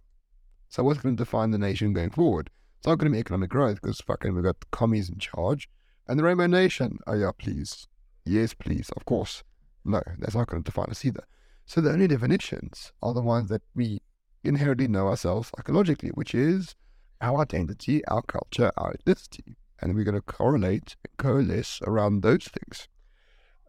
So 0.69 0.83
what's 0.83 0.99
going 0.99 1.15
to 1.15 1.23
define 1.23 1.51
the 1.51 1.57
nation 1.57 1.93
going 1.93 2.09
forward? 2.09 2.49
It's 2.77 2.87
not 2.87 2.97
going 2.97 3.11
to 3.11 3.15
be 3.15 3.19
economic 3.19 3.49
growth 3.49 3.81
because 3.81 4.01
fucking 4.01 4.35
we've 4.35 4.43
got 4.43 4.69
commies 4.71 5.09
in 5.09 5.17
charge. 5.17 5.69
And 6.07 6.19
the 6.19 6.23
Rainbow 6.23 6.47
Nation, 6.47 6.99
oh 7.07 7.13
yeah, 7.13 7.31
please. 7.37 7.87
Yes, 8.27 8.53
please, 8.53 8.89
of 8.95 9.05
course. 9.05 9.43
No, 9.85 10.01
that's 10.19 10.35
not 10.35 10.47
going 10.47 10.61
to 10.61 10.69
define 10.69 10.89
us 10.89 11.05
either. 11.05 11.23
So 11.65 11.79
the 11.79 11.91
only 11.91 12.07
definitions 12.07 12.91
are 13.01 13.13
the 13.13 13.21
ones 13.21 13.49
that 13.49 13.61
we 13.73 14.01
inherently 14.43 14.87
know 14.87 15.07
ourselves 15.07 15.51
psychologically, 15.55 16.09
which 16.09 16.35
is 16.35 16.75
our 17.21 17.41
identity, 17.41 18.05
our 18.05 18.21
culture, 18.21 18.71
our 18.77 18.93
ethnicity. 18.93 19.55
And 19.79 19.95
we're 19.95 20.03
going 20.03 20.15
to 20.15 20.21
correlate 20.21 20.97
and 21.05 21.17
coalesce 21.17 21.81
around 21.83 22.21
those 22.21 22.47
things. 22.47 22.89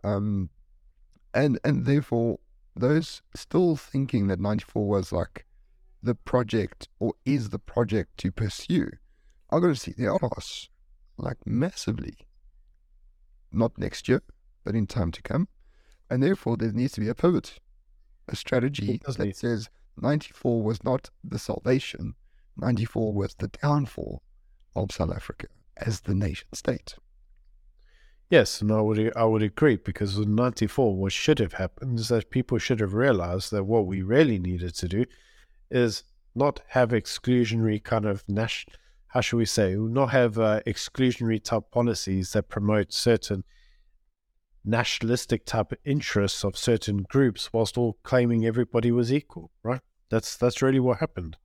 Um, 0.03 0.51
and 1.35 1.61
and 1.63 1.87
therefore, 1.87 2.39
those 2.75 3.23
still 3.37 3.77
thinking 3.77 4.27
that 4.29 4.41
94 4.41 4.89
was 4.89 5.13
like 5.13 5.45
the 6.03 6.15
project 6.15 6.89
or 6.99 7.15
is 7.25 7.51
the 7.51 7.59
project 7.59 8.17
to 8.19 8.33
pursue 8.33 8.91
are 9.51 9.61
going 9.61 9.75
to 9.75 9.81
see 9.81 9.93
their 9.97 10.17
ass 10.37 10.69
like 11.17 11.39
massively. 11.47 12.17
Not 13.51 13.79
next 13.79 14.09
year, 14.09 14.23
but 14.69 14.75
in 14.75 14.87
time 14.87 15.11
to 15.11 15.23
come. 15.23 15.49
And 16.11 16.23
therefore, 16.23 16.59
there 16.59 16.71
needs 16.73 16.93
to 16.93 17.01
be 17.01 17.09
a 17.09 17.15
pivot, 17.15 17.59
a 18.29 18.37
strategy 18.37 19.01
that 19.07 19.19
need. 19.19 19.35
says 19.35 19.71
94 19.97 20.63
was 20.63 20.85
not 20.85 21.09
the 21.25 21.39
salvation, 21.39 22.15
94 22.59 23.15
was 23.15 23.35
the 23.39 23.49
downfall 23.49 24.23
of 24.77 24.93
South 24.93 25.11
Africa 25.11 25.47
as 25.79 26.01
the 26.03 26.15
nation 26.15 26.49
state. 26.53 26.97
Yes, 28.29 28.61
and 28.61 28.71
I 28.71 28.83
would 28.83 29.17
I 29.17 29.25
would 29.25 29.43
agree 29.43 29.77
because 29.77 30.19
in 30.19 30.35
'94, 30.35 30.95
what 30.95 31.13
should 31.13 31.39
have 31.39 31.55
happened 31.55 31.99
is 31.99 32.09
that 32.09 32.29
people 32.29 32.59
should 32.59 32.81
have 32.81 32.93
realized 32.93 33.51
that 33.53 33.65
what 33.65 33.87
we 33.87 34.03
really 34.03 34.39
needed 34.39 34.75
to 34.75 34.87
do 34.87 35.07
is 35.71 36.05
not 36.35 36.61
have 36.69 36.91
exclusionary 36.91 37.83
kind 37.83 38.05
of 38.05 38.23
national, 38.29 38.77
how 39.07 39.23
should 39.23 39.39
we 39.39 39.47
say, 39.47 39.77
not 39.77 40.11
have 40.11 40.39
uh, 40.39 40.61
exclusionary 40.67 41.43
type 41.43 41.71
policies 41.71 42.35
that 42.35 42.51
promote 42.51 42.93
certain 42.93 43.45
nationalistic 44.65 45.45
type 45.45 45.73
of 45.73 45.79
interests 45.85 46.45
of 46.45 46.57
certain 46.57 47.05
groups 47.09 47.53
whilst 47.53 47.79
all 47.79 47.99
claiming 48.03 48.45
everybody 48.45 48.91
was 48.91 49.13
equal, 49.13 49.51
right? 49.63 49.81
That's 50.11 50.37
that's 50.37 50.63
really 50.63 50.81
what 50.81 50.99
happened. 50.99 51.37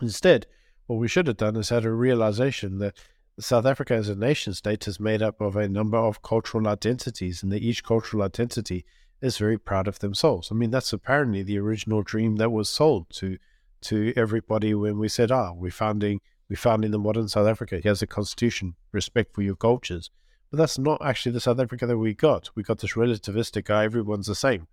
Instead, 0.00 0.46
what 0.86 0.98
we 0.98 1.08
should 1.08 1.26
have 1.26 1.36
done 1.36 1.56
is 1.56 1.68
had 1.68 1.84
a 1.84 1.90
realization 1.90 2.78
that 2.78 2.96
South 3.40 3.66
Africa 3.66 3.94
as 3.94 4.08
a 4.08 4.16
nation 4.16 4.52
state 4.52 4.88
is 4.88 4.98
made 4.98 5.22
up 5.22 5.40
of 5.40 5.54
a 5.54 5.68
number 5.68 5.98
of 5.98 6.22
cultural 6.22 6.66
identities, 6.66 7.42
and 7.42 7.52
that 7.52 7.62
each 7.62 7.84
cultural 7.84 8.22
identity 8.22 8.84
is 9.20 9.38
very 9.38 9.58
proud 9.58 9.86
of 9.86 9.98
themselves. 10.00 10.48
I 10.50 10.54
mean, 10.54 10.70
that's 10.70 10.92
apparently 10.92 11.42
the 11.42 11.58
original 11.58 12.02
dream 12.02 12.36
that 12.36 12.50
was 12.50 12.68
sold 12.68 13.10
to 13.10 13.38
to 13.82 14.12
everybody 14.16 14.74
when 14.74 14.98
we 14.98 15.08
said, 15.08 15.30
"Ah, 15.30 15.52
we're 15.52 15.70
founding 15.70 16.20
we're 16.48 16.56
founding 16.56 16.90
the 16.90 16.98
modern 16.98 17.28
South 17.28 17.46
Africa. 17.46 17.80
Here's 17.82 18.02
a 18.02 18.06
constitution, 18.06 18.74
respect 18.92 19.34
for 19.34 19.42
your 19.42 19.56
cultures." 19.56 20.10
But 20.50 20.58
that's 20.58 20.78
not 20.78 21.00
actually 21.04 21.32
the 21.32 21.40
South 21.40 21.60
Africa 21.60 21.86
that 21.86 21.98
we 21.98 22.14
got. 22.14 22.50
We 22.54 22.62
got 22.62 22.78
this 22.78 22.94
relativistic 22.94 23.64
guy, 23.64 23.84
everyone's 23.84 24.26
the 24.26 24.34
same, 24.34 24.66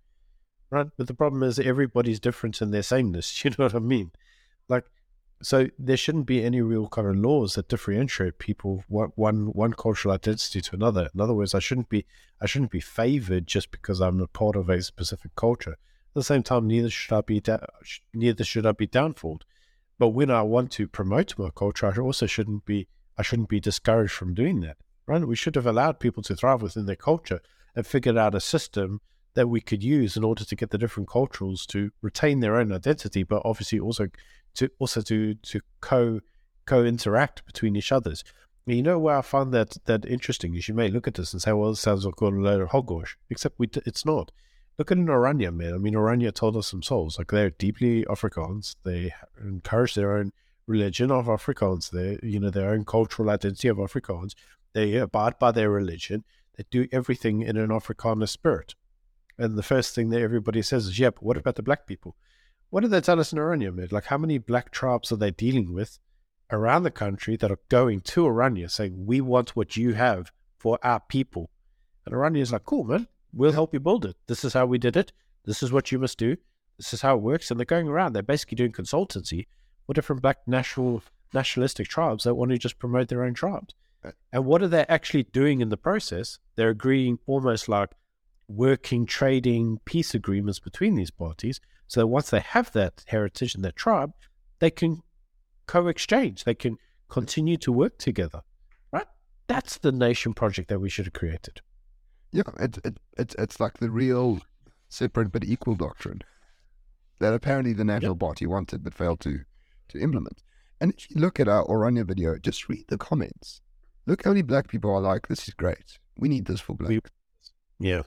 right? 0.70 0.86
But 0.96 1.06
the 1.06 1.14
problem 1.14 1.42
is 1.42 1.58
everybody's 1.58 2.20
different 2.20 2.62
in 2.62 2.70
their 2.70 2.82
sameness. 2.82 3.32
You 3.44 3.50
know 3.50 3.64
what 3.64 3.74
I 3.74 3.80
mean? 3.80 4.12
Like 4.68 4.84
so 5.42 5.68
there 5.78 5.96
shouldn't 5.96 6.26
be 6.26 6.42
any 6.42 6.62
real 6.62 6.88
kind 6.88 7.06
of 7.06 7.16
laws 7.16 7.54
that 7.54 7.68
differentiate 7.68 8.38
people 8.38 8.84
one 8.88 9.12
one, 9.16 9.72
cultural 9.74 10.14
identity 10.14 10.60
to 10.60 10.74
another. 10.74 11.10
In 11.14 11.20
other 11.20 11.34
words, 11.34 11.54
I 11.54 11.58
shouldn't 11.58 11.88
be 11.88 12.06
I 12.40 12.46
shouldn't 12.46 12.70
be 12.70 12.80
favored 12.80 13.46
just 13.46 13.70
because 13.70 14.00
I'm 14.00 14.20
a 14.20 14.26
part 14.26 14.56
of 14.56 14.70
a 14.70 14.82
specific 14.82 15.34
culture. 15.36 15.72
At 15.72 16.14
the 16.14 16.22
same 16.22 16.42
time, 16.42 16.66
neither 16.66 16.88
should 16.88 17.14
I 17.14 17.20
be 17.20 17.40
da- 17.40 17.66
neither 18.14 18.44
should 18.44 18.66
I 18.66 18.72
be 18.72 18.86
downfalled. 18.86 19.44
But 19.98 20.08
when 20.08 20.30
I 20.30 20.42
want 20.42 20.70
to 20.72 20.88
promote 20.88 21.38
my 21.38 21.50
culture, 21.54 21.86
I 21.86 22.00
also 22.00 22.26
shouldn't 22.26 22.64
be 22.64 22.88
I 23.18 23.22
shouldn't 23.22 23.50
be 23.50 23.60
discouraged 23.60 24.12
from 24.12 24.34
doing 24.34 24.60
that. 24.60 24.78
Right? 25.06 25.26
We 25.26 25.36
should 25.36 25.54
have 25.54 25.66
allowed 25.66 26.00
people 26.00 26.22
to 26.24 26.36
thrive 26.36 26.62
within 26.62 26.86
their 26.86 26.96
culture 26.96 27.40
and 27.74 27.86
figured 27.86 28.16
out 28.16 28.34
a 28.34 28.40
system 28.40 29.00
that 29.34 29.48
we 29.48 29.60
could 29.60 29.84
use 29.84 30.16
in 30.16 30.24
order 30.24 30.44
to 30.44 30.56
get 30.56 30.70
the 30.70 30.78
different 30.78 31.08
cultures 31.08 31.66
to 31.66 31.90
retain 32.02 32.40
their 32.40 32.56
own 32.56 32.72
identity, 32.72 33.22
but 33.22 33.42
obviously 33.44 33.78
also 33.78 34.08
to 34.54 34.70
also 34.78 35.00
to 35.02 35.34
to 35.34 35.60
co 35.80 36.20
co 36.64 36.84
interact 36.84 37.44
between 37.46 37.76
each 37.76 37.92
others. 37.92 38.24
You 38.66 38.82
know 38.82 38.98
where 38.98 39.18
I 39.18 39.22
find 39.22 39.54
that 39.54 39.76
that 39.84 40.04
interesting 40.04 40.56
is 40.56 40.66
you 40.66 40.74
may 40.74 40.88
look 40.88 41.06
at 41.06 41.14
this 41.14 41.32
and 41.32 41.40
say, 41.40 41.52
well, 41.52 41.70
this 41.70 41.80
sounds 41.80 42.04
like 42.04 42.20
a 42.20 42.24
load 42.24 42.60
of 42.60 42.70
hogwash, 42.70 43.16
except 43.30 43.58
we 43.58 43.68
it's 43.86 44.04
not. 44.04 44.32
Look 44.78 44.90
at 44.90 44.98
an 44.98 45.06
Orania, 45.06 45.54
man. 45.54 45.72
I 45.72 45.78
mean, 45.78 45.94
Orania 45.94 46.34
told 46.34 46.56
us 46.56 46.70
themselves, 46.70 47.16
like 47.16 47.30
they're 47.30 47.50
deeply 47.50 48.04
Afrikaans. 48.04 48.74
They 48.82 49.14
encourage 49.40 49.94
their 49.94 50.16
own 50.16 50.32
religion 50.66 51.10
of 51.10 51.26
Afrikaans. 51.26 51.90
They, 51.90 52.18
you 52.26 52.40
know, 52.40 52.50
their 52.50 52.70
own 52.70 52.84
cultural 52.84 53.30
identity 53.30 53.68
of 53.68 53.76
Afrikaans. 53.76 54.34
They 54.76 54.96
abide 54.96 55.38
by 55.38 55.52
their 55.52 55.70
religion. 55.70 56.22
They 56.54 56.64
do 56.70 56.86
everything 56.92 57.40
in 57.40 57.56
an 57.56 57.70
Afrikaner 57.70 58.28
spirit. 58.28 58.74
And 59.38 59.56
the 59.56 59.62
first 59.62 59.94
thing 59.94 60.10
that 60.10 60.20
everybody 60.20 60.60
says 60.60 60.86
is, 60.86 61.00
but 61.00 61.22
what 61.22 61.38
about 61.38 61.54
the 61.54 61.62
black 61.62 61.86
people? 61.86 62.14
What 62.68 62.82
did 62.82 62.90
they 62.90 63.00
tell 63.00 63.18
us 63.18 63.32
in 63.32 63.38
Orania, 63.38 63.74
mid? 63.74 63.90
Like, 63.90 64.04
how 64.04 64.18
many 64.18 64.36
black 64.36 64.70
tribes 64.70 65.10
are 65.10 65.16
they 65.16 65.30
dealing 65.30 65.72
with 65.72 65.98
around 66.50 66.82
the 66.82 66.90
country 66.90 67.38
that 67.38 67.50
are 67.50 67.60
going 67.70 68.02
to 68.02 68.24
Orania 68.24 68.70
saying, 68.70 69.06
we 69.06 69.22
want 69.22 69.56
what 69.56 69.78
you 69.78 69.94
have 69.94 70.30
for 70.58 70.78
our 70.82 71.00
people? 71.00 71.48
And 72.04 72.14
Orania 72.14 72.42
is 72.42 72.52
like, 72.52 72.64
cool, 72.64 72.84
man, 72.84 73.08
we'll 73.32 73.52
help 73.52 73.72
you 73.72 73.80
build 73.80 74.04
it. 74.04 74.16
This 74.26 74.44
is 74.44 74.52
how 74.52 74.66
we 74.66 74.76
did 74.76 74.98
it. 74.98 75.10
This 75.46 75.62
is 75.62 75.72
what 75.72 75.90
you 75.90 75.98
must 75.98 76.18
do. 76.18 76.36
This 76.76 76.92
is 76.92 77.00
how 77.00 77.16
it 77.16 77.22
works. 77.22 77.50
And 77.50 77.58
they're 77.58 77.64
going 77.64 77.88
around. 77.88 78.12
They're 78.12 78.22
basically 78.22 78.56
doing 78.56 78.72
consultancy 78.72 79.46
for 79.86 79.94
different 79.94 80.20
black 80.20 80.46
national 80.46 81.02
nationalistic 81.32 81.88
tribes 81.88 82.24
that 82.24 82.34
want 82.34 82.50
to 82.50 82.58
just 82.58 82.78
promote 82.78 83.08
their 83.08 83.24
own 83.24 83.32
tribes. 83.32 83.74
And 84.32 84.44
what 84.44 84.62
are 84.62 84.68
they 84.68 84.84
actually 84.88 85.24
doing 85.24 85.60
in 85.60 85.68
the 85.68 85.76
process? 85.76 86.38
They're 86.56 86.70
agreeing 86.70 87.18
almost 87.26 87.68
like 87.68 87.90
working, 88.48 89.06
trading, 89.06 89.80
peace 89.84 90.14
agreements 90.14 90.60
between 90.60 90.94
these 90.94 91.10
parties 91.10 91.60
so 91.88 92.00
that 92.00 92.06
once 92.06 92.30
they 92.30 92.40
have 92.40 92.72
that 92.72 93.04
heritage 93.06 93.54
and 93.54 93.64
that 93.64 93.76
tribe, 93.76 94.12
they 94.58 94.70
can 94.70 95.02
co-exchange. 95.66 96.44
They 96.44 96.54
can 96.54 96.78
continue 97.08 97.56
to 97.58 97.72
work 97.72 97.98
together. 97.98 98.42
Right? 98.92 99.06
That's 99.46 99.78
the 99.78 99.92
nation 99.92 100.34
project 100.34 100.68
that 100.68 100.80
we 100.80 100.88
should 100.88 101.06
have 101.06 101.14
created. 101.14 101.60
Yeah, 102.32 102.42
it, 102.58 102.78
it, 102.84 102.98
it's 103.16 103.34
it's 103.38 103.60
like 103.60 103.78
the 103.78 103.90
real 103.90 104.40
separate 104.88 105.32
but 105.32 105.44
equal 105.44 105.74
doctrine 105.74 106.22
that 107.18 107.32
apparently 107.32 107.72
the 107.72 107.84
National 107.84 108.12
yep. 108.12 108.20
Party 108.20 108.46
wanted 108.46 108.84
but 108.84 108.94
failed 108.94 109.20
to 109.20 109.40
to 109.88 109.98
implement. 109.98 110.42
And 110.80 110.92
if 110.92 111.10
you 111.10 111.20
look 111.20 111.40
at 111.40 111.48
our 111.48 111.64
Orania 111.64 112.04
video, 112.04 112.36
just 112.38 112.68
read 112.68 112.84
the 112.88 112.98
comments. 112.98 113.62
Look 114.06 114.24
how 114.24 114.30
many 114.30 114.42
black 114.42 114.68
people 114.68 114.90
are 114.94 115.00
like, 115.00 115.26
"This 115.28 115.48
is 115.48 115.54
great. 115.54 115.98
We 116.16 116.28
need 116.28 116.46
this 116.46 116.60
for 116.60 116.74
black." 116.74 116.88
Yeah, 117.78 118.02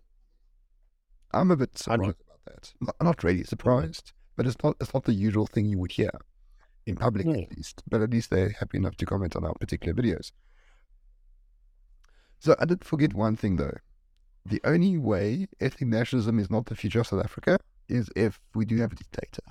I'm 1.32 1.52
a 1.52 1.58
bit 1.58 1.78
surprised 1.78 2.22
about 2.22 2.40
that. 2.46 2.74
Not, 2.82 2.96
not 3.02 3.24
really 3.24 3.44
surprised, 3.44 4.14
but 4.36 4.48
it's 4.48 4.56
not 4.64 4.76
it's 4.82 4.94
not 4.94 5.04
the 5.04 5.14
usual 5.14 5.46
thing 5.46 5.66
you 5.66 5.78
would 5.78 5.92
hear 5.92 6.12
in 6.86 6.96
public 6.96 7.28
at 7.28 7.56
least. 7.56 7.84
But 7.88 8.02
at 8.02 8.10
least 8.12 8.30
they're 8.30 8.50
happy 8.50 8.78
enough 8.78 8.96
to 8.98 9.06
comment 9.06 9.36
on 9.36 9.46
our 9.46 9.54
particular 9.56 9.94
videos. 9.94 10.32
So 12.40 12.56
I 12.60 12.66
did 12.66 12.84
forget 12.86 13.14
one 13.14 13.36
thing 13.36 13.58
though. 13.58 13.78
The 14.46 14.62
only 14.64 14.98
way 14.98 15.48
ethnic 15.60 15.90
nationalism 15.90 16.40
is 16.40 16.50
not 16.50 16.66
the 16.66 16.76
future 16.76 17.02
of 17.02 17.08
South 17.08 17.24
Africa 17.24 17.60
is 17.90 18.10
if 18.16 18.40
we 18.56 18.66
do 18.66 18.78
have 18.78 18.94
a 18.94 18.96
dictator. 18.96 19.44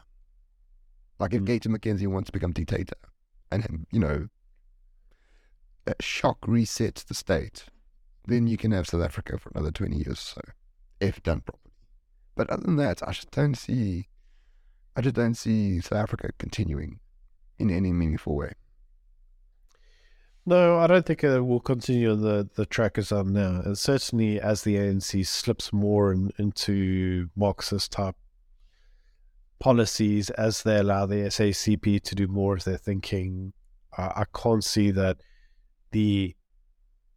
Like 1.19 1.35
if 1.35 1.43
Mm. 1.43 1.47
Gayton 1.47 1.77
McKenzie 1.77 2.07
wants 2.07 2.29
to 2.29 2.33
become 2.33 2.53
dictator 2.53 2.97
and, 3.53 3.87
you 3.93 4.01
know, 4.01 4.29
shock 6.01 6.41
resets 6.43 7.05
the 7.05 7.15
state, 7.15 7.65
then 8.27 8.47
you 8.47 8.57
can 8.57 8.73
have 8.73 8.87
South 8.87 9.03
Africa 9.03 9.39
for 9.39 9.51
another 9.55 9.71
20 9.71 9.97
years 9.97 10.07
or 10.07 10.15
so, 10.15 10.41
if 11.01 11.23
done 11.23 11.41
properly. 11.41 11.73
But 12.37 12.51
other 12.51 12.63
than 12.63 12.77
that, 12.77 13.03
I 13.07 13.13
just 13.13 13.31
don't 13.31 13.57
see, 13.57 14.09
I 14.95 15.01
just 15.01 15.17
don't 15.17 15.35
see 15.35 15.81
South 15.81 15.99
Africa 15.99 16.31
continuing 16.39 17.01
in 17.59 17.71
any 17.71 17.93
meaningful 17.93 18.37
way. 18.37 18.53
No, 20.47 20.79
I 20.79 20.87
don't 20.87 21.05
think 21.05 21.25
it 21.25 21.41
will 21.41 21.61
continue 21.61 22.13
on 22.13 22.23
the, 22.23 22.49
the 22.55 22.65
track 22.65 22.97
it's 22.97 23.13
on 23.13 23.35
now. 23.35 23.61
And 23.65 23.77
certainly 23.77 24.41
as 24.41 24.63
the 24.63 24.77
ANC 24.77 25.27
slips 25.27 25.75
more 25.75 26.11
in, 26.11 26.31
into 26.39 27.29
Marxist 27.37 27.93
type 27.93 28.17
policies, 29.59 30.31
as 30.31 30.63
they 30.63 30.79
allow 30.79 31.05
the 31.05 31.17
SACP 31.17 32.01
to 32.03 32.15
do 32.15 32.29
more 32.29 32.55
of 32.55 32.65
their 32.65 32.79
thinking, 32.79 33.53
I, 33.99 34.03
I 34.03 34.25
can't 34.35 34.65
see 34.65 34.91
that 34.93 35.19
the 35.91 36.35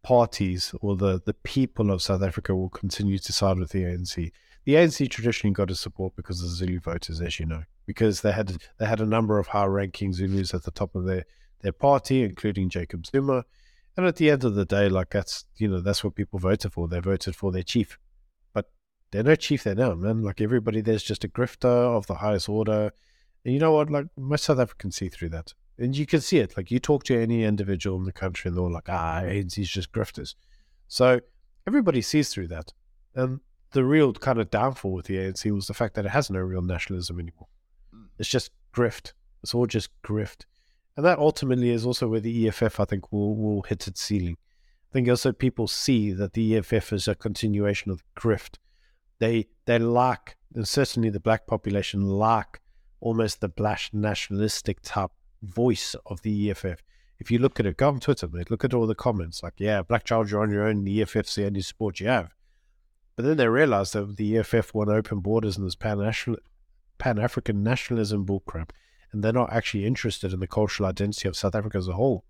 parties 0.02 0.74
or 0.80 0.96
the, 0.96 1.20
the 1.24 1.34
people 1.34 1.90
of 1.90 2.02
South 2.02 2.22
Africa 2.22 2.54
will 2.54 2.68
continue 2.68 3.18
to 3.18 3.32
side 3.32 3.58
with 3.58 3.70
the 3.70 3.84
ANC. 3.84 4.32
The 4.64 4.74
ANC 4.74 5.10
traditionally 5.10 5.54
got 5.54 5.68
his 5.68 5.80
support 5.80 6.14
because 6.16 6.40
of 6.42 6.50
the 6.50 6.54
Zulu 6.54 6.80
voters, 6.80 7.20
as 7.20 7.40
you 7.40 7.46
know, 7.46 7.64
because 7.86 8.20
they 8.20 8.32
had 8.32 8.56
they 8.78 8.86
had 8.86 9.00
a 9.00 9.06
number 9.06 9.38
of 9.38 9.48
high-ranking 9.48 10.12
Zulus 10.12 10.54
at 10.54 10.62
the 10.62 10.70
top 10.70 10.94
of 10.94 11.04
their 11.04 11.24
their 11.62 11.72
party, 11.72 12.22
including 12.22 12.68
Jacob 12.68 13.06
Zuma. 13.06 13.44
And 13.96 14.06
at 14.06 14.16
the 14.16 14.30
end 14.30 14.44
of 14.44 14.54
the 14.54 14.64
day, 14.64 14.88
like 14.88 15.10
that's 15.10 15.44
you 15.56 15.68
know 15.68 15.80
that's 15.80 16.04
what 16.04 16.14
people 16.14 16.38
voted 16.38 16.72
for. 16.72 16.88
They 16.88 17.00
voted 17.00 17.34
for 17.34 17.50
their 17.50 17.64
chief, 17.64 17.98
but 18.54 18.70
they're 19.10 19.22
no 19.22 19.34
chief 19.34 19.64
there 19.64 19.74
now, 19.74 19.94
man. 19.94 20.22
Like 20.22 20.40
everybody, 20.40 20.80
there's 20.80 21.02
just 21.02 21.24
a 21.24 21.28
grifter 21.28 21.96
of 21.96 22.06
the 22.06 22.14
highest 22.14 22.48
order. 22.48 22.92
And 23.44 23.54
you 23.54 23.60
know 23.60 23.72
what? 23.72 23.90
Like 23.90 24.06
most 24.16 24.44
South 24.44 24.60
Africans 24.60 24.96
see 24.96 25.08
through 25.08 25.30
that, 25.30 25.54
and 25.78 25.96
you 25.96 26.06
can 26.06 26.20
see 26.20 26.38
it. 26.38 26.56
Like 26.56 26.70
you 26.70 26.78
talk 26.78 27.04
to 27.04 27.18
any 27.18 27.44
individual 27.44 27.98
in 27.98 28.04
the 28.04 28.12
country, 28.12 28.48
and 28.48 28.56
they're 28.56 28.64
all 28.64 28.72
like, 28.72 28.88
"Ah, 28.88 29.22
ANC's 29.22 29.68
just 29.68 29.92
grifters." 29.92 30.34
So 30.88 31.20
everybody 31.66 32.02
sees 32.02 32.28
through 32.28 32.48
that, 32.48 32.72
and 33.14 33.40
the 33.72 33.84
real 33.84 34.12
kind 34.12 34.38
of 34.38 34.50
downfall 34.50 34.92
with 34.92 35.06
the 35.06 35.16
ANC 35.16 35.50
was 35.50 35.66
the 35.66 35.74
fact 35.74 35.94
that 35.94 36.06
it 36.06 36.10
has 36.10 36.30
no 36.30 36.40
real 36.40 36.62
nationalism 36.62 37.18
anymore. 37.18 37.48
It's 38.18 38.28
just 38.28 38.50
grift. 38.74 39.12
It's 39.42 39.54
all 39.54 39.66
just 39.66 39.90
grift. 40.02 40.44
And 40.96 41.04
that 41.06 41.18
ultimately 41.18 41.70
is 41.70 41.86
also 41.86 42.08
where 42.08 42.20
the 42.20 42.48
EFF, 42.48 42.78
I 42.78 42.84
think, 42.84 43.10
will, 43.10 43.34
will 43.34 43.62
hit 43.62 43.88
its 43.88 44.02
ceiling. 44.02 44.36
I 44.90 44.92
think 44.92 45.08
also 45.08 45.32
people 45.32 45.66
see 45.66 46.12
that 46.12 46.34
the 46.34 46.56
EFF 46.56 46.92
is 46.92 47.08
a 47.08 47.14
continuation 47.14 47.90
of 47.90 48.04
grift. 48.14 48.58
They 49.18 49.46
they 49.64 49.78
like, 49.78 50.36
and 50.54 50.68
certainly 50.68 51.08
the 51.08 51.20
black 51.20 51.46
population 51.46 52.02
lack 52.02 52.60
almost 53.00 53.40
the 53.40 53.48
black 53.48 53.90
nationalistic 53.92 54.80
type 54.82 55.10
voice 55.42 55.94
of 56.06 56.22
the 56.22 56.50
EFF. 56.50 56.82
If 57.18 57.30
you 57.30 57.38
look 57.38 57.60
at 57.60 57.66
it, 57.66 57.76
go 57.76 57.88
on 57.88 58.00
Twitter, 58.00 58.28
mate, 58.28 58.50
look 58.50 58.64
at 58.64 58.74
all 58.74 58.86
the 58.86 58.94
comments 58.94 59.42
like, 59.42 59.54
yeah, 59.58 59.82
black 59.82 60.04
child, 60.04 60.30
you're 60.30 60.42
on 60.42 60.50
your 60.50 60.66
own, 60.66 60.84
the 60.84 61.02
EFF's 61.02 61.34
the 61.34 61.46
only 61.46 61.60
support 61.60 62.00
you 62.00 62.08
have. 62.08 62.32
But 63.16 63.26
then 63.26 63.36
they 63.36 63.48
realize 63.48 63.92
that 63.92 64.16
the 64.16 64.38
EFF 64.38 64.74
want 64.74 64.90
open 64.90 65.20
borders 65.20 65.56
and 65.56 65.66
this 65.66 65.74
pan 65.74 66.14
Pan 66.98 67.18
African 67.18 67.62
nationalism 67.62 68.24
bullcrap, 68.24 68.70
and 69.12 69.22
they're 69.22 69.32
not 69.32 69.52
actually 69.52 69.84
interested 69.84 70.32
in 70.32 70.40
the 70.40 70.46
cultural 70.46 70.88
identity 70.88 71.28
of 71.28 71.36
South 71.36 71.54
Africa 71.54 71.78
as 71.78 71.88
a 71.88 71.92
whole. 71.92 72.24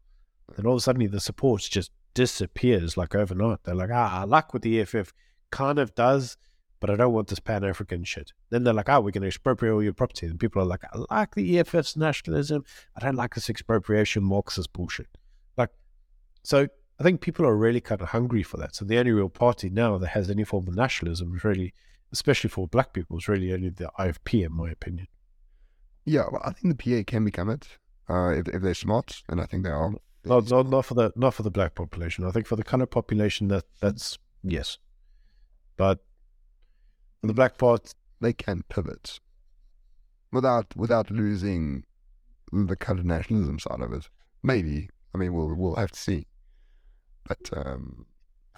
Then 0.56 0.66
all 0.66 0.72
of 0.72 0.78
a 0.78 0.80
sudden, 0.80 1.10
the 1.10 1.20
support 1.20 1.62
just 1.62 1.92
disappears 2.14 2.96
like 2.96 3.14
overnight. 3.14 3.64
They're 3.64 3.74
like, 3.74 3.90
ah, 3.92 4.22
I 4.22 4.24
like 4.24 4.52
what 4.52 4.62
the 4.62 4.80
EFF 4.80 5.12
kind 5.50 5.78
of 5.78 5.94
does, 5.94 6.36
but 6.82 6.90
I 6.90 6.96
don't 6.96 7.12
want 7.12 7.28
this 7.28 7.38
Pan 7.38 7.62
African 7.62 8.02
shit. 8.02 8.32
Then 8.50 8.64
they're 8.64 8.74
like, 8.74 8.88
oh, 8.88 9.00
we're 9.00 9.12
going 9.12 9.22
to 9.22 9.28
expropriate 9.28 9.72
all 9.72 9.84
your 9.84 9.92
property. 9.92 10.26
And 10.26 10.40
people 10.40 10.60
are 10.60 10.64
like, 10.64 10.82
I 10.92 10.98
like 11.10 11.36
the 11.36 11.60
EFF's 11.60 11.96
nationalism. 11.96 12.64
I 12.96 13.00
don't 13.04 13.14
like 13.14 13.36
this 13.36 13.48
expropriation 13.48 14.24
Marxist 14.24 14.72
bullshit. 14.72 15.06
Like, 15.56 15.70
so 16.42 16.66
I 16.98 17.04
think 17.04 17.20
people 17.20 17.46
are 17.46 17.56
really 17.56 17.80
kind 17.80 18.02
of 18.02 18.08
hungry 18.08 18.42
for 18.42 18.56
that. 18.56 18.74
So 18.74 18.84
the 18.84 18.98
only 18.98 19.12
real 19.12 19.28
party 19.28 19.70
now 19.70 19.96
that 19.96 20.08
has 20.08 20.28
any 20.28 20.42
form 20.42 20.66
of 20.66 20.74
nationalism 20.74 21.36
is 21.36 21.44
really, 21.44 21.72
especially 22.12 22.50
for 22.50 22.66
black 22.66 22.92
people, 22.92 23.16
is 23.16 23.28
really 23.28 23.52
only 23.52 23.68
the 23.68 23.88
IFP, 24.00 24.44
in 24.44 24.52
my 24.52 24.68
opinion. 24.68 25.06
Yeah, 26.04 26.24
well, 26.32 26.42
I 26.44 26.50
think 26.50 26.76
the 26.76 27.04
PA 27.04 27.08
can 27.08 27.24
become 27.24 27.48
it 27.48 27.78
uh, 28.10 28.30
if, 28.30 28.48
if 28.48 28.60
they're 28.60 28.74
smart, 28.74 29.22
and 29.28 29.40
I 29.40 29.46
think 29.46 29.62
they 29.62 29.70
are. 29.70 29.92
Not, 30.24 30.50
not, 30.50 30.68
not 30.68 30.84
for 30.84 30.94
the 30.94 31.12
not 31.14 31.34
for 31.34 31.44
the 31.44 31.50
black 31.50 31.76
population. 31.76 32.24
I 32.24 32.32
think 32.32 32.48
for 32.48 32.56
the 32.56 32.64
colored 32.64 32.90
population, 32.90 33.46
that 33.48 33.66
that's 33.80 34.18
yes, 34.42 34.78
but 35.76 36.00
for 37.22 37.28
the 37.28 37.34
black 37.34 37.56
part, 37.56 37.94
They 38.20 38.32
can 38.32 38.62
pivot 38.68 39.20
without 40.32 40.76
without 40.76 41.10
losing 41.10 41.84
the 42.52 42.76
kind 42.76 42.98
of 42.98 43.04
nationalism 43.04 43.58
side 43.58 43.80
of 43.80 43.92
it. 43.92 44.08
Maybe. 44.42 44.90
I 45.14 45.18
mean, 45.18 45.32
we'll 45.32 45.54
we'll 45.54 45.76
have 45.76 45.92
to 45.92 45.98
see. 45.98 46.26
But 47.26 47.50
um, 47.56 48.06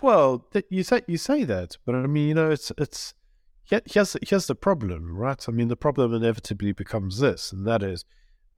well, 0.02 0.46
th- 0.52 0.66
you 0.70 0.82
say 0.82 1.02
you 1.06 1.18
say 1.18 1.44
that, 1.44 1.76
but 1.84 1.94
I 1.94 2.06
mean, 2.06 2.28
you 2.28 2.34
know, 2.34 2.50
it's 2.50 2.72
it's 2.78 3.14
here's 3.64 4.16
here's 4.26 4.46
the 4.46 4.54
problem, 4.54 5.16
right? 5.16 5.42
I 5.48 5.52
mean, 5.52 5.68
the 5.68 5.76
problem 5.76 6.14
inevitably 6.14 6.72
becomes 6.72 7.18
this, 7.18 7.52
and 7.52 7.66
that 7.66 7.82
is, 7.82 8.04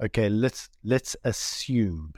okay, 0.02 0.28
let's 0.28 0.68
let's 0.84 1.16
assume 1.24 2.14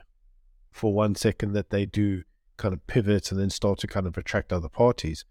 for 0.70 0.92
one 0.92 1.14
second 1.14 1.52
that 1.52 1.70
they 1.70 1.86
do 1.86 2.22
kind 2.58 2.74
of 2.74 2.86
pivot 2.86 3.30
and 3.30 3.40
then 3.40 3.50
start 3.50 3.78
to 3.78 3.86
kind 3.86 4.06
of 4.06 4.18
attract 4.18 4.52
other 4.52 4.68
parties. 4.68 5.24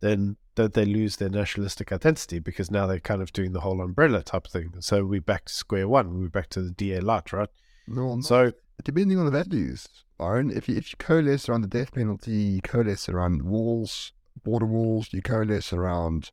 Then 0.00 0.36
don't 0.54 0.74
they 0.74 0.84
lose 0.84 1.16
their 1.16 1.28
nationalistic 1.30 1.92
identity 1.92 2.38
because 2.38 2.70
now 2.70 2.86
they're 2.86 3.00
kind 3.00 3.22
of 3.22 3.32
doing 3.32 3.52
the 3.52 3.60
whole 3.60 3.80
umbrella 3.80 4.22
type 4.22 4.46
thing? 4.46 4.74
So 4.80 5.04
we're 5.04 5.20
back 5.20 5.46
to 5.46 5.52
square 5.52 5.88
one. 5.88 6.20
We're 6.20 6.28
back 6.28 6.48
to 6.50 6.62
the 6.62 6.70
DA 6.70 7.00
light, 7.00 7.32
right? 7.32 7.48
no, 7.86 8.14
not- 8.16 8.24
So 8.24 8.52
depending 8.84 9.18
on 9.18 9.24
the 9.26 9.30
values, 9.30 9.88
Byron, 10.18 10.50
if 10.50 10.68
you, 10.68 10.76
if 10.76 10.92
you 10.92 10.96
coalesce 10.98 11.48
around 11.48 11.62
the 11.62 11.68
death 11.68 11.92
penalty, 11.92 12.32
you 12.32 12.62
coalesce 12.62 13.08
around 13.08 13.42
walls, 13.42 14.12
border 14.44 14.66
walls, 14.66 15.08
you 15.12 15.22
coalesce 15.22 15.72
around 15.72 16.30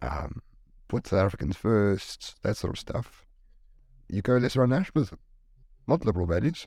um, 0.00 0.42
put 0.88 1.06
South 1.06 1.26
Africans 1.26 1.56
first, 1.56 2.42
that 2.42 2.56
sort 2.56 2.72
of 2.74 2.78
stuff. 2.80 3.24
You 4.08 4.22
coalesce 4.22 4.56
around 4.56 4.70
nationalism, 4.70 5.18
not 5.86 6.04
liberal 6.04 6.26
values. 6.26 6.66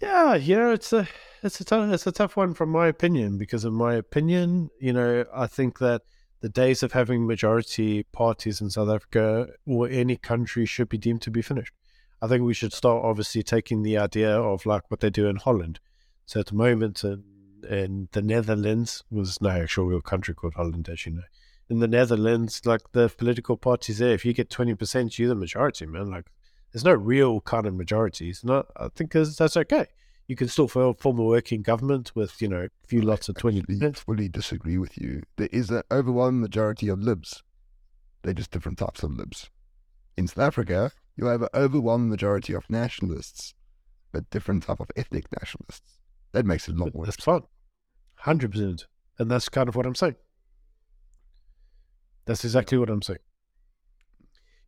Yeah, 0.00 0.34
you 0.34 0.56
know, 0.56 0.72
it's 0.72 0.92
a 0.92 1.06
it's 1.42 1.60
a 1.60 1.64
tough, 1.64 1.92
it's 1.92 2.06
a 2.06 2.12
tough 2.12 2.36
one 2.36 2.54
from 2.54 2.70
my 2.70 2.86
opinion 2.86 3.36
because 3.38 3.64
in 3.64 3.74
my 3.74 3.94
opinion, 3.94 4.70
you 4.80 4.92
know, 4.92 5.24
I 5.34 5.46
think 5.46 5.78
that 5.78 6.02
the 6.40 6.48
days 6.48 6.82
of 6.82 6.92
having 6.92 7.26
majority 7.26 8.04
parties 8.04 8.60
in 8.60 8.70
South 8.70 8.88
Africa 8.88 9.48
or 9.66 9.88
any 9.88 10.16
country 10.16 10.64
should 10.64 10.88
be 10.88 10.96
deemed 10.96 11.20
to 11.22 11.30
be 11.30 11.42
finished. 11.42 11.74
I 12.22 12.28
think 12.28 12.44
we 12.44 12.54
should 12.54 12.72
start 12.72 13.04
obviously 13.04 13.42
taking 13.42 13.82
the 13.82 13.98
idea 13.98 14.38
of 14.38 14.64
like 14.64 14.90
what 14.90 15.00
they 15.00 15.10
do 15.10 15.26
in 15.26 15.36
Holland. 15.36 15.80
So 16.24 16.40
at 16.40 16.46
the 16.46 16.54
moment 16.54 17.04
in, 17.04 17.24
in 17.68 18.08
the 18.12 18.22
Netherlands 18.22 19.04
was 19.10 19.40
no 19.40 19.50
actual 19.50 19.86
real 19.86 20.00
country 20.00 20.34
called 20.34 20.54
Holland, 20.54 20.88
as 20.88 21.04
you 21.04 21.12
know. 21.12 21.22
In 21.68 21.78
the 21.78 21.88
Netherlands, 21.88 22.62
like 22.64 22.92
the 22.92 23.08
political 23.10 23.56
parties 23.56 23.98
there, 23.98 24.12
if 24.14 24.24
you 24.24 24.32
get 24.32 24.48
twenty 24.48 24.74
percent, 24.74 25.18
you're 25.18 25.28
the 25.28 25.34
majority, 25.34 25.86
man. 25.86 26.10
Like 26.10 26.26
there's 26.72 26.84
no 26.84 26.94
real 26.94 27.40
kind 27.40 27.66
of 27.66 27.74
majorities. 27.74 28.44
Not, 28.44 28.66
I 28.76 28.88
think 28.94 29.12
that's 29.12 29.36
that's 29.36 29.56
okay. 29.56 29.86
You 30.28 30.36
can 30.36 30.48
still 30.48 30.68
form 30.68 30.94
form 30.94 31.18
a 31.18 31.24
working 31.24 31.62
government 31.62 32.12
with 32.14 32.40
you 32.40 32.48
know 32.48 32.68
a 32.84 32.86
few 32.86 33.02
lots 33.02 33.28
of 33.28 33.36
twenty 33.36 33.64
I 33.82 33.92
fully 33.92 34.28
disagree 34.28 34.78
with 34.78 34.96
you. 34.96 35.22
There 35.36 35.48
is 35.50 35.70
an 35.70 35.82
overwhelming 35.90 36.40
majority 36.40 36.88
of 36.88 37.00
libs. 37.00 37.42
They're 38.22 38.34
just 38.34 38.50
different 38.50 38.78
types 38.78 39.02
of 39.02 39.12
libs. 39.12 39.50
In 40.16 40.28
South 40.28 40.38
Africa, 40.38 40.92
you 41.16 41.26
have 41.26 41.42
an 41.42 41.48
overwhelming 41.54 42.10
majority 42.10 42.52
of 42.52 42.68
nationalists, 42.70 43.54
but 44.12 44.30
different 44.30 44.62
type 44.62 44.80
of 44.80 44.90
ethnic 44.94 45.26
nationalists. 45.40 45.98
That 46.32 46.46
makes 46.46 46.68
it 46.68 46.76
a 46.76 46.78
lot 46.78 46.94
worse. 46.94 47.08
That's 47.08 47.24
fine, 47.24 47.42
hundred 48.14 48.52
percent, 48.52 48.86
and 49.18 49.30
that's 49.30 49.48
kind 49.48 49.68
of 49.68 49.74
what 49.74 49.86
I'm 49.86 49.96
saying. 49.96 50.16
That's 52.26 52.44
exactly 52.44 52.78
what 52.78 52.90
I'm 52.90 53.02
saying. 53.02 53.18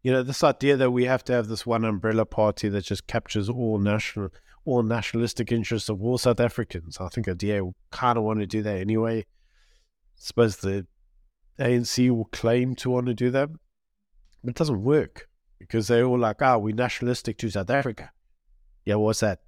You 0.03 0.11
know, 0.12 0.23
this 0.23 0.43
idea 0.43 0.77
that 0.77 0.91
we 0.91 1.05
have 1.05 1.25
to 1.25 1.33
have 1.33 1.47
this 1.47 1.65
one 1.65 1.85
umbrella 1.85 2.27
party 2.27 2.69
that 2.69 2.85
just 2.85 3.07
captures 3.07 3.49
all 3.49 3.79
national, 3.79 4.31
all 4.65 4.83
nationalistic 4.83 5.53
interests 5.53 5.88
of 5.88 6.03
all 6.03 6.19
South 6.19 6.41
Africans. 6.41 6.99
I 7.01 7.09
think 7.09 7.29
a 7.29 7.35
DA 7.35 7.61
will 7.61 7.77
kind 7.91 8.19
of 8.19 8.25
want 8.25 8.41
to 8.41 8.47
do 8.47 8.62
that 8.62 8.79
anyway. 8.79 9.21
I 9.21 9.25
suppose 10.17 10.57
the 10.57 10.87
ANC 11.59 12.11
will 12.11 12.25
claim 12.27 12.75
to 12.77 12.91
want 12.91 13.07
to 13.07 13.15
do 13.15 13.31
that, 13.31 13.51
but 14.43 14.51
it 14.51 14.57
doesn't 14.57 14.83
work 14.83 15.29
because 15.59 15.87
they're 15.87 16.05
all 16.05 16.19
like, 16.19 16.43
"Ah, 16.43 16.59
we're 16.59 16.75
nationalistic 16.75 17.38
to 17.38 17.51
South 17.51 17.71
Africa." 17.71 18.11
Yeah, 18.85 18.97
what's 18.97 19.21
that? 19.21 19.41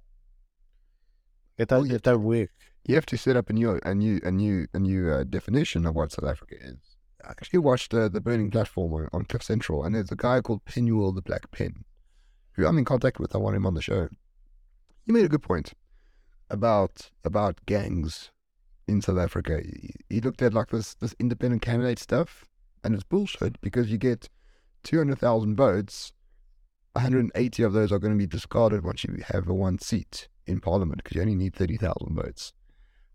It 1.57 1.71
Oh, 1.71 1.77
don't, 1.77 1.89
yeah. 1.89 1.95
it 1.95 2.03
don't 2.03 2.23
work. 2.23 2.51
You 2.85 2.95
have 2.95 3.05
to 3.07 3.17
set 3.17 3.35
up 3.35 3.49
a 3.49 3.53
new, 3.53 3.79
a 3.83 3.95
new, 3.95 4.21
a 4.23 4.31
new, 4.31 4.67
a 4.73 4.79
new 4.79 5.11
uh, 5.11 5.23
definition 5.23 5.85
of 5.85 5.95
what 5.95 6.11
South 6.11 6.29
Africa 6.29 6.55
is. 6.61 6.94
I 7.25 7.31
actually 7.31 7.59
watched 7.59 7.93
uh, 7.93 8.07
the 8.09 8.21
Burning 8.21 8.51
Platform 8.51 8.93
on, 8.93 9.09
on 9.11 9.25
Cliff 9.25 9.43
Central, 9.43 9.83
and 9.83 9.95
there's 9.95 10.11
a 10.11 10.15
guy 10.15 10.41
called 10.41 10.63
Penuel 10.65 11.11
the 11.11 11.21
Black 11.21 11.49
Pen, 11.51 11.83
who 12.53 12.67
I'm 12.67 12.77
in 12.77 12.85
contact 12.85 13.19
with. 13.19 13.35
I 13.35 13.39
want 13.39 13.55
him 13.55 13.65
on 13.65 13.73
the 13.73 13.81
show. 13.81 14.09
He 15.05 15.11
made 15.11 15.25
a 15.25 15.29
good 15.29 15.43
point. 15.43 15.73
about 16.49 17.09
about 17.23 17.59
gangs 17.65 18.31
in 18.87 19.01
South 19.01 19.17
Africa. 19.17 19.61
He, 19.63 19.91
he 20.09 20.21
looked 20.21 20.41
at 20.41 20.53
like 20.53 20.69
this 20.69 20.95
this 20.95 21.15
independent 21.19 21.61
candidate 21.61 21.99
stuff, 21.99 22.45
and 22.83 22.93
it's 22.93 23.03
bullshit 23.03 23.59
because 23.61 23.91
you 23.91 23.97
get 23.97 24.29
two 24.83 24.97
hundred 24.97 25.19
thousand 25.19 25.55
votes, 25.55 26.13
one 26.93 27.03
hundred 27.03 27.19
and 27.19 27.31
eighty 27.35 27.63
of 27.63 27.73
those 27.73 27.91
are 27.91 27.99
going 27.99 28.13
to 28.13 28.17
be 28.17 28.27
discarded 28.27 28.83
once 28.83 29.03
you 29.03 29.23
have 29.27 29.47
a 29.47 29.53
one 29.53 29.79
seat 29.79 30.27
in 30.45 30.59
parliament 30.59 31.03
because 31.03 31.15
you 31.15 31.21
only 31.21 31.35
need 31.35 31.55
thirty 31.55 31.77
thousand 31.77 32.15
votes. 32.15 32.53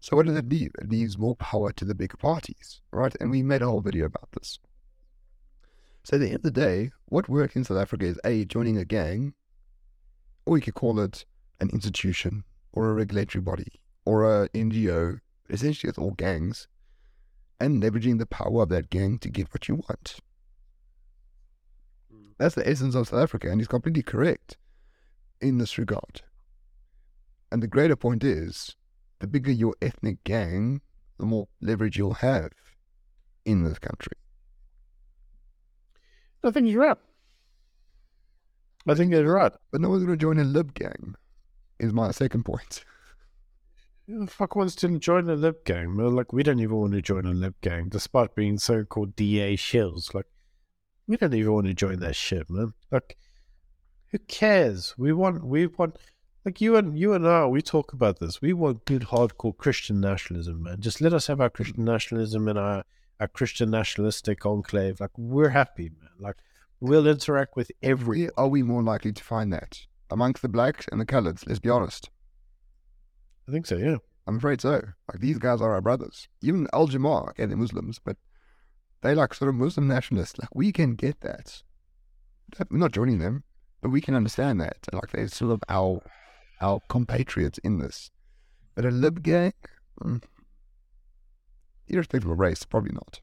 So 0.00 0.16
what 0.16 0.26
does 0.26 0.36
it 0.36 0.48
leave? 0.48 0.72
It 0.78 0.88
leaves 0.88 1.18
more 1.18 1.36
power 1.36 1.72
to 1.72 1.84
the 1.84 1.94
bigger 1.94 2.16
parties, 2.16 2.80
right? 2.90 3.14
And 3.20 3.30
we 3.30 3.42
made 3.42 3.60
a 3.60 3.66
whole 3.66 3.82
video 3.82 4.06
about 4.06 4.32
this. 4.32 4.58
So 6.04 6.16
at 6.16 6.20
the 6.20 6.26
end 6.28 6.36
of 6.36 6.42
the 6.42 6.50
day, 6.50 6.90
what 7.04 7.28
works 7.28 7.54
in 7.54 7.64
South 7.64 7.78
Africa 7.78 8.06
is 8.06 8.18
a 8.24 8.46
joining 8.46 8.78
a 8.78 8.86
gang, 8.86 9.34
or 10.46 10.56
you 10.56 10.62
could 10.62 10.74
call 10.74 10.98
it 11.00 11.26
an 11.60 11.68
institution 11.70 12.44
or 12.72 12.88
a 12.88 12.94
regulatory 12.94 13.42
body 13.42 13.80
or 14.06 14.24
a 14.24 14.48
NGO. 14.50 15.20
Essentially, 15.50 15.90
it's 15.90 15.98
all 15.98 16.12
gangs, 16.12 16.66
and 17.60 17.82
leveraging 17.82 18.18
the 18.18 18.26
power 18.26 18.62
of 18.62 18.70
that 18.70 18.88
gang 18.88 19.18
to 19.18 19.28
get 19.28 19.52
what 19.52 19.68
you 19.68 19.74
want. 19.74 20.16
Mm. 22.12 22.32
That's 22.38 22.54
the 22.54 22.66
essence 22.66 22.94
of 22.94 23.08
South 23.08 23.20
Africa, 23.20 23.50
and 23.50 23.60
he's 23.60 23.68
completely 23.68 24.02
correct 24.02 24.56
in 25.40 25.58
this 25.58 25.76
regard. 25.76 26.22
And 27.52 27.62
the 27.62 27.68
greater 27.68 27.96
point 27.96 28.24
is, 28.24 28.76
the 29.20 29.26
bigger 29.26 29.52
your 29.52 29.74
ethnic 29.80 30.24
gang, 30.24 30.80
the 31.18 31.26
more 31.26 31.48
leverage 31.60 31.96
you'll 31.96 32.14
have 32.14 32.50
in 33.44 33.62
this 33.62 33.78
country. 33.78 34.12
I 36.42 36.50
think 36.50 36.68
you're 36.68 36.80
right. 36.80 36.96
I 38.88 38.94
think 38.94 39.12
you're 39.12 39.32
right. 39.32 39.52
But 39.70 39.82
no 39.82 39.90
one's 39.90 40.04
going 40.04 40.18
to 40.18 40.22
join 40.22 40.38
a 40.38 40.44
lib 40.44 40.74
gang, 40.74 41.14
is 41.78 41.92
my 41.92 42.10
second 42.10 42.44
point. 42.44 42.84
Who 44.06 44.24
the 44.24 44.30
fuck 44.30 44.56
wants 44.56 44.74
to 44.76 44.98
join 44.98 45.28
a 45.28 45.36
lib 45.36 45.64
gang? 45.64 45.96
Well, 45.96 46.10
like, 46.10 46.32
we 46.32 46.42
don't 46.42 46.58
even 46.58 46.76
want 46.76 46.94
to 46.94 47.02
join 47.02 47.26
a 47.26 47.32
lib 47.32 47.54
gang, 47.60 47.88
despite 47.90 48.34
being 48.34 48.58
so 48.58 48.84
called 48.84 49.14
DA 49.14 49.56
shills. 49.56 50.14
Like, 50.14 50.26
we 51.06 51.16
don't 51.16 51.34
even 51.34 51.52
want 51.52 51.66
to 51.66 51.74
join 51.74 52.00
that 52.00 52.16
shit, 52.16 52.48
man. 52.48 52.72
Like, 52.90 53.18
who 54.10 54.18
cares? 54.18 54.94
We 54.96 55.12
want, 55.12 55.44
we 55.44 55.66
want, 55.66 55.96
like 56.44 56.60
you 56.60 56.76
and 56.76 56.98
you 56.98 57.12
and 57.12 57.26
I, 57.26 57.46
we 57.46 57.62
talk 57.62 57.92
about 57.92 58.18
this. 58.18 58.40
We 58.40 58.52
want 58.52 58.84
good, 58.84 59.02
hardcore 59.02 59.56
Christian 59.56 60.00
nationalism, 60.00 60.62
man. 60.62 60.80
Just 60.80 61.00
let 61.00 61.12
us 61.12 61.26
have 61.26 61.40
our 61.40 61.50
Christian 61.50 61.84
nationalism 61.84 62.48
and 62.48 62.58
our, 62.58 62.84
our 63.18 63.28
Christian 63.28 63.70
nationalistic 63.70 64.46
enclave. 64.46 65.00
Like, 65.00 65.16
we're 65.16 65.50
happy, 65.50 65.90
man. 65.90 66.10
Like, 66.18 66.36
we'll 66.80 67.06
interact 67.06 67.56
with 67.56 67.70
every. 67.82 68.22
Where 68.22 68.30
are 68.38 68.48
we 68.48 68.62
more 68.62 68.82
likely 68.82 69.12
to 69.12 69.24
find 69.24 69.52
that? 69.52 69.80
Amongst 70.10 70.42
the 70.42 70.48
blacks 70.48 70.86
and 70.90 71.00
the 71.00 71.06
coloureds, 71.06 71.46
let's 71.46 71.60
be 71.60 71.70
honest. 71.70 72.10
I 73.48 73.52
think 73.52 73.66
so, 73.66 73.76
yeah. 73.76 73.96
I'm 74.26 74.36
afraid 74.36 74.60
so. 74.60 74.82
Like 75.08 75.20
these 75.20 75.38
guys 75.38 75.60
are 75.60 75.72
our 75.72 75.80
brothers. 75.80 76.28
Even 76.42 76.68
Al 76.72 76.86
Jama-ah, 76.86 77.30
okay, 77.30 77.46
they're 77.46 77.56
Muslims, 77.56 77.98
but 77.98 78.16
they 79.02 79.14
like 79.14 79.34
sort 79.34 79.48
of 79.48 79.56
Muslim 79.56 79.88
nationalists. 79.88 80.38
Like 80.38 80.54
we 80.54 80.72
can 80.72 80.94
get 80.94 81.20
that. 81.22 81.62
We're 82.70 82.78
not 82.78 82.92
joining 82.92 83.18
them, 83.18 83.44
but 83.80 83.90
we 83.90 84.00
can 84.00 84.14
understand 84.14 84.60
that. 84.60 84.76
Like 84.92 85.10
they're 85.10 85.26
sort 85.28 85.52
of 85.52 85.62
our 85.68 86.00
our 86.60 86.80
compatriots 86.88 87.58
in 87.58 87.78
this. 87.78 88.10
But 88.74 88.84
a 88.84 88.90
lib 88.90 89.22
gang, 89.22 89.52
mm, 90.02 90.22
irrespective 91.88 92.30
of 92.30 92.38
race, 92.38 92.64
probably 92.64 92.92
not. 92.92 93.20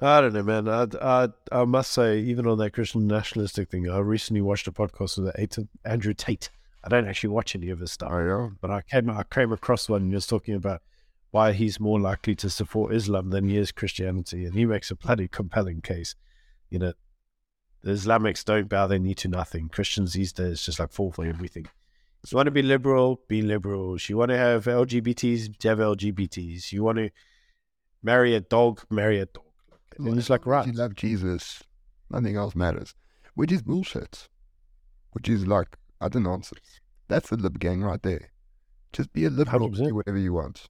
I 0.00 0.20
don't 0.20 0.32
know, 0.32 0.42
man. 0.44 0.68
I, 0.68 0.86
I, 1.02 1.28
I 1.50 1.64
must 1.64 1.90
say, 1.92 2.20
even 2.20 2.46
on 2.46 2.58
that 2.58 2.72
Christian 2.72 3.06
nationalistic 3.08 3.68
thing, 3.70 3.90
I 3.90 3.98
recently 3.98 4.40
watched 4.40 4.68
a 4.68 4.72
podcast 4.72 5.18
with 5.18 5.68
Andrew 5.84 6.14
Tate. 6.14 6.50
I 6.84 6.88
don't 6.88 7.08
actually 7.08 7.30
watch 7.30 7.56
any 7.56 7.70
of 7.70 7.80
his 7.80 7.90
stuff, 7.90 8.10
Oh 8.12 8.18
yeah. 8.24 8.48
but 8.60 8.70
I 8.70 8.82
came 8.82 9.10
I 9.10 9.24
came 9.24 9.52
across 9.52 9.88
one 9.88 10.02
and 10.02 10.10
he 10.10 10.14
was 10.14 10.28
talking 10.28 10.54
about 10.54 10.80
why 11.32 11.52
he's 11.52 11.80
more 11.80 12.00
likely 12.00 12.36
to 12.36 12.48
support 12.48 12.94
Islam 12.94 13.30
than 13.30 13.48
he 13.48 13.56
is 13.56 13.72
Christianity, 13.72 14.44
and 14.46 14.54
he 14.54 14.64
makes 14.64 14.90
a 14.92 14.94
bloody 14.94 15.26
compelling 15.26 15.80
case. 15.80 16.14
You 16.70 16.78
know, 16.78 16.92
the 17.82 17.90
Islamics 17.90 18.44
don't 18.44 18.68
bow 18.68 18.86
their 18.86 19.00
knee 19.00 19.14
to 19.14 19.28
nothing. 19.28 19.68
Christians 19.68 20.12
these 20.12 20.32
days 20.32 20.62
just 20.62 20.78
like 20.78 20.92
fall 20.92 21.10
for 21.10 21.26
everything. 21.26 21.66
You 22.26 22.36
want 22.36 22.46
to 22.46 22.50
be 22.50 22.62
liberal, 22.62 23.20
be 23.28 23.42
liberal. 23.42 23.94
If 23.94 24.10
you 24.10 24.16
want 24.16 24.30
to 24.30 24.36
have 24.36 24.64
LGBTs, 24.64 25.62
have 25.64 25.78
LGBTs. 25.78 26.72
You 26.72 26.82
want 26.82 26.98
to 26.98 27.10
marry 28.02 28.34
a 28.34 28.40
dog, 28.40 28.82
marry 28.90 29.20
a 29.20 29.26
dog. 29.26 29.44
And 29.98 30.18
it's 30.18 30.30
like, 30.30 30.46
right. 30.46 30.66
You 30.66 30.72
love 30.72 30.94
Jesus, 30.94 31.62
nothing 32.10 32.36
else 32.36 32.54
matters. 32.54 32.94
Which 33.34 33.52
is 33.52 33.62
bullshit. 33.62 34.28
Which 35.12 35.28
is 35.28 35.46
like 35.46 35.76
utter 36.00 36.20
nonsense. 36.20 36.80
That's 37.08 37.30
the 37.30 37.36
lib 37.36 37.58
gang 37.58 37.82
right 37.82 38.02
there. 38.02 38.30
Just 38.92 39.12
be 39.12 39.24
a 39.24 39.30
liberal, 39.30 39.70
100%. 39.70 39.88
do 39.88 39.94
whatever 39.94 40.18
you 40.18 40.32
want. 40.32 40.68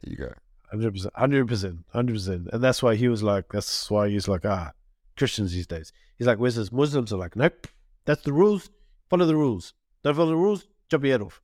There 0.00 0.10
you 0.12 0.16
go. 0.16 0.32
Hundred 0.70 0.92
percent, 0.92 1.12
hundred 1.14 1.48
percent, 1.48 1.78
hundred 1.92 2.14
percent, 2.14 2.48
and 2.50 2.64
that's 2.64 2.82
why 2.82 2.94
he 2.94 3.06
was 3.08 3.22
like, 3.22 3.44
that's 3.52 3.90
why 3.90 4.08
he's 4.08 4.26
like, 4.26 4.46
ah, 4.46 4.72
Christians 5.18 5.52
these 5.52 5.66
days. 5.66 5.92
He's 6.16 6.26
like, 6.26 6.38
where's 6.38 6.56
this? 6.56 6.72
Muslims 6.72 7.12
are 7.12 7.18
like, 7.18 7.36
nope, 7.36 7.66
that's 8.06 8.22
the 8.22 8.32
rules. 8.32 8.70
Follow 9.10 9.26
the 9.26 9.36
rules. 9.36 9.74
Don't 10.02 10.14
follow 10.14 10.30
the 10.30 10.36
rules, 10.36 10.66
jump 10.92 11.04
your 11.04 11.14
head 11.14 11.22
off. 11.22 11.40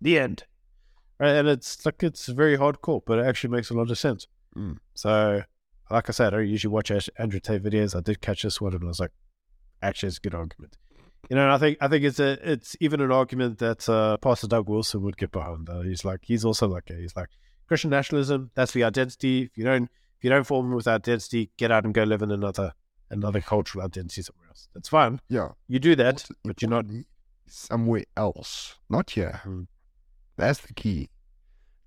The 0.00 0.18
end. 0.18 0.44
Right, 1.18 1.30
and 1.30 1.48
it's 1.48 1.84
like 1.84 2.02
it's 2.02 2.26
very 2.26 2.56
hardcore, 2.56 3.02
but 3.06 3.18
it 3.18 3.26
actually 3.26 3.50
makes 3.50 3.70
a 3.70 3.74
lot 3.74 3.90
of 3.90 3.98
sense. 3.98 4.26
Mm. 4.56 4.78
So, 4.94 5.42
like 5.90 6.08
I 6.08 6.12
said, 6.12 6.28
I 6.28 6.38
don't 6.38 6.48
usually 6.48 6.72
watch 6.72 6.90
Andrew 7.18 7.40
Tate 7.40 7.62
videos. 7.62 7.94
I 7.94 8.00
did 8.00 8.22
catch 8.22 8.42
this 8.42 8.60
one, 8.60 8.72
and 8.72 8.84
I 8.84 8.86
was 8.86 9.00
like, 9.00 9.10
actually, 9.82 10.08
it's 10.08 10.16
a 10.16 10.20
good 10.20 10.34
argument. 10.34 10.76
You 11.28 11.36
know, 11.36 11.42
and 11.42 11.52
I 11.52 11.58
think 11.58 11.76
I 11.80 11.88
think 11.88 12.04
it's 12.04 12.20
a 12.20 12.38
it's 12.50 12.74
even 12.80 13.00
an 13.02 13.12
argument 13.12 13.58
that 13.58 13.86
uh, 13.88 14.16
Pastor 14.16 14.46
Doug 14.46 14.68
Wilson 14.68 15.02
would 15.02 15.18
get 15.18 15.30
behind. 15.30 15.68
Uh, 15.68 15.80
he's 15.80 16.04
like 16.04 16.20
he's 16.22 16.44
also 16.44 16.66
like 16.66 16.88
he's 16.88 17.14
like 17.14 17.28
Christian 17.68 17.90
nationalism. 17.90 18.50
That's 18.54 18.72
the 18.72 18.84
identity. 18.84 19.42
If 19.42 19.58
you 19.58 19.64
don't 19.64 19.84
if 19.84 20.24
you 20.24 20.30
don't 20.30 20.44
form 20.44 20.74
with 20.74 20.88
identity, 20.88 21.50
get 21.58 21.70
out 21.70 21.84
and 21.84 21.92
go 21.92 22.04
live 22.04 22.22
in 22.22 22.30
another 22.30 22.72
another 23.10 23.40
cultural 23.40 23.84
identity 23.84 24.22
somewhere 24.22 24.48
else. 24.48 24.68
That's 24.74 24.88
fine. 24.88 25.20
Yeah. 25.28 25.50
You 25.68 25.78
do 25.78 25.94
that, 25.96 26.26
but 26.44 26.62
you're 26.62 26.70
not. 26.70 26.86
Somewhere 27.52 28.04
else, 28.16 28.76
not 28.88 29.10
here. 29.10 29.42
That's 30.36 30.60
the 30.60 30.74
key. 30.74 31.10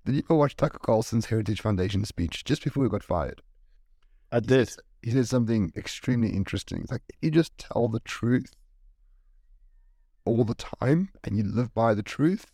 Did 0.04 0.16
you 0.16 0.22
ever 0.26 0.34
watch 0.36 0.56
Tucker 0.56 0.78
Carlson's 0.78 1.26
Heritage 1.26 1.60
Foundation 1.60 2.04
speech 2.04 2.44
just 2.44 2.62
before 2.62 2.84
he 2.84 2.90
got 2.90 3.02
fired? 3.02 3.42
I 4.30 4.40
did. 4.40 4.70
He 5.02 5.10
said 5.10 5.28
something 5.28 5.72
extremely 5.76 6.30
interesting. 6.30 6.80
It's 6.82 6.92
like 6.92 7.02
if 7.08 7.16
you 7.22 7.30
just 7.30 7.56
tell 7.56 7.88
the 7.88 8.00
truth 8.00 8.52
all 10.24 10.44
the 10.44 10.54
time 10.54 11.10
and 11.22 11.36
you 11.36 11.44
live 11.44 11.72
by 11.74 11.94
the 11.94 12.02
truth, 12.02 12.46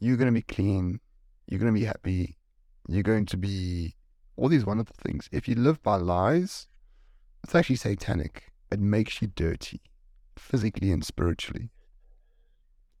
you're 0.00 0.16
going 0.16 0.32
to 0.32 0.40
be 0.40 0.42
clean. 0.42 1.00
You're 1.46 1.60
going 1.60 1.72
to 1.72 1.80
be 1.80 1.86
happy. 1.86 2.36
You're 2.88 3.02
going 3.02 3.26
to 3.26 3.36
be 3.36 3.96
all 4.36 4.48
these 4.48 4.64
wonderful 4.64 4.96
things. 5.02 5.28
If 5.32 5.48
you 5.48 5.54
live 5.54 5.82
by 5.82 5.96
lies, 5.96 6.68
it's 7.42 7.54
actually 7.54 7.76
satanic. 7.76 8.52
It 8.70 8.80
makes 8.80 9.20
you 9.20 9.28
dirty, 9.28 9.80
physically 10.36 10.92
and 10.92 11.04
spiritually. 11.04 11.70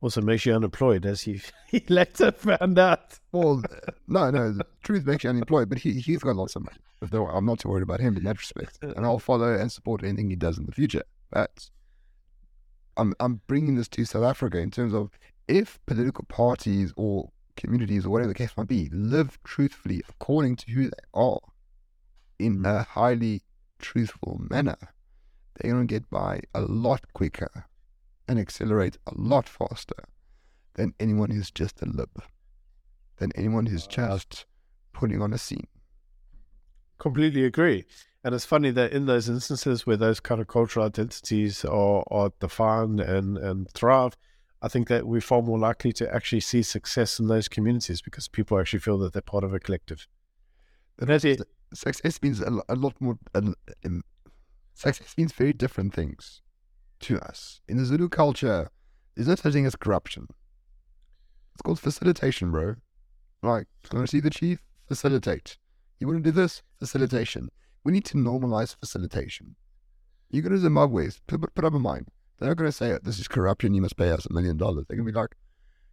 Also 0.00 0.20
makes 0.20 0.46
you 0.46 0.54
unemployed, 0.54 1.04
as 1.04 1.22
he, 1.22 1.40
he 1.68 1.82
later 1.88 2.30
found 2.32 2.78
out. 2.78 3.18
Well, 3.32 3.62
no, 4.06 4.30
no, 4.30 4.52
the 4.52 4.66
truth 4.82 5.06
makes 5.06 5.24
you 5.24 5.30
unemployed, 5.30 5.68
but 5.68 5.78
he, 5.78 5.94
he's 5.94 6.20
got 6.20 6.36
lots 6.36 6.56
of 6.56 6.64
money. 6.64 6.78
Though 7.00 7.26
I'm 7.28 7.46
not 7.46 7.60
too 7.60 7.68
worried 7.68 7.82
about 7.82 8.00
him 8.00 8.16
in 8.16 8.24
that 8.24 8.38
respect. 8.38 8.78
And 8.82 9.04
I'll 9.04 9.18
follow 9.18 9.54
and 9.54 9.70
support 9.70 10.02
anything 10.02 10.30
he 10.30 10.36
does 10.36 10.58
in 10.58 10.66
the 10.66 10.72
future. 10.72 11.02
But 11.30 11.70
I'm, 12.96 13.14
I'm 13.20 13.40
bringing 13.46 13.76
this 13.76 13.88
to 13.88 14.04
South 14.04 14.24
Africa 14.24 14.58
in 14.58 14.70
terms 14.70 14.94
of 14.94 15.10
if 15.46 15.78
political 15.86 16.24
parties 16.28 16.92
or 16.96 17.30
communities 17.56 18.04
or 18.04 18.10
whatever 18.10 18.28
the 18.28 18.34
case 18.34 18.56
might 18.56 18.68
be 18.68 18.88
live 18.92 19.38
truthfully 19.44 20.02
according 20.08 20.56
to 20.56 20.70
who 20.70 20.84
they 20.84 21.04
are 21.14 21.40
in 22.38 22.64
a 22.64 22.82
highly 22.82 23.42
truthful 23.78 24.40
manner, 24.50 24.76
they're 25.54 25.72
going 25.72 25.86
to 25.86 25.92
get 25.92 26.08
by 26.10 26.40
a 26.54 26.60
lot 26.60 27.00
quicker 27.14 27.66
and 28.28 28.38
accelerate 28.38 28.98
a 29.06 29.12
lot 29.16 29.48
faster 29.48 30.04
than 30.74 30.94
anyone 31.00 31.30
who's 31.30 31.50
just 31.50 31.82
a 31.82 31.86
lib, 31.86 32.10
than 33.16 33.32
anyone 33.34 33.66
who's 33.66 33.86
just 33.86 34.46
putting 34.92 35.20
on 35.20 35.32
a 35.32 35.38
scene. 35.38 35.66
Completely 36.98 37.44
agree. 37.44 37.84
And 38.24 38.34
it's 38.34 38.44
funny 38.44 38.70
that 38.72 38.92
in 38.92 39.06
those 39.06 39.28
instances 39.28 39.86
where 39.86 39.96
those 39.96 40.20
kind 40.20 40.40
of 40.40 40.48
cultural 40.48 40.86
identities 40.86 41.64
are, 41.64 42.04
are 42.10 42.32
defined 42.40 43.00
and, 43.00 43.38
and 43.38 43.70
thrive, 43.70 44.16
I 44.60 44.68
think 44.68 44.88
that 44.88 45.06
we're 45.06 45.20
far 45.20 45.40
more 45.40 45.58
likely 45.58 45.92
to 45.94 46.12
actually 46.12 46.40
see 46.40 46.62
success 46.62 47.20
in 47.20 47.28
those 47.28 47.48
communities 47.48 48.02
because 48.02 48.26
people 48.26 48.58
actually 48.58 48.80
feel 48.80 48.98
that 48.98 49.12
they're 49.12 49.22
part 49.22 49.44
of 49.44 49.54
a 49.54 49.60
collective. 49.60 50.08
But 50.96 51.08
That's 51.08 51.24
it. 51.24 51.42
Success 51.72 52.20
means 52.20 52.40
a, 52.40 52.60
a 52.68 52.74
lot 52.74 53.00
more. 53.00 53.18
A, 53.34 53.38
um, 53.84 54.02
success 54.74 55.14
means 55.16 55.32
very 55.32 55.52
different 55.52 55.94
things 55.94 56.40
to 57.00 57.18
us. 57.20 57.60
In 57.68 57.76
the 57.76 57.84
Zulu 57.84 58.08
culture, 58.08 58.70
there's 59.14 59.28
no 59.28 59.34
such 59.34 59.52
thing 59.52 59.66
as 59.66 59.76
corruption. 59.76 60.28
It's 61.54 61.62
called 61.62 61.80
facilitation, 61.80 62.50
bro. 62.50 62.76
Like, 63.42 63.66
gonna 63.88 64.06
see 64.06 64.20
the 64.20 64.30
chief? 64.30 64.62
Facilitate. 64.86 65.58
You 65.98 66.06
want 66.06 66.22
to 66.22 66.30
do 66.30 66.30
this? 66.30 66.62
Facilitation. 66.78 67.50
We 67.84 67.92
need 67.92 68.04
to 68.06 68.16
normalize 68.16 68.76
facilitation. 68.78 69.56
You 70.30 70.42
go 70.42 70.50
to 70.50 70.58
Zimbabwe, 70.58 71.08
put, 71.26 71.54
put 71.54 71.64
up 71.64 71.74
a 71.74 71.78
mine. 71.78 72.06
They're 72.38 72.48
not 72.48 72.56
going 72.56 72.70
to 72.70 72.76
say, 72.76 72.96
this 73.02 73.18
is 73.18 73.26
corruption, 73.26 73.74
you 73.74 73.82
must 73.82 73.96
pay 73.96 74.10
us 74.10 74.26
a 74.26 74.32
million 74.32 74.56
dollars. 74.56 74.84
They're 74.86 74.96
going 74.96 75.06
to 75.06 75.12
be 75.12 75.18
like, 75.18 75.34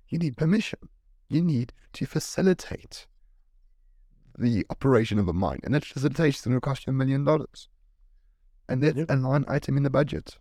you 0.09 0.19
need 0.19 0.37
permission. 0.37 0.79
You 1.27 1.41
need 1.41 1.73
to 1.93 2.05
facilitate 2.05 3.07
the 4.37 4.65
operation 4.69 5.17
of 5.17 5.27
a 5.27 5.33
mine, 5.33 5.59
and 5.63 5.73
that 5.73 5.85
facilitation 5.85 6.37
is 6.37 6.41
going 6.41 6.57
to 6.57 6.61
cost 6.61 6.85
you 6.85 6.91
a 6.91 6.93
million 6.93 7.23
dollars. 7.23 7.69
And 8.69 8.83
that's 8.83 9.09
a 9.09 9.15
line 9.15 9.45
item 9.47 9.77
in 9.77 9.83
the 9.83 9.89
budget, 9.89 10.37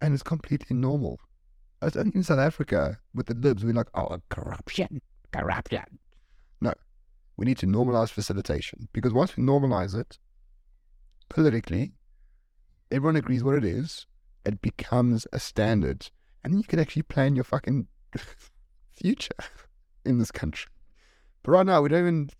and 0.00 0.14
it's 0.14 0.22
completely 0.22 0.76
normal. 0.76 1.18
It's 1.82 1.96
only 1.96 2.12
in 2.14 2.22
South 2.22 2.38
Africa 2.38 2.98
with 3.14 3.26
the 3.26 3.34
libs, 3.34 3.64
we're 3.64 3.74
like, 3.74 3.88
oh, 3.94 4.18
corruption, 4.28 5.00
corruption. 5.32 5.84
No, 6.60 6.72
we 7.36 7.46
need 7.46 7.58
to 7.58 7.66
normalize 7.66 8.10
facilitation 8.10 8.88
because 8.92 9.12
once 9.12 9.36
we 9.36 9.42
normalize 9.42 9.94
it 9.94 10.18
politically, 11.28 11.92
everyone 12.90 13.16
agrees 13.16 13.44
what 13.44 13.56
it 13.56 13.64
is. 13.64 14.06
It 14.44 14.62
becomes 14.62 15.26
a 15.32 15.40
standard, 15.40 16.08
and 16.44 16.56
you 16.56 16.62
can 16.62 16.78
actually 16.78 17.02
plan 17.02 17.34
your 17.34 17.44
fucking 17.44 17.88
future 18.92 19.34
in 20.04 20.18
this 20.18 20.30
country. 20.30 20.70
But 21.42 21.50
right 21.52 21.66
now, 21.66 21.82
we 21.82 21.88
don't 21.88 22.00
even 22.00 22.30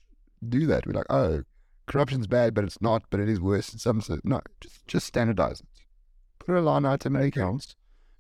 do 0.49 0.67
that. 0.67 0.87
We're 0.87 0.93
like, 0.93 1.11
oh, 1.11 1.43
corruption's 1.87 2.27
bad, 2.27 2.55
but 2.55 2.65
it's 2.65 2.81
not, 2.81 3.03
but 3.11 3.21
it 3.21 3.29
is 3.29 3.41
worse 3.41 3.73
in 3.73 3.79
some 3.79 4.01
sense. 4.01 4.21
No, 4.25 4.41
just 4.61 4.87
just 4.87 5.07
standardize 5.07 5.61
it. 5.61 5.67
Put 6.47 6.57
a 6.57 6.61
line 6.61 6.85
in 6.85 7.13
the 7.13 7.23
accounts, 7.23 7.75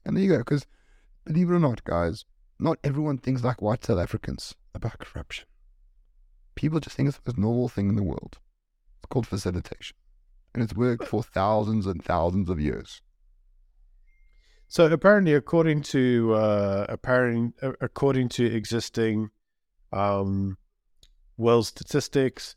and 0.05 0.16
there 0.16 0.24
you 0.24 0.31
go. 0.31 0.39
Because 0.39 0.66
believe 1.24 1.49
it 1.49 1.55
or 1.55 1.61
not, 1.61 1.85
guys, 1.85 2.24
not 2.59 2.79
everyone 2.83 3.18
thinks 3.18 3.45
like 3.45 3.62
white 3.62 3.85
South 3.85 4.01
Africans 4.01 4.57
about 4.74 4.99
corruption. 4.99 5.47
People 6.57 6.81
just 6.81 6.97
think 6.97 7.09
it's 7.09 7.18
the 7.18 7.31
most 7.31 7.39
normal 7.39 7.68
thing 7.68 7.89
in 7.89 7.95
the 7.95 8.03
world. 8.03 8.39
It's 8.99 9.07
called 9.09 9.29
facilitation, 9.29 9.97
and 10.53 10.64
it's 10.64 10.74
worked 10.74 11.07
for 11.07 11.22
thousands 11.22 11.87
and 11.87 12.05
thousands 12.05 12.51
of 12.51 12.59
years. 12.59 13.01
So 14.66 14.87
apparently, 14.87 15.35
according 15.35 15.83
to 15.83 16.35
uh, 16.35 16.87
apparent, 16.89 17.55
uh, 17.62 17.74
according 17.81 18.31
to 18.31 18.45
existing 18.45 19.31
um, 19.93 20.59
world 21.37 21.68
statistics, 21.68 22.57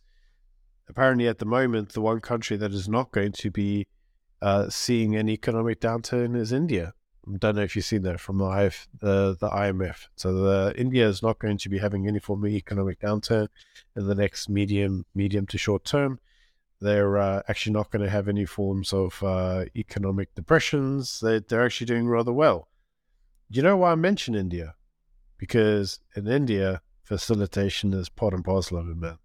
apparently 0.87 1.27
at 1.27 1.37
the 1.37 1.45
moment, 1.45 1.93
the 1.93 2.01
one 2.01 2.21
country 2.21 2.57
that 2.57 2.71
is 2.71 2.89
not 2.89 3.11
going 3.11 3.33
to 3.33 3.51
be 3.51 3.85
uh, 4.41 4.69
seeing 4.69 5.15
an 5.15 5.29
economic 5.29 5.79
downturn 5.79 6.35
is 6.35 6.51
India. 6.51 6.93
I 7.27 7.37
don't 7.37 7.55
know 7.55 7.61
if 7.61 7.75
you've 7.75 7.85
seen 7.85 8.01
that 8.03 8.19
from 8.19 8.37
the, 8.39 8.49
IF, 8.49 8.87
the, 8.99 9.35
IMF. 9.41 10.07
So 10.15 10.33
the, 10.33 10.73
India 10.75 11.07
is 11.07 11.21
not 11.21 11.37
going 11.37 11.57
to 11.59 11.69
be 11.69 11.77
having 11.77 12.07
any 12.07 12.19
form 12.19 12.43
of 12.43 12.51
economic 12.51 12.99
downturn 12.99 13.49
in 13.95 14.07
the 14.07 14.15
next 14.15 14.49
medium 14.49 15.05
medium 15.13 15.45
to 15.47 15.57
short 15.57 15.85
term. 15.85 16.19
They're 16.81 17.17
uh, 17.17 17.41
actually 17.47 17.73
not 17.73 17.91
going 17.91 18.03
to 18.03 18.09
have 18.09 18.29
any 18.29 18.45
forms 18.45 18.93
of 18.93 19.21
uh, 19.21 19.65
economic 19.75 20.33
depressions. 20.33 21.19
They, 21.19 21.39
they're 21.39 21.65
actually 21.65 21.87
doing 21.87 22.07
rather 22.07 22.31
well. 22.31 22.69
Do 23.51 23.57
you 23.57 23.63
know 23.63 23.77
why 23.77 23.91
I 23.91 23.95
mention 23.95 24.33
India? 24.33 24.75
Because 25.37 25.99
in 26.15 26.27
India, 26.27 26.81
facilitation 27.03 27.93
is 27.93 28.07
part 28.07 28.33
and 28.33 28.45
parcel 28.45 28.77
of 28.77 28.87
it, 28.87 28.97
man. 28.97 29.17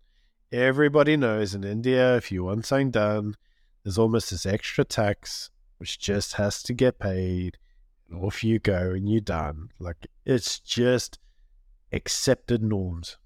Everybody 0.50 1.16
knows 1.16 1.54
in 1.54 1.64
India, 1.64 2.16
if 2.16 2.32
you 2.32 2.44
want 2.44 2.66
something 2.66 2.90
done, 2.90 3.36
there's 3.84 3.98
almost 3.98 4.30
this 4.30 4.46
extra 4.46 4.84
tax 4.84 5.50
which 5.78 5.98
just 5.98 6.34
has 6.34 6.62
to 6.62 6.72
get 6.72 6.98
paid. 6.98 7.58
And 8.08 8.24
off 8.24 8.42
you 8.42 8.58
go 8.58 8.92
and 8.92 9.08
you're 9.08 9.20
done. 9.20 9.68
Like 9.78 10.06
it's 10.24 10.58
just 10.58 11.18
accepted 11.92 12.62
norms. 12.62 13.18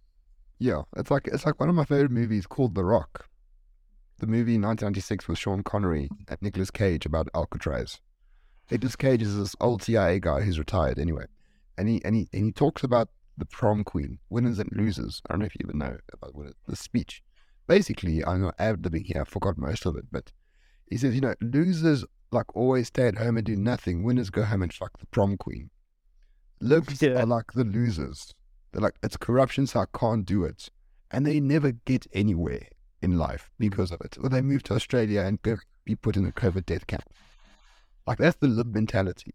Yeah, 0.59 0.83
it's 0.97 1.11
like 1.11 1.29
it's 1.29 1.47
like 1.47 1.61
one 1.61 1.69
of 1.69 1.75
my 1.75 1.85
favorite 1.85 2.11
movies 2.11 2.47
called 2.47 2.75
The 2.75 2.85
Rock. 2.85 3.29
The 4.19 4.27
movie 4.27 4.57
in 4.57 4.63
1996 4.63 5.29
with 5.29 5.39
Sean 5.39 5.63
Connery 5.63 6.09
and 6.29 6.43
Nicolas 6.43 6.73
Cage 6.73 7.07
about 7.07 7.29
Alcatraz. 7.35 8.01
Nicolas 8.71 8.97
Cage 8.97 9.23
is 9.23 9.37
this 9.37 9.55
old 9.61 9.83
CIA 9.83 10.19
guy 10.19 10.41
who's 10.41 10.59
retired 10.59 10.99
anyway, 10.99 11.27
and 11.77 11.89
he 11.89 12.03
and 12.05 12.17
he 12.17 12.29
and 12.33 12.45
he 12.45 12.53
talks 12.53 12.83
about 12.83 13.09
the 13.37 13.47
prom 13.47 13.85
queen, 13.85 14.19
winners 14.29 14.59
and 14.59 14.71
losers. 14.73 15.23
I 15.29 15.33
don't 15.33 15.41
know 15.41 15.47
if 15.47 15.55
you 15.55 15.65
even 15.65 15.79
know 15.79 15.97
about 16.13 16.35
the 16.67 16.77
speech. 16.77 17.23
Basically, 17.69 18.25
I'm 18.25 18.43
know 18.43 18.53
ad 18.59 18.83
libbing 18.83 19.07
here. 19.07 19.23
I 19.23 19.25
forgot 19.25 19.57
most 19.57 19.87
of 19.87 19.97
it, 19.97 20.07
but 20.11 20.33
he 20.91 20.97
says, 20.97 21.15
you 21.15 21.21
know, 21.21 21.35
losers 21.41 22.05
like 22.31 22.55
always 22.55 22.89
stay 22.89 23.09
at 23.09 23.17
home 23.17 23.37
and 23.37 23.47
do 23.47 23.57
nothing. 23.57 24.03
Winners 24.03 24.31
go 24.31 24.45
home 24.45 24.63
and 24.63 24.73
fuck 24.73 24.99
the 24.99 25.07
prom 25.07 25.37
queen. 25.37 25.71
Libs 26.61 27.01
Yeah. 27.03 27.23
are 27.23 27.27
like 27.27 27.53
the 27.53 27.65
losers. 27.65 28.35
They're 28.73 28.83
like, 28.83 28.97
it's 29.03 29.17
corruption, 29.17 29.67
so 29.67 29.81
I 29.81 29.87
can't 29.99 30.25
do 30.27 30.45
it. 30.45 30.69
And 31.11 31.27
they 31.27 31.41
never 31.41 31.73
get 31.73 32.07
anywhere 32.13 32.69
in 33.01 33.17
life 33.17 33.51
because 33.59 33.91
of 33.93 34.01
it. 34.03 34.19
Or 34.23 34.29
they 34.29 34.43
move 34.43 34.63
to 34.65 34.75
Australia 34.75 35.23
and 35.23 35.41
go 35.43 35.57
be 35.85 35.95
put 35.95 36.17
in 36.17 36.27
a 36.27 36.33
COVID 36.33 36.67
death 36.67 36.87
camp. 36.87 37.05
Like, 38.07 38.19
that's 38.19 38.37
the 38.37 38.49
lib 38.49 38.75
mentality. 38.75 39.33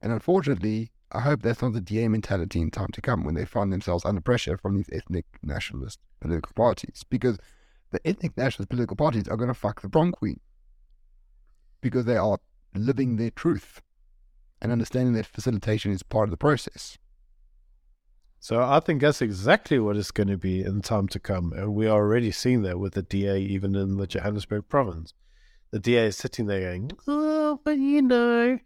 And 0.00 0.12
unfortunately, 0.12 0.92
I 1.12 1.20
hope 1.20 1.42
that's 1.42 1.60
not 1.60 1.72
the 1.72 1.80
DA 1.80 2.08
mentality 2.08 2.60
in 2.60 2.70
time 2.70 2.88
to 2.92 3.00
come 3.02 3.24
when 3.24 3.34
they 3.34 3.44
find 3.44 3.72
themselves 3.72 4.04
under 4.04 4.20
pressure 4.20 4.56
from 4.56 4.76
these 4.76 4.88
ethnic 4.92 5.26
nationalist 5.42 5.98
political 6.20 6.52
parties. 6.54 7.04
Because 7.10 7.38
the 7.90 8.06
ethnic 8.06 8.36
nationalist 8.36 8.70
political 8.70 8.96
parties 8.96 9.28
are 9.28 9.36
going 9.36 9.48
to 9.48 9.54
fuck 9.54 9.80
the 9.80 9.88
prom 9.88 10.12
queen. 10.12 10.40
Because 11.80 12.04
they 12.04 12.16
are 12.16 12.38
living 12.74 13.16
their 13.16 13.30
truth 13.30 13.80
and 14.60 14.70
understanding 14.70 15.14
that 15.14 15.26
facilitation 15.26 15.92
is 15.92 16.02
part 16.02 16.28
of 16.28 16.30
the 16.30 16.36
process. 16.36 16.98
So 18.38 18.62
I 18.62 18.80
think 18.80 19.02
that's 19.02 19.20
exactly 19.20 19.78
what 19.78 19.96
it's 19.96 20.10
going 20.10 20.28
to 20.28 20.38
be 20.38 20.62
in 20.62 20.80
time 20.80 21.08
to 21.08 21.18
come. 21.20 21.52
And 21.52 21.74
we 21.74 21.86
are 21.86 21.98
already 21.98 22.30
seeing 22.30 22.62
that 22.62 22.78
with 22.78 22.94
the 22.94 23.02
DA, 23.02 23.38
even 23.38 23.74
in 23.74 23.98
the 23.98 24.06
Johannesburg 24.06 24.68
province. 24.68 25.12
The 25.72 25.78
DA 25.78 26.06
is 26.06 26.16
sitting 26.16 26.46
there 26.46 26.60
going, 26.60 26.92
Oh, 27.06 27.60
but 27.64 27.78
you 27.78 28.02
know, 28.02 28.58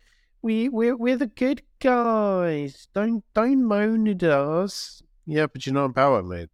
we, 0.42 0.68
we're, 0.68 0.96
we're 0.96 1.16
the 1.16 1.26
good 1.26 1.62
guys. 1.80 2.88
Don't, 2.94 3.24
don't 3.34 3.64
moan 3.64 4.06
at 4.08 4.22
us. 4.22 5.02
Yeah, 5.26 5.46
but 5.46 5.66
you're 5.66 5.74
not 5.74 5.86
in 5.86 5.92
power, 5.92 6.22
mate. 6.22 6.50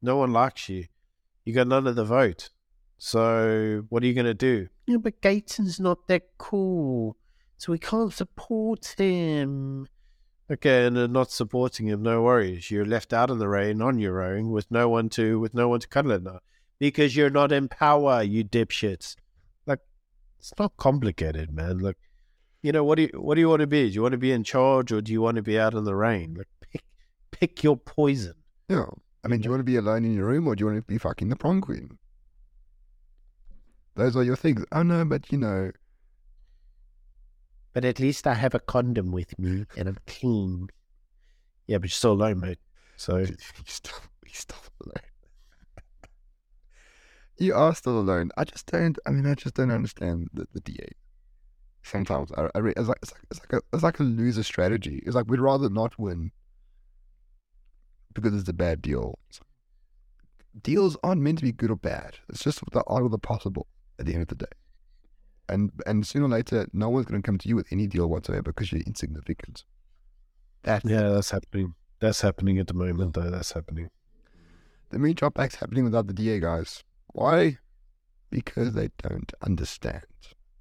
No 0.00 0.16
one 0.16 0.32
likes 0.32 0.68
you. 0.68 0.86
You 1.44 1.54
got 1.54 1.68
none 1.68 1.86
of 1.86 1.96
the 1.96 2.04
vote. 2.04 2.50
So 2.98 3.84
what 3.88 4.02
are 4.02 4.06
you 4.06 4.14
going 4.14 4.26
to 4.26 4.34
do? 4.34 4.68
Yeah, 4.86 4.98
but 4.98 5.20
Gayton's 5.20 5.80
not 5.80 6.06
that 6.06 6.22
cool. 6.38 7.16
So 7.58 7.72
we 7.72 7.78
can't 7.78 8.12
support 8.12 8.94
him. 8.96 9.88
Okay, 10.50 10.86
and 10.86 11.12
not 11.12 11.30
supporting 11.30 11.86
him, 11.86 12.02
no 12.02 12.22
worries. 12.22 12.70
You're 12.70 12.84
left 12.84 13.12
out 13.12 13.30
in 13.30 13.38
the 13.38 13.48
rain 13.48 13.80
on 13.80 13.98
your 13.98 14.22
own 14.22 14.50
with 14.50 14.70
no 14.70 14.88
one 14.88 15.08
to 15.10 15.40
with 15.40 15.54
no 15.54 15.68
one 15.68 15.80
to 15.80 15.88
cuddle 15.88 16.10
it 16.12 16.22
now. 16.22 16.40
Because 16.78 17.16
you're 17.16 17.30
not 17.30 17.52
in 17.52 17.68
power, 17.68 18.22
you 18.22 18.44
dipshits. 18.44 19.16
Like 19.66 19.78
it's 20.38 20.52
not 20.58 20.76
complicated, 20.76 21.52
man. 21.52 21.78
Look, 21.78 21.96
you 22.62 22.72
know, 22.72 22.84
what 22.84 22.96
do 22.96 23.02
you 23.02 23.10
what 23.14 23.36
do 23.36 23.40
you 23.40 23.48
want 23.48 23.60
to 23.60 23.66
be? 23.66 23.88
Do 23.88 23.94
you 23.94 24.02
want 24.02 24.12
to 24.12 24.18
be 24.18 24.32
in 24.32 24.44
charge 24.44 24.92
or 24.92 25.00
do 25.00 25.12
you 25.12 25.22
want 25.22 25.36
to 25.36 25.42
be 25.42 25.58
out 25.58 25.74
in 25.74 25.84
the 25.84 25.96
rain? 25.96 26.34
Like 26.36 26.48
pick 26.60 26.82
pick 27.30 27.62
your 27.62 27.76
poison. 27.76 28.34
Yeah. 28.68 28.86
I 29.24 29.28
mean, 29.28 29.40
do 29.40 29.46
you 29.46 29.50
want 29.50 29.60
to 29.60 29.64
be 29.64 29.76
alone 29.76 30.04
in 30.04 30.14
your 30.14 30.26
room 30.26 30.46
or 30.48 30.56
do 30.56 30.62
you 30.62 30.66
want 30.66 30.78
to 30.78 30.82
be 30.82 30.98
fucking 30.98 31.28
the 31.28 31.36
prom 31.36 31.60
queen? 31.60 31.98
Those 33.94 34.16
are 34.16 34.22
your 34.22 34.36
things. 34.36 34.64
Oh 34.72 34.82
no, 34.82 35.04
but 35.04 35.30
you 35.30 35.38
know, 35.38 35.70
But 37.72 37.84
at 37.84 37.98
least 37.98 38.26
I 38.26 38.34
have 38.34 38.54
a 38.54 38.60
condom 38.60 39.12
with 39.12 39.38
me 39.38 39.64
and 39.76 39.88
I'm 39.88 39.98
clean. 40.06 40.68
Yeah, 41.66 41.78
but 41.78 41.84
you're 41.84 41.90
still 41.90 42.12
alone, 42.12 42.40
mate. 42.40 42.58
So 42.96 43.18
you 43.18 43.36
still, 43.66 43.98
you 44.24 44.32
still 44.32 44.58
alone. 44.84 44.94
you 47.38 47.54
are 47.54 47.74
still 47.74 47.98
alone. 47.98 48.30
I 48.36 48.44
just 48.44 48.66
don't. 48.66 48.98
I 49.06 49.10
mean, 49.10 49.26
I 49.26 49.34
just 49.34 49.54
don't 49.54 49.70
understand 49.70 50.28
the, 50.32 50.46
the 50.52 50.60
DA. 50.60 50.88
Sometimes 51.82 52.30
I, 52.36 52.48
I 52.54 52.58
re- 52.58 52.74
it's 52.76 52.88
like 52.88 52.98
it's 53.02 53.12
like 53.12 53.22
it's 53.30 53.40
like 53.40 53.52
a 53.54 53.62
it's 53.72 53.82
like 53.82 54.00
a 54.00 54.04
loser 54.04 54.42
strategy. 54.42 55.02
It's 55.06 55.16
like 55.16 55.26
we'd 55.28 55.40
rather 55.40 55.68
not 55.68 55.98
win 55.98 56.30
because 58.14 58.34
it's 58.34 58.48
a 58.48 58.54
bad 58.54 58.82
deal. 58.82 59.18
Deals 60.62 60.96
aren't 61.02 61.22
meant 61.22 61.38
to 61.38 61.44
be 61.44 61.52
good 61.52 61.70
or 61.70 61.76
bad. 61.76 62.18
It's 62.28 62.44
just 62.44 62.60
the 62.72 62.82
art 62.86 63.04
of 63.04 63.10
the 63.10 63.18
possible 63.18 63.66
at 63.98 64.06
the 64.06 64.12
end 64.12 64.22
of 64.22 64.28
the 64.28 64.34
day. 64.36 64.52
And 65.48 65.70
and 65.86 66.06
sooner 66.06 66.26
or 66.26 66.28
later, 66.28 66.66
no 66.72 66.88
one's 66.88 67.06
going 67.06 67.20
to 67.20 67.26
come 67.26 67.38
to 67.38 67.48
you 67.48 67.56
with 67.56 67.72
any 67.72 67.86
deal 67.86 68.08
whatsoever 68.08 68.52
because 68.52 68.70
you're 68.70 68.82
insignificant. 68.82 69.64
That's 70.62 70.84
yeah, 70.84 71.08
that's 71.08 71.30
happening. 71.30 71.74
That's 72.00 72.20
happening 72.20 72.58
at 72.58 72.66
the 72.66 72.74
moment, 72.74 73.14
though. 73.14 73.30
That's 73.30 73.52
happening. 73.52 73.90
The 74.90 74.98
meat 74.98 75.16
drop 75.16 75.34
back's 75.34 75.56
happening 75.56 75.84
without 75.84 76.06
the 76.06 76.12
DA 76.12 76.38
guys. 76.38 76.84
Why? 77.12 77.58
Because 78.30 78.74
they 78.74 78.90
don't 78.98 79.32
understand 79.42 80.04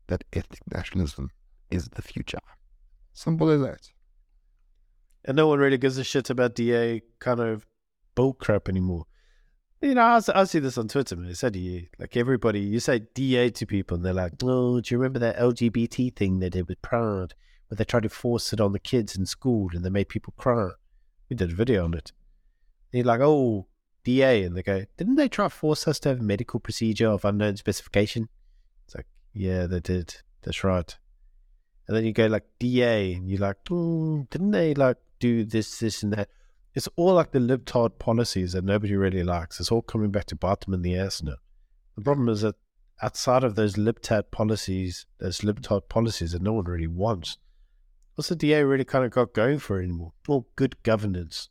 that 0.07 0.23
ethnic 0.33 0.61
nationalism 0.71 1.31
is 1.69 1.89
the 1.89 2.01
future. 2.01 2.39
Simple 3.13 3.49
as 3.49 3.61
that. 3.61 3.89
And 5.23 5.37
no 5.37 5.47
one 5.47 5.59
really 5.59 5.77
gives 5.77 5.97
a 5.97 6.03
shit 6.03 6.29
about 6.29 6.55
DA 6.55 7.01
kind 7.19 7.39
of 7.39 7.67
bullcrap 8.15 8.67
anymore. 8.67 9.05
You 9.81 9.95
know, 9.95 10.21
I 10.35 10.43
see 10.43 10.59
this 10.59 10.77
on 10.77 10.87
Twitter, 10.87 11.15
man. 11.15 11.31
I 11.31 11.33
said 11.33 11.53
to 11.53 11.59
you, 11.59 11.87
like 11.97 12.15
everybody, 12.15 12.59
you 12.59 12.79
say 12.79 13.01
DA 13.15 13.49
to 13.49 13.65
people, 13.65 13.95
and 13.95 14.05
they're 14.05 14.13
like, 14.13 14.33
"Oh, 14.43 14.79
do 14.79 14.93
you 14.93 14.99
remember 14.99 15.17
that 15.19 15.37
LGBT 15.37 16.15
thing 16.15 16.37
they 16.37 16.49
did 16.49 16.67
with 16.67 16.81
Pride, 16.83 17.33
where 17.67 17.75
they 17.75 17.83
tried 17.83 18.03
to 18.03 18.09
force 18.09 18.53
it 18.53 18.61
on 18.61 18.73
the 18.73 18.79
kids 18.79 19.15
in 19.15 19.25
school, 19.25 19.69
and 19.73 19.83
they 19.83 19.89
made 19.89 20.09
people 20.09 20.35
cry?" 20.37 20.69
We 21.29 21.35
did 21.35 21.51
a 21.51 21.55
video 21.55 21.83
on 21.83 21.95
it. 21.95 22.11
And 22.93 22.99
you're 22.99 23.05
like, 23.05 23.21
"Oh, 23.21 23.65
DA," 24.03 24.43
and 24.43 24.55
they 24.55 24.61
go, 24.61 24.85
"Didn't 24.97 25.15
they 25.15 25.27
try 25.27 25.45
to 25.45 25.49
force 25.49 25.87
us 25.87 25.99
to 26.01 26.09
have 26.09 26.19
a 26.19 26.23
medical 26.23 26.59
procedure 26.59 27.09
of 27.09 27.25
unknown 27.25 27.57
specification?" 27.57 28.29
It's 28.85 28.93
like, 28.93 29.07
"Yeah, 29.33 29.65
they 29.65 29.79
did. 29.79 30.17
That's 30.43 30.63
right." 30.63 30.95
And 31.87 31.97
then 31.97 32.05
you 32.05 32.13
go 32.13 32.27
like 32.27 32.45
DA, 32.59 33.13
and 33.13 33.27
you're 33.27 33.39
like, 33.39 33.63
mm, 33.65 34.29
"Didn't 34.29 34.51
they 34.51 34.75
like 34.75 34.97
do 35.21 35.45
this, 35.45 35.79
this, 35.79 36.03
and 36.03 36.13
that?" 36.13 36.29
it's 36.73 36.87
all 36.95 37.13
like 37.13 37.31
the 37.31 37.39
libtard 37.39 37.99
policies 37.99 38.53
that 38.53 38.63
nobody 38.63 38.95
really 38.95 39.23
likes. 39.23 39.59
It's 39.59 39.71
all 39.71 39.81
coming 39.81 40.11
back 40.11 40.25
to 40.25 40.35
bite 40.35 40.61
them 40.61 40.73
in 40.73 40.81
the 40.81 40.97
ass 40.97 41.21
now. 41.21 41.35
The 41.95 42.03
problem 42.03 42.29
is 42.29 42.41
that 42.41 42.55
outside 43.01 43.43
of 43.43 43.55
those 43.55 43.75
libtard 43.75 44.31
policies, 44.31 45.05
those 45.19 45.39
libtard 45.39 45.89
policies 45.89 46.31
that 46.31 46.41
no 46.41 46.53
one 46.53 46.65
really 46.65 46.87
wants, 46.87 47.37
what's 48.15 48.29
the 48.29 48.35
DA 48.35 48.63
really 48.63 48.85
kind 48.85 49.03
of 49.03 49.11
got 49.11 49.33
going 49.33 49.59
for 49.59 49.79
it 49.79 49.85
anymore? 49.85 50.13
Well, 50.27 50.47
good 50.55 50.81
governance. 50.83 51.49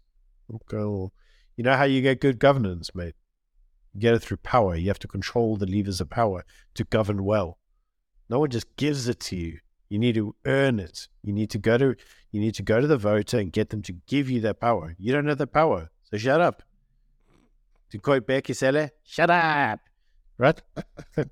Okay, 0.53 0.79
well, 0.79 1.13
you 1.57 1.65
know 1.65 1.77
how 1.77 1.85
you 1.85 2.01
get 2.01 2.21
good 2.21 2.39
governance, 2.39 2.95
mate? 2.95 3.15
You 3.93 4.01
get 4.01 4.15
it 4.15 4.21
through 4.21 4.39
power. 4.39 4.75
You 4.75 4.89
have 4.89 4.99
to 5.01 5.09
control 5.09 5.57
the 5.57 5.67
levers 5.67 6.01
of 6.01 6.09
power 6.09 6.45
to 6.75 6.85
govern 6.85 7.25
well. 7.25 7.59
No 8.31 8.39
one 8.39 8.51
just 8.51 8.75
gives 8.77 9.09
it 9.09 9.21
to 9.21 9.37
you. 9.37 9.59
You 9.91 9.99
need 9.99 10.15
to 10.15 10.35
earn 10.47 10.79
it. 10.79 11.09
You 11.23 11.33
need 11.33 11.51
to 11.51 11.59
go 11.59 11.77
to 11.77 11.97
you 12.31 12.41
need 12.41 12.55
to 12.55 12.63
go 12.63 12.81
to 12.81 12.87
the 12.87 12.97
voter 12.97 13.39
and 13.39 13.53
get 13.53 13.71
them 13.71 13.83
to 13.83 13.93
give 14.07 14.31
you 14.31 14.41
that 14.43 14.61
power. 14.61 14.95
You 14.99 15.13
don't 15.13 15.27
have 15.27 15.39
the 15.39 15.49
power, 15.49 15.91
so 16.05 16.17
shut 16.17 16.41
up. 16.41 16.63
To 17.91 17.99
quote 17.99 18.25
Becky 18.25 18.55
Seller, 18.55 18.91
shut 19.05 19.29
up. 19.29 19.81
Right? 20.39 20.63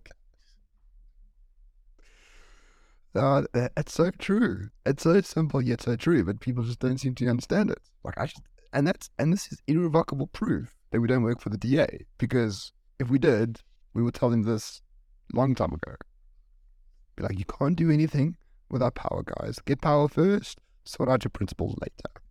Uh, 3.14 3.42
it's 3.76 3.94
so 3.94 4.10
true. 4.12 4.68
It's 4.86 5.02
so 5.02 5.20
simple 5.22 5.60
yet 5.60 5.82
so 5.82 5.96
true, 5.96 6.24
but 6.24 6.38
people 6.38 6.62
just 6.62 6.78
don't 6.78 6.98
seem 6.98 7.16
to 7.16 7.26
understand 7.26 7.70
it. 7.70 7.80
Like 8.04 8.16
I 8.16 8.28
and 8.72 8.86
that's 8.86 9.10
and 9.18 9.32
this 9.32 9.50
is 9.50 9.60
irrevocable 9.66 10.28
proof 10.28 10.76
that 10.92 11.00
we 11.00 11.08
don't 11.08 11.24
work 11.24 11.40
for 11.40 11.48
the 11.48 11.56
DA. 11.56 12.06
Because 12.18 12.70
if 13.00 13.10
we 13.10 13.18
did, 13.18 13.60
we 13.94 14.02
would 14.02 14.14
tell 14.14 14.30
them 14.30 14.42
this 14.42 14.82
long 15.32 15.56
time 15.56 15.72
ago. 15.72 15.96
Be 17.16 17.24
like, 17.24 17.38
you 17.38 17.44
can't 17.46 17.74
do 17.74 17.90
anything 17.90 18.36
without 18.70 18.94
power, 18.94 19.22
guys. 19.24 19.58
Get 19.64 19.80
power 19.80 20.08
first, 20.08 20.58
sort 20.84 21.08
out 21.08 21.24
your 21.24 21.30
principles 21.30 21.76
later. 21.80 22.22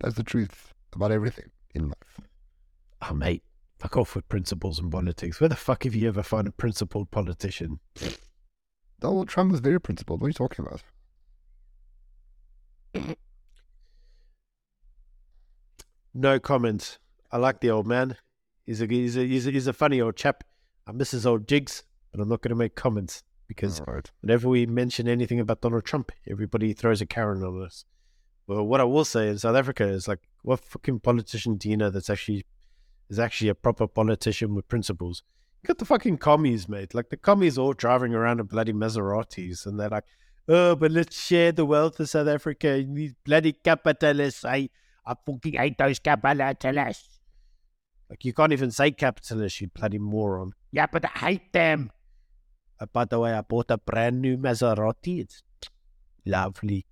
That's 0.00 0.16
the 0.16 0.22
truth 0.22 0.72
about 0.94 1.12
everything 1.12 1.50
in 1.74 1.88
life. 1.88 2.20
Oh, 3.02 3.14
mate, 3.14 3.42
fuck 3.78 3.96
off 3.96 4.14
with 4.14 4.28
principles 4.28 4.78
and 4.78 4.90
politics. 4.90 5.40
Where 5.40 5.48
the 5.48 5.56
fuck 5.56 5.84
have 5.84 5.94
you 5.94 6.08
ever 6.08 6.22
found 6.22 6.48
a 6.48 6.52
principled 6.52 7.10
politician? 7.10 7.80
Donald 9.00 9.28
Trump 9.28 9.52
was 9.52 9.60
very 9.60 9.80
principled. 9.80 10.20
What 10.20 10.26
are 10.26 10.30
you 10.30 10.34
talking 10.34 10.66
about? 10.66 10.82
No 16.14 16.40
comment. 16.40 16.98
I 17.30 17.36
like 17.36 17.60
the 17.60 17.70
old 17.70 17.86
man. 17.86 18.16
He's 18.64 18.80
a 18.80 18.86
he's 18.86 19.16
a 19.16 19.26
he's 19.26 19.46
a, 19.46 19.50
he's 19.50 19.66
a 19.66 19.72
funny 19.74 20.00
old 20.00 20.16
chap. 20.16 20.44
I 20.86 20.92
miss 20.92 21.10
his 21.10 21.26
old 21.26 21.46
jigs, 21.46 21.82
but 22.10 22.20
I'm 22.20 22.28
not 22.28 22.40
going 22.40 22.50
to 22.50 22.56
make 22.56 22.74
comments 22.74 23.22
because 23.46 23.80
All 23.80 23.94
right. 23.94 24.10
whenever 24.20 24.48
we 24.48 24.66
mention 24.66 25.08
anything 25.08 25.40
about 25.40 25.60
Donald 25.60 25.84
Trump, 25.84 26.12
everybody 26.28 26.72
throws 26.72 27.00
a 27.00 27.06
Karen 27.06 27.42
on 27.42 27.62
us. 27.62 27.84
Well, 28.46 28.64
what 28.64 28.80
I 28.80 28.84
will 28.84 29.04
say 29.04 29.28
in 29.28 29.38
South 29.38 29.56
Africa 29.56 29.86
is 29.86 30.06
like, 30.06 30.20
what 30.42 30.60
fucking 30.60 31.00
politician 31.00 31.56
do 31.56 31.68
you 31.68 31.76
know 31.76 31.90
that's 31.90 32.10
actually 32.10 32.44
is 33.08 33.18
actually 33.18 33.48
a 33.50 33.54
proper 33.54 33.86
politician 33.86 34.54
with 34.54 34.68
principles? 34.68 35.22
You 35.62 35.68
got 35.68 35.78
the 35.78 35.84
fucking 35.84 36.18
commies, 36.18 36.68
mate. 36.68 36.94
Like 36.94 37.08
the 37.08 37.16
commies 37.16 37.58
all 37.58 37.72
driving 37.72 38.14
around 38.14 38.40
in 38.40 38.46
bloody 38.46 38.72
Maseratis, 38.72 39.66
and 39.66 39.78
they're 39.80 39.88
like, 39.88 40.04
oh, 40.48 40.76
but 40.76 40.92
let's 40.92 41.20
share 41.20 41.52
the 41.52 41.64
wealth 41.64 41.98
of 41.98 42.08
South 42.08 42.28
Africa. 42.28 42.84
These 42.88 43.14
bloody 43.24 43.52
capitalists, 43.52 44.44
I 44.44 44.68
I 45.04 45.14
fucking 45.24 45.54
hate 45.54 45.78
those 45.78 45.98
capitalists. 45.98 47.20
Like 48.08 48.24
you 48.24 48.32
can't 48.32 48.52
even 48.52 48.70
say 48.70 48.92
capitalist, 48.92 49.60
you 49.60 49.68
bloody 49.68 49.98
moron. 49.98 50.52
Yeah, 50.70 50.86
but 50.86 51.04
I 51.04 51.18
hate 51.18 51.52
them. 51.52 51.90
Uh, 52.78 52.86
by 52.92 53.04
the 53.04 53.18
way, 53.18 53.32
I 53.32 53.40
bought 53.40 53.70
a 53.70 53.78
brand 53.78 54.20
new 54.20 54.36
Maserati. 54.36 55.20
It's 55.20 55.42
lovely, 56.24 56.78
it's 56.78 56.86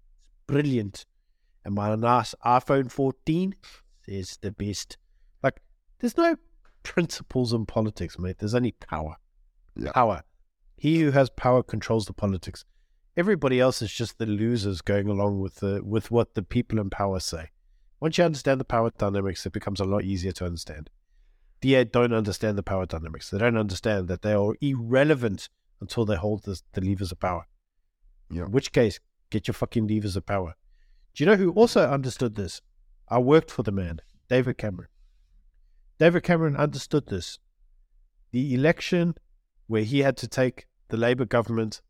brilliant, 0.47 1.05
and 1.65 1.75
my 1.75 1.95
nice 1.95 2.35
iPhone 2.45 2.91
14 2.91 3.55
is 4.07 4.39
the 4.41 4.51
best. 4.51 4.97
Like, 5.43 5.61
there's 5.99 6.17
no 6.17 6.37
principles 6.83 7.53
in 7.53 7.67
politics, 7.67 8.19
mate. 8.19 8.39
There's 8.39 8.55
only 8.55 8.73
power. 8.73 9.17
Yeah. 9.77 9.93
Power. 9.93 10.23
He 10.77 11.01
who 11.01 11.11
has 11.11 11.31
power 11.31 11.63
controls 11.63 12.07
the 12.07 12.13
politics. 12.13 12.65
Everybody 13.17 13.61
else 13.61 13.81
is 13.81 13.93
just 13.93 14.19
the 14.19 14.27
losers 14.27 14.81
going 14.81 15.09
along 15.09 15.41
with 15.41 15.57
the 15.57 15.83
with 15.85 16.11
what 16.11 16.35
the 16.35 16.43
people 16.43 16.81
in 16.81 16.91
power 16.91 17.21
say. 17.21 17.51
Once 18.01 18.19
you 18.19 18.25
understand 18.25 18.61
the 18.61 18.65
power 18.65 18.91
dynamics, 18.99 19.47
it 19.47 19.53
becomes 19.53 19.81
a 19.81 19.85
lot 19.85 20.05
easier 20.05 20.33
to 20.33 20.45
understand. 20.45 20.91
DA 21.61 21.85
don't 21.85 22.13
understand 22.13 22.59
the 22.59 22.63
power 22.63 22.85
dynamics. 22.87 23.31
They 23.31 23.39
don't 23.39 23.57
understand 23.57 24.09
that 24.09 24.23
they 24.23 24.35
are 24.35 24.55
irrelevant 24.61 25.49
until 25.85 26.07
they 26.07 26.17
hold 26.17 26.45
the, 26.45 26.61
the 26.73 26.81
levers 26.81 27.13
of 27.13 27.21
power. 27.21 27.47
Yeah. 28.31 28.47
In 28.47 28.53
which 28.53 28.73
case, 28.73 29.01
get 29.31 29.47
your 29.47 29.55
fucking 29.55 29.87
levers 29.87 30.17
of 30.17 30.25
power. 30.25 30.55
Do 31.15 31.23
you 31.23 31.31
know 31.31 31.37
who 31.37 31.51
also 31.53 31.89
understood 31.89 32.35
this? 32.35 32.63
I 33.09 33.19
worked 33.19 33.51
for 33.51 33.63
the 33.63 33.71
man, 33.71 34.01
David 34.29 34.57
Cameron. 34.57 34.89
David 35.99 36.23
Cameron 36.23 36.57
understood 36.57 37.07
this. 37.07 37.39
The 38.33 38.55
election 38.55 39.15
where 39.67 39.83
he 39.83 40.01
had 40.01 40.17
to 40.17 40.29
take 40.29 40.67
the 40.89 40.97
Labour 40.97 41.27
government, 41.27 41.83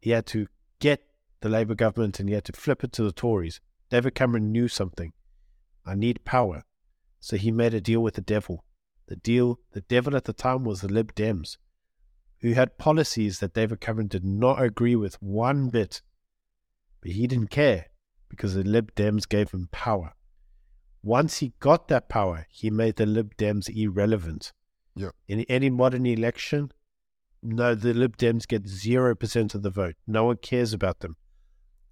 he 0.00 0.10
had 0.10 0.26
to 0.26 0.46
get 0.78 1.00
the 1.40 1.48
Labour 1.48 1.74
government 1.74 2.20
and 2.20 2.28
he 2.28 2.34
had 2.34 2.44
to 2.44 2.52
flip 2.52 2.84
it 2.84 2.92
to 2.92 3.02
the 3.02 3.12
Tories. 3.12 3.60
David 3.90 4.14
Cameron 4.14 4.52
knew 4.52 4.68
something. 4.68 5.12
I 5.86 5.94
need 5.94 6.24
power. 6.24 6.64
So 7.20 7.36
he 7.36 7.50
made 7.50 7.72
a 7.72 7.80
deal 7.80 8.00
with 8.00 8.14
the 8.14 8.20
devil. 8.20 8.64
The 9.06 9.16
deal, 9.16 9.58
the 9.72 9.80
devil 9.80 10.14
at 10.14 10.24
the 10.24 10.32
time 10.32 10.64
was 10.64 10.80
the 10.80 10.92
Lib 10.92 11.14
Dems, 11.14 11.56
who 12.40 12.52
had 12.52 12.78
policies 12.78 13.38
that 13.40 13.54
David 13.54 13.80
Cameron 13.80 14.08
did 14.08 14.24
not 14.24 14.62
agree 14.62 14.96
with 14.96 15.20
one 15.22 15.68
bit. 15.68 16.02
But 17.00 17.12
he 17.12 17.26
didn't 17.26 17.48
care 17.50 17.86
because 18.28 18.54
the 18.54 18.64
Lib 18.64 18.94
Dems 18.94 19.28
gave 19.28 19.50
him 19.50 19.68
power. 19.72 20.12
Once 21.02 21.38
he 21.38 21.52
got 21.60 21.88
that 21.88 22.08
power, 22.08 22.46
he 22.50 22.70
made 22.70 22.96
the 22.96 23.06
Lib 23.06 23.36
Dems 23.36 23.68
irrelevant. 23.68 24.52
Yeah. 24.96 25.10
In 25.28 25.40
any 25.42 25.70
modern 25.70 26.06
election, 26.06 26.72
no, 27.42 27.74
the 27.74 27.92
Lib 27.92 28.16
Dems 28.16 28.48
get 28.48 28.64
0% 28.64 29.54
of 29.54 29.62
the 29.62 29.70
vote. 29.70 29.96
No 30.06 30.24
one 30.24 30.36
cares 30.38 30.72
about 30.72 31.00
them 31.00 31.16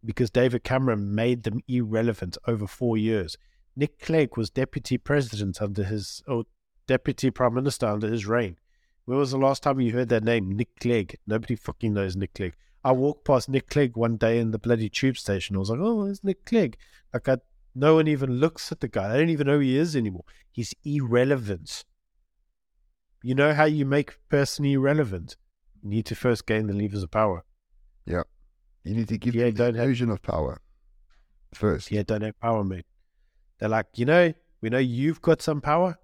because 0.04 0.30
David 0.30 0.64
Cameron 0.64 1.14
made 1.14 1.42
them 1.42 1.60
irrelevant 1.68 2.36
over 2.46 2.66
four 2.66 2.96
years. 2.96 3.36
Nick 3.76 3.98
Clegg 4.00 4.36
was 4.36 4.50
deputy 4.50 4.98
president 4.98 5.62
under 5.62 5.84
his, 5.84 6.22
or 6.26 6.44
deputy 6.86 7.30
prime 7.30 7.54
minister 7.54 7.86
under 7.86 8.08
his 8.08 8.26
reign. 8.26 8.56
When 9.04 9.18
was 9.18 9.32
the 9.32 9.38
last 9.38 9.62
time 9.62 9.80
you 9.80 9.92
heard 9.92 10.08
that 10.10 10.22
name, 10.24 10.52
Nick 10.52 10.78
Clegg? 10.80 11.18
Nobody 11.26 11.56
fucking 11.56 11.92
knows 11.94 12.16
Nick 12.16 12.34
Clegg. 12.34 12.54
I 12.84 12.92
walked 12.92 13.24
past 13.24 13.48
Nick 13.48 13.68
Clegg 13.68 13.96
one 13.96 14.16
day 14.16 14.38
in 14.38 14.50
the 14.50 14.58
bloody 14.58 14.88
tube 14.88 15.16
station. 15.16 15.56
I 15.56 15.60
was 15.60 15.70
like, 15.70 15.80
oh, 15.80 16.06
it's 16.06 16.22
Nick 16.24 16.44
Clegg. 16.44 16.76
Like, 17.12 17.28
I, 17.28 17.38
no 17.74 17.96
one 17.96 18.08
even 18.08 18.34
looks 18.38 18.70
at 18.72 18.80
the 18.80 18.88
guy. 18.88 19.12
I 19.14 19.16
don't 19.18 19.28
even 19.28 19.46
know 19.46 19.54
who 19.54 19.60
he 19.60 19.76
is 19.76 19.96
anymore. 19.96 20.24
He's 20.50 20.74
irrelevant. 20.84 21.84
You 23.22 23.34
know 23.34 23.54
how 23.54 23.64
you 23.64 23.86
make 23.86 24.10
a 24.12 24.28
person 24.28 24.64
irrelevant? 24.64 25.36
You 25.82 25.90
need 25.90 26.06
to 26.06 26.14
first 26.14 26.46
gain 26.46 26.66
the 26.66 26.74
levers 26.74 27.02
of 27.02 27.10
power. 27.10 27.44
Yeah. 28.06 28.22
You 28.84 28.94
need 28.94 29.08
to 29.08 29.18
give 29.18 29.34
Yeah, 29.34 29.44
them 29.50 29.54
the 29.54 29.64
have- 29.64 29.76
illusion 29.76 30.10
of 30.10 30.22
power 30.22 30.60
first. 31.54 31.90
Yeah, 31.90 32.02
don't 32.02 32.22
have 32.22 32.38
power, 32.40 32.64
mate. 32.64 32.86
They're 33.58 33.68
like, 33.68 33.86
you 33.94 34.04
know, 34.06 34.32
we 34.60 34.70
know 34.70 34.78
you've 34.78 35.20
got 35.22 35.40
some 35.42 35.60
power, 35.60 35.98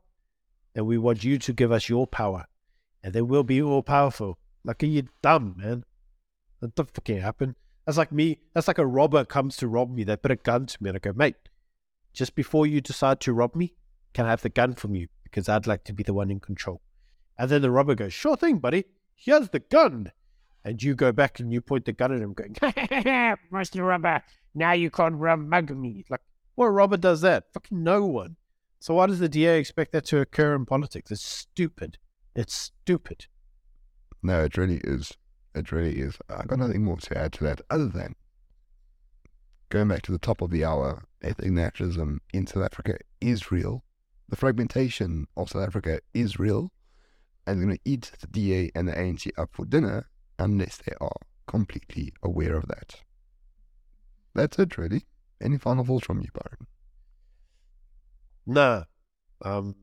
and 0.76 0.86
we 0.86 0.96
want 0.99 1.24
you 1.24 1.38
to 1.38 1.53
give 1.53 1.72
us 1.72 1.88
your 1.88 2.07
power, 2.07 2.46
and 3.03 3.12
then 3.12 3.28
we'll 3.28 3.42
be 3.42 3.62
all 3.62 3.82
powerful. 3.82 4.38
Like, 4.64 4.82
are 4.82 4.86
you 4.86 5.09
dumb, 5.22 5.55
man? 5.57 5.84
That 6.61 6.74
don't 6.74 6.90
fucking 6.90 7.20
happen. 7.20 7.57
That's 7.86 7.99
like 7.99 8.12
me. 8.12 8.40
That's 8.55 8.68
like 8.68 8.78
a 8.78 8.86
robber 8.86 9.24
comes 9.24 9.57
to 9.59 9.68
rob 9.68 9.90
me. 9.90 10.05
They 10.05 10.16
put 10.16 10.30
a 10.30 10.36
gun 10.36 10.66
to 10.66 10.82
me, 10.82 10.90
and 10.90 10.96
I 10.96 10.99
go, 10.99 11.12
mate, 11.12 11.36
just 12.12 12.34
before 12.34 12.66
you 12.66 12.80
decide 12.80 13.20
to 13.20 13.32
rob 13.32 13.55
me, 13.55 13.74
can 14.12 14.26
I 14.26 14.30
have 14.30 14.42
the 14.42 14.49
gun 14.49 14.74
from 14.74 14.94
you? 14.94 15.09
Because 15.22 15.49
I'd 15.49 15.66
like 15.66 15.84
to 15.84 15.92
be 15.92 16.03
the 16.03 16.12
one 16.12 16.30
in 16.30 16.40
control. 16.40 16.80
And 17.38 17.49
then 17.51 17.62
the 17.62 17.70
robber 17.70 17.94
goes, 17.94 18.12
sure 18.12 18.36
thing, 18.36 18.59
buddy. 18.59 18.84
Here's 19.14 19.51
the 19.51 19.61
gun. 19.61 20.12
And 20.64 20.82
you 20.82 20.94
go 20.94 21.12
back 21.12 21.40
and 21.40 21.53
you 21.53 21.61
point 21.61 21.84
the 21.84 21.92
gun 21.92 22.12
at 22.12 22.20
him, 22.20 22.34
going, 22.34 22.57
Master 23.51 23.84
Robber, 23.84 24.22
now 24.55 24.72
you 24.72 24.90
can't 24.90 25.18
mug 25.18 25.70
me. 25.70 26.05
Like, 26.11 26.20
what 26.57 26.66
robber 26.66 26.96
does 26.96 27.20
that? 27.20 27.44
Fucking 27.55 27.82
no 27.82 28.05
one. 28.05 28.36
So 28.80 28.94
why 28.94 29.07
does 29.07 29.20
the 29.20 29.28
DA 29.28 29.59
expect 29.59 29.92
that 29.92 30.05
to 30.07 30.20
occur 30.20 30.55
in 30.55 30.66
politics? 30.66 31.11
It's 31.11 31.24
stupid. 31.24 31.99
It's 32.39 32.55
stupid. 32.55 33.26
No, 34.22 34.45
it 34.45 34.57
really 34.57 34.80
is. 34.84 35.12
It 35.57 35.72
really 35.72 35.99
is. 35.99 36.18
I've 36.30 36.47
got 36.47 36.61
nothing 36.61 36.84
more 36.84 36.97
to 36.97 37.18
add 37.18 37.32
to 37.32 37.45
that 37.45 37.62
other 37.68 37.89
than 37.89 38.14
going 39.70 39.89
back 39.89 40.03
to 40.03 40.12
the 40.12 40.20
top 40.20 40.41
of 40.41 40.51
the 40.53 40.64
hour, 40.64 41.03
ethnic 41.20 41.51
nationalism 41.51 42.20
in 42.32 42.47
South 42.47 42.62
Africa 42.62 42.97
is 43.20 43.51
real. 43.51 43.82
The 44.28 44.36
fragmentation 44.36 45.26
of 45.36 45.51
South 45.51 45.66
Africa 45.66 45.99
is 46.14 46.39
real. 46.39 46.70
And 47.45 47.59
they're 47.59 47.66
going 47.66 47.78
to 47.78 47.91
eat 47.91 48.12
the 48.20 48.28
DA 48.28 48.70
and 48.72 48.86
the 48.86 48.93
ANC 48.93 49.32
up 49.36 49.51
for 49.53 49.64
dinner 49.66 50.09
unless 50.39 50.76
they 50.76 50.95
are 51.01 51.18
completely 51.49 52.12
aware 52.22 52.55
of 52.55 52.68
that. 52.68 53.01
That's 54.36 54.61
it, 54.61 54.78
really. 54.78 55.07
Any 55.43 55.59
final 55.59 55.84
thoughts 55.84 56.07
from 56.07 56.20
you, 56.20 56.28
Byron? 56.32 56.68
No. 58.47 58.84
Um, 59.43 59.74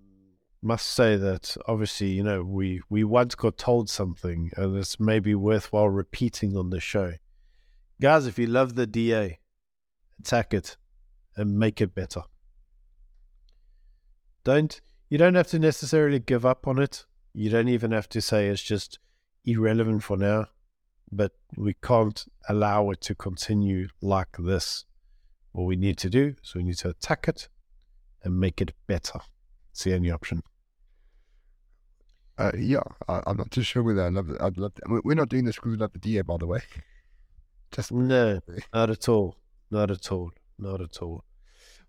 must 0.61 0.87
say 0.87 1.15
that 1.15 1.55
obviously, 1.67 2.09
you 2.09 2.23
know, 2.23 2.43
we, 2.43 2.81
we 2.89 3.03
once 3.03 3.35
got 3.35 3.57
told 3.57 3.89
something 3.89 4.51
and 4.57 4.75
it's 4.77 4.99
maybe 4.99 5.35
worthwhile 5.35 5.89
repeating 5.89 6.57
on 6.57 6.69
the 6.69 6.79
show. 6.79 7.13
Guys, 8.01 8.25
if 8.27 8.39
you 8.39 8.47
love 8.47 8.75
the 8.75 8.87
DA, 8.87 9.39
attack 10.19 10.53
it 10.53 10.77
and 11.35 11.57
make 11.57 11.81
it 11.81 11.93
better. 11.93 12.21
Don't 14.43 14.79
you 15.09 15.17
don't 15.17 15.35
have 15.35 15.47
to 15.47 15.59
necessarily 15.59 16.19
give 16.19 16.45
up 16.45 16.67
on 16.67 16.79
it. 16.79 17.05
You 17.33 17.49
don't 17.49 17.67
even 17.67 17.91
have 17.91 18.09
to 18.09 18.21
say 18.21 18.47
it's 18.47 18.61
just 18.61 18.99
irrelevant 19.43 20.03
for 20.03 20.17
now. 20.17 20.47
But 21.11 21.33
we 21.55 21.75
can't 21.75 22.25
allow 22.49 22.89
it 22.89 23.01
to 23.01 23.15
continue 23.15 23.87
like 24.01 24.35
this. 24.39 24.85
What 25.51 25.65
we 25.65 25.75
need 25.75 25.97
to 25.99 26.09
do 26.09 26.35
is 26.43 26.55
we 26.55 26.63
need 26.63 26.77
to 26.79 26.89
attack 26.89 27.27
it 27.27 27.47
and 28.23 28.39
make 28.39 28.61
it 28.61 28.73
better. 28.87 29.19
It's 29.75 29.85
any 29.87 30.09
option. 30.09 30.41
Uh, 32.37 32.51
yeah, 32.57 32.79
I, 33.09 33.21
am 33.27 33.35
not 33.35 33.51
too 33.51 33.61
sure 33.61 33.83
whether 33.83 34.05
I 34.05 34.07
love 34.07 34.29
it. 34.29 34.37
I'd 34.39 34.57
love. 34.57 34.73
To, 34.75 35.01
we're 35.03 35.15
not 35.15 35.27
doing 35.27 35.43
the 35.43 35.51
screw 35.51 35.75
love 35.75 35.91
the 35.91 35.99
DA, 35.99 36.21
by 36.21 36.37
the 36.37 36.47
way. 36.47 36.61
Just 37.73 37.91
no, 37.91 38.39
not 38.73 38.89
at 38.89 39.09
all, 39.09 39.35
not 39.69 39.91
at 39.91 40.13
all, 40.13 40.31
not 40.57 40.79
at 40.79 41.01
all. 41.01 41.25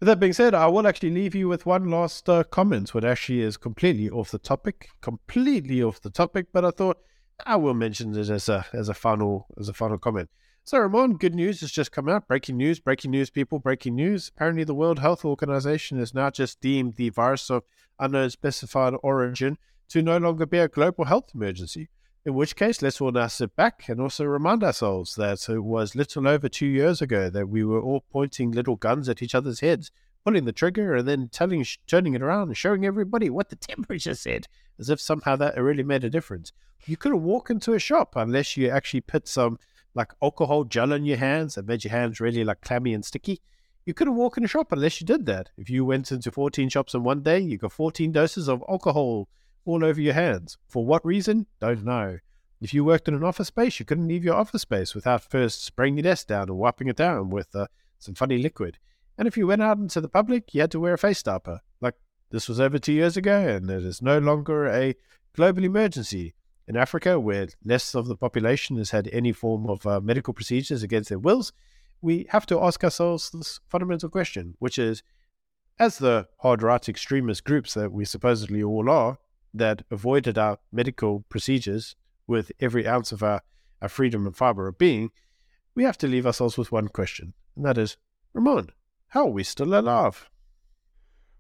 With 0.01 0.09
that 0.09 0.19
being 0.19 0.33
said, 0.33 0.53
I 0.53 0.67
will 0.67 0.89
actually 0.89 1.13
leave 1.13 1.37
you 1.37 1.47
with 1.47 1.65
one 1.65 1.89
last 1.89 2.29
uh, 2.29 2.43
comment, 2.43 2.93
which 2.93 3.05
actually 3.05 3.43
is 3.43 3.57
completely 3.57 4.11
off 4.11 4.33
the 4.33 4.41
topic, 4.41 4.89
completely 5.01 5.81
off 5.81 6.01
the 6.01 6.11
topic. 6.11 6.47
But 6.53 6.65
I 6.65 6.71
thought 6.71 6.99
I 7.47 7.55
will 7.55 7.75
mention 7.75 8.17
it 8.17 8.29
as 8.29 8.49
a 8.49 8.67
as 8.73 8.89
a 8.89 8.95
final 8.95 9.47
as 9.61 9.69
a 9.69 9.73
final 9.73 9.97
comment. 9.97 10.29
So, 10.69 10.81
Ramon, 10.81 11.17
good 11.17 11.33
news 11.33 11.61
has 11.61 11.71
just 11.71 11.93
come 11.93 12.09
out. 12.09 12.27
Breaking 12.27 12.57
news, 12.57 12.81
breaking 12.81 13.13
news, 13.13 13.31
people, 13.31 13.61
breaking 13.61 13.95
news. 13.95 14.33
Apparently, 14.35 14.65
the 14.65 14.75
World 14.75 14.99
Health 14.99 15.25
Organization 15.25 15.97
has 16.01 16.13
now 16.13 16.29
just 16.29 16.61
deemed 16.61 16.97
the 16.97 17.11
virus 17.11 17.49
of 17.51 17.63
unknown 18.01 18.31
specified 18.31 18.95
origin 19.05 19.59
to 19.91 20.03
no 20.03 20.17
longer 20.17 20.45
be 20.45 20.59
a 20.59 20.67
global 20.67 21.05
health 21.05 21.31
emergency. 21.33 21.89
In 22.25 22.35
which 22.35 22.57
case, 22.57 22.83
let's 22.83 23.01
all 23.01 23.13
now 23.13 23.29
sit 23.29 23.55
back 23.55 23.89
and 23.89 24.01
also 24.01 24.25
remind 24.25 24.65
ourselves 24.65 25.15
that 25.15 25.49
it 25.49 25.61
was 25.61 25.95
little 25.95 26.27
over 26.27 26.49
two 26.49 26.67
years 26.67 27.01
ago 27.01 27.31
that 27.31 27.49
we 27.49 27.63
were 27.63 27.81
all 27.81 28.03
pointing 28.11 28.51
little 28.51 28.75
guns 28.75 29.09
at 29.09 29.23
each 29.23 29.37
other's 29.37 29.61
heads, 29.61 29.93
pulling 30.25 30.47
the 30.47 30.53
trigger, 30.53 30.97
and 30.97 31.07
then 31.07 31.29
telling, 31.29 31.65
turning 31.87 32.15
it 32.15 32.23
around 32.23 32.49
and 32.49 32.57
showing 32.57 32.85
everybody 32.85 33.31
what 33.31 33.51
the 33.51 33.57
temperature 33.71 34.17
said, 34.17 34.49
as 34.81 34.91
if 34.91 35.01
somehow 35.01 35.37
that 35.37 35.57
really 35.63 35.85
made 35.85 36.03
a 36.03 36.11
difference. 36.11 36.51
You 36.87 36.97
couldn't 36.97 37.23
walk 37.23 37.51
into 37.51 37.75
a 37.75 37.79
shop 37.79 38.17
unless 38.17 38.57
you 38.57 38.69
actually 38.69 39.03
put 39.03 39.29
some 39.29 39.61
like 39.97 40.13
alcohol 40.23 40.65
gel 40.65 40.93
on 40.93 41.05
your 41.05 41.17
hands 41.17 41.55
that 41.55 41.67
made 41.67 41.83
your 41.83 41.91
hands 41.91 42.21
really 42.21 42.45
like 42.45 42.61
clammy 42.61 42.93
and 42.93 43.05
sticky. 43.05 43.41
You 43.87 43.95
couldn't 43.95 44.17
walk 44.17 44.37
in 44.37 44.45
a 44.45 44.49
shop 44.49 44.71
unless 44.71 45.01
you 45.01 45.07
did 45.07 45.27
that. 45.27 45.51
If 45.57 45.71
you 45.71 45.85
went 45.85 46.13
into 46.13 46.31
14 46.31 46.69
shops 46.69 46.93
in 46.95 47.03
one 47.03 47.23
day, 47.23 47.41
you 47.41 47.57
got 47.57 47.73
14 47.73 48.13
doses 48.13 48.49
of 48.49 48.63
alcohol 48.69 49.29
all 49.65 49.85
over 49.85 50.01
your 50.01 50.13
hands. 50.13 50.59
For 50.69 50.85
what 50.85 51.05
reason? 51.05 51.47
Don't 51.61 51.85
know. 51.85 52.19
If 52.61 52.75
you 52.75 52.85
worked 52.85 53.09
in 53.09 53.15
an 53.15 53.25
office 53.25 53.49
space, 53.49 53.81
you 53.81 53.87
couldn't 53.87 54.09
leave 54.09 54.25
your 54.25 54.35
office 54.35 54.63
space 54.63 54.95
without 54.95 55.23
first 55.23 55.65
spraying 55.65 55.97
your 55.97 56.03
desk 56.03 56.27
down 56.27 56.49
and 56.49 56.59
wiping 56.59 56.89
it 56.89 56.97
down 56.97 57.31
with 57.31 57.55
uh, 57.55 57.67
some 57.99 58.15
funny 58.15 58.39
liquid. 58.39 58.79
And 59.17 59.27
if 59.27 59.37
you 59.37 59.47
went 59.47 59.63
out 59.63 59.79
into 59.79 60.01
the 60.01 60.09
public, 60.09 60.55
you 60.55 60.61
had 60.61 60.71
to 60.73 60.81
wear 60.81 60.95
a 60.95 60.99
face 60.99 61.19
stopper. 61.19 61.61
Like 61.81 61.95
this 62.31 62.49
was 62.49 62.61
over 62.61 62.79
two 62.79 62.93
years 62.93 63.17
ago, 63.17 63.39
and 63.39 63.71
it 63.71 63.85
is 63.85 64.03
no 64.03 64.19
longer 64.19 64.67
a 64.67 64.95
global 65.35 65.65
emergency. 65.65 66.35
In 66.69 66.77
Africa, 66.77 67.21
where 67.21 67.49
less 67.65 67.95
of 67.95 68.09
the 68.09 68.17
population 68.17 68.77
has 68.77 68.91
had 68.91 69.09
any 69.13 69.33
form 69.33 69.69
of 69.69 69.87
uh, 69.87 70.01
medical 70.01 70.35
procedures 70.35 70.83
against 70.83 71.09
their 71.09 71.19
wills, 71.19 71.53
we 72.03 72.27
have 72.31 72.47
to 72.47 72.61
ask 72.61 72.83
ourselves 72.83 73.31
this 73.31 73.61
fundamental 73.69 74.09
question, 74.09 74.55
which 74.59 74.79
is 74.79 75.03
as 75.79 75.99
the 75.99 76.27
hard 76.39 76.63
right 76.63 76.89
extremist 76.89 77.45
groups 77.45 77.75
that 77.75 77.93
we 77.93 78.05
supposedly 78.05 78.63
all 78.63 78.91
are, 78.91 79.19
that 79.55 79.83
avoided 79.91 80.37
our 80.37 80.59
medical 80.73 81.25
procedures 81.29 81.95
with 82.27 82.51
every 82.61 82.87
ounce 82.87 83.13
of 83.13 83.23
our, 83.23 83.43
our 83.81 83.89
freedom 83.89 84.27
and 84.27 84.37
fiber 84.37 84.67
of 84.67 84.79
being, 84.79 85.11
we 85.75 85.85
have 85.85 85.99
to 85.99 86.09
leave 86.09 86.27
ourselves 86.27 86.59
with 86.59 86.73
one 86.73 86.89
question, 86.89 87.35
and 87.55 87.65
that 87.65 87.79
is, 87.79 87.97
Ramon, 88.33 88.71
how 89.09 89.27
are 89.27 89.31
we 89.31 89.45
still 89.45 89.79
alive? 89.79 90.29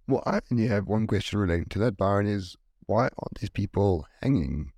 Well, 0.07 0.23
I 0.25 0.41
only 0.53 0.69
have 0.69 0.87
one 0.87 1.07
question 1.07 1.39
relating 1.39 1.69
to 1.71 1.79
that, 1.81 1.97
Byron, 1.97 2.27
is 2.27 2.57
why 2.87 3.05
aren't 3.05 3.41
these 3.41 3.51
people 3.51 4.07
hanging 4.23 4.73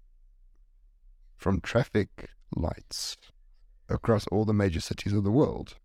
from 1.38 1.60
traffic 1.60 2.28
lights 2.54 3.16
across 3.88 4.26
all 4.26 4.44
the 4.44 4.52
major 4.52 4.80
cities 4.80 5.12
of 5.12 5.24
the 5.24 5.30
world? 5.30 5.76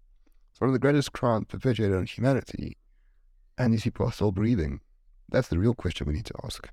It's 0.51 0.60
one 0.60 0.70
of 0.70 0.74
the 0.74 0.80
greatest 0.80 1.14
crimes 1.14 1.45
perpetrated 1.47 1.95
on 1.95 2.06
humanity, 2.06 2.78
and 3.58 3.74
these 3.74 3.84
people 3.84 4.08
are 4.08 4.12
still 4.12 4.32
breathing. 4.32 4.82
That's 5.30 5.47
the 5.47 5.60
real 5.60 5.74
question 5.74 6.08
we 6.08 6.14
need 6.14 6.26
to 6.26 6.36
ask. 6.43 6.70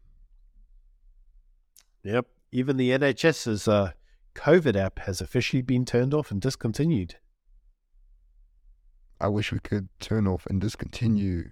Yep. 2.03 2.27
Even 2.53 2.77
the 2.77 2.91
NHS's 2.91 3.69
uh, 3.69 3.93
COVID 4.35 4.77
app 4.77 4.99
has 5.01 5.21
officially 5.21 5.63
been 5.63 5.85
turned 5.85 6.13
off 6.13 6.31
and 6.31 6.41
discontinued. 6.41 7.17
I 9.21 9.29
wish 9.29 9.53
we 9.53 9.61
could 9.61 9.89
turn 10.01 10.27
off 10.27 10.47
and 10.47 10.61
discontinue 10.61 11.51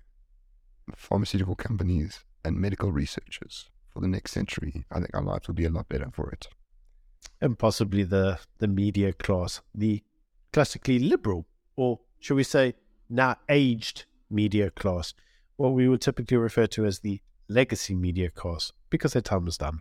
pharmaceutical 0.96 1.54
companies 1.54 2.24
and 2.44 2.56
medical 2.56 2.90
researchers 2.90 3.68
for 3.90 4.00
the 4.00 4.08
next 4.08 4.32
century. 4.32 4.84
I 4.90 5.00
think 5.00 5.10
our 5.14 5.22
lives 5.22 5.48
would 5.48 5.56
be 5.56 5.66
a 5.66 5.70
lot 5.70 5.88
better 5.88 6.08
for 6.12 6.30
it. 6.30 6.48
And 7.40 7.58
possibly 7.58 8.02
the, 8.02 8.38
the 8.58 8.68
media 8.68 9.12
class, 9.12 9.60
the 9.74 10.02
classically 10.52 10.98
liberal, 10.98 11.46
or 11.76 12.00
shall 12.18 12.36
we 12.36 12.44
say, 12.44 12.74
now 13.08 13.36
aged 13.48 14.04
media 14.30 14.70
class, 14.70 15.14
what 15.56 15.70
we 15.70 15.88
would 15.88 16.00
typically 16.00 16.36
refer 16.36 16.66
to 16.66 16.84
as 16.84 17.00
the 17.00 17.20
legacy 17.48 17.94
media 17.94 18.30
class, 18.30 18.72
because 18.90 19.12
their 19.12 19.22
time 19.22 19.44
was 19.44 19.58
done. 19.58 19.80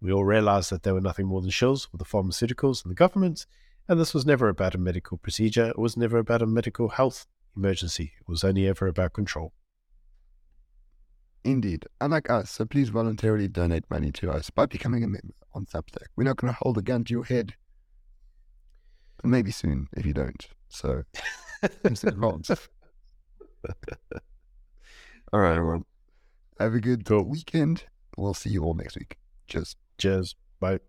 We 0.00 0.12
all 0.12 0.24
realized 0.24 0.70
that 0.70 0.82
they 0.82 0.92
were 0.92 1.00
nothing 1.00 1.26
more 1.26 1.40
than 1.40 1.50
shills 1.50 1.88
with 1.90 1.98
the 1.98 2.04
pharmaceuticals 2.04 2.84
and 2.84 2.90
the 2.90 2.96
government, 2.96 3.46
and 3.88 3.98
this 3.98 4.14
was 4.14 4.26
never 4.26 4.48
about 4.48 4.74
a 4.74 4.78
medical 4.78 5.16
procedure. 5.16 5.68
It 5.68 5.78
was 5.78 5.96
never 5.96 6.18
about 6.18 6.42
a 6.42 6.46
medical 6.46 6.88
health 6.88 7.26
emergency. 7.56 8.12
It 8.20 8.28
was 8.28 8.44
only 8.44 8.66
ever 8.66 8.86
about 8.86 9.14
control. 9.14 9.52
Indeed. 11.48 11.86
Unlike 12.02 12.28
us, 12.28 12.50
so 12.50 12.66
please 12.66 12.90
voluntarily 12.90 13.48
donate 13.48 13.90
money 13.90 14.12
to 14.12 14.30
us 14.30 14.50
by 14.50 14.66
becoming 14.66 15.02
a 15.02 15.08
member 15.08 15.32
on 15.54 15.64
Substack. 15.64 16.08
We're 16.14 16.24
not 16.24 16.36
going 16.36 16.52
to 16.52 16.58
hold 16.60 16.76
a 16.76 16.82
gun 16.82 17.04
to 17.04 17.14
your 17.14 17.24
head. 17.24 17.54
Maybe 19.24 19.50
soon 19.50 19.88
if 19.96 20.04
you 20.04 20.12
don't. 20.12 20.46
So, 20.68 21.04
advance. 21.84 22.50
all 25.32 25.40
right, 25.40 25.56
everyone. 25.56 25.86
Have 26.60 26.74
a 26.74 26.80
good 26.80 27.06
cool. 27.06 27.24
weekend. 27.24 27.84
We'll 28.18 28.34
see 28.34 28.50
you 28.50 28.62
all 28.62 28.74
next 28.74 28.98
week. 28.98 29.16
Cheers. 29.46 29.74
Cheers. 29.96 30.36
Bye. 30.60 30.80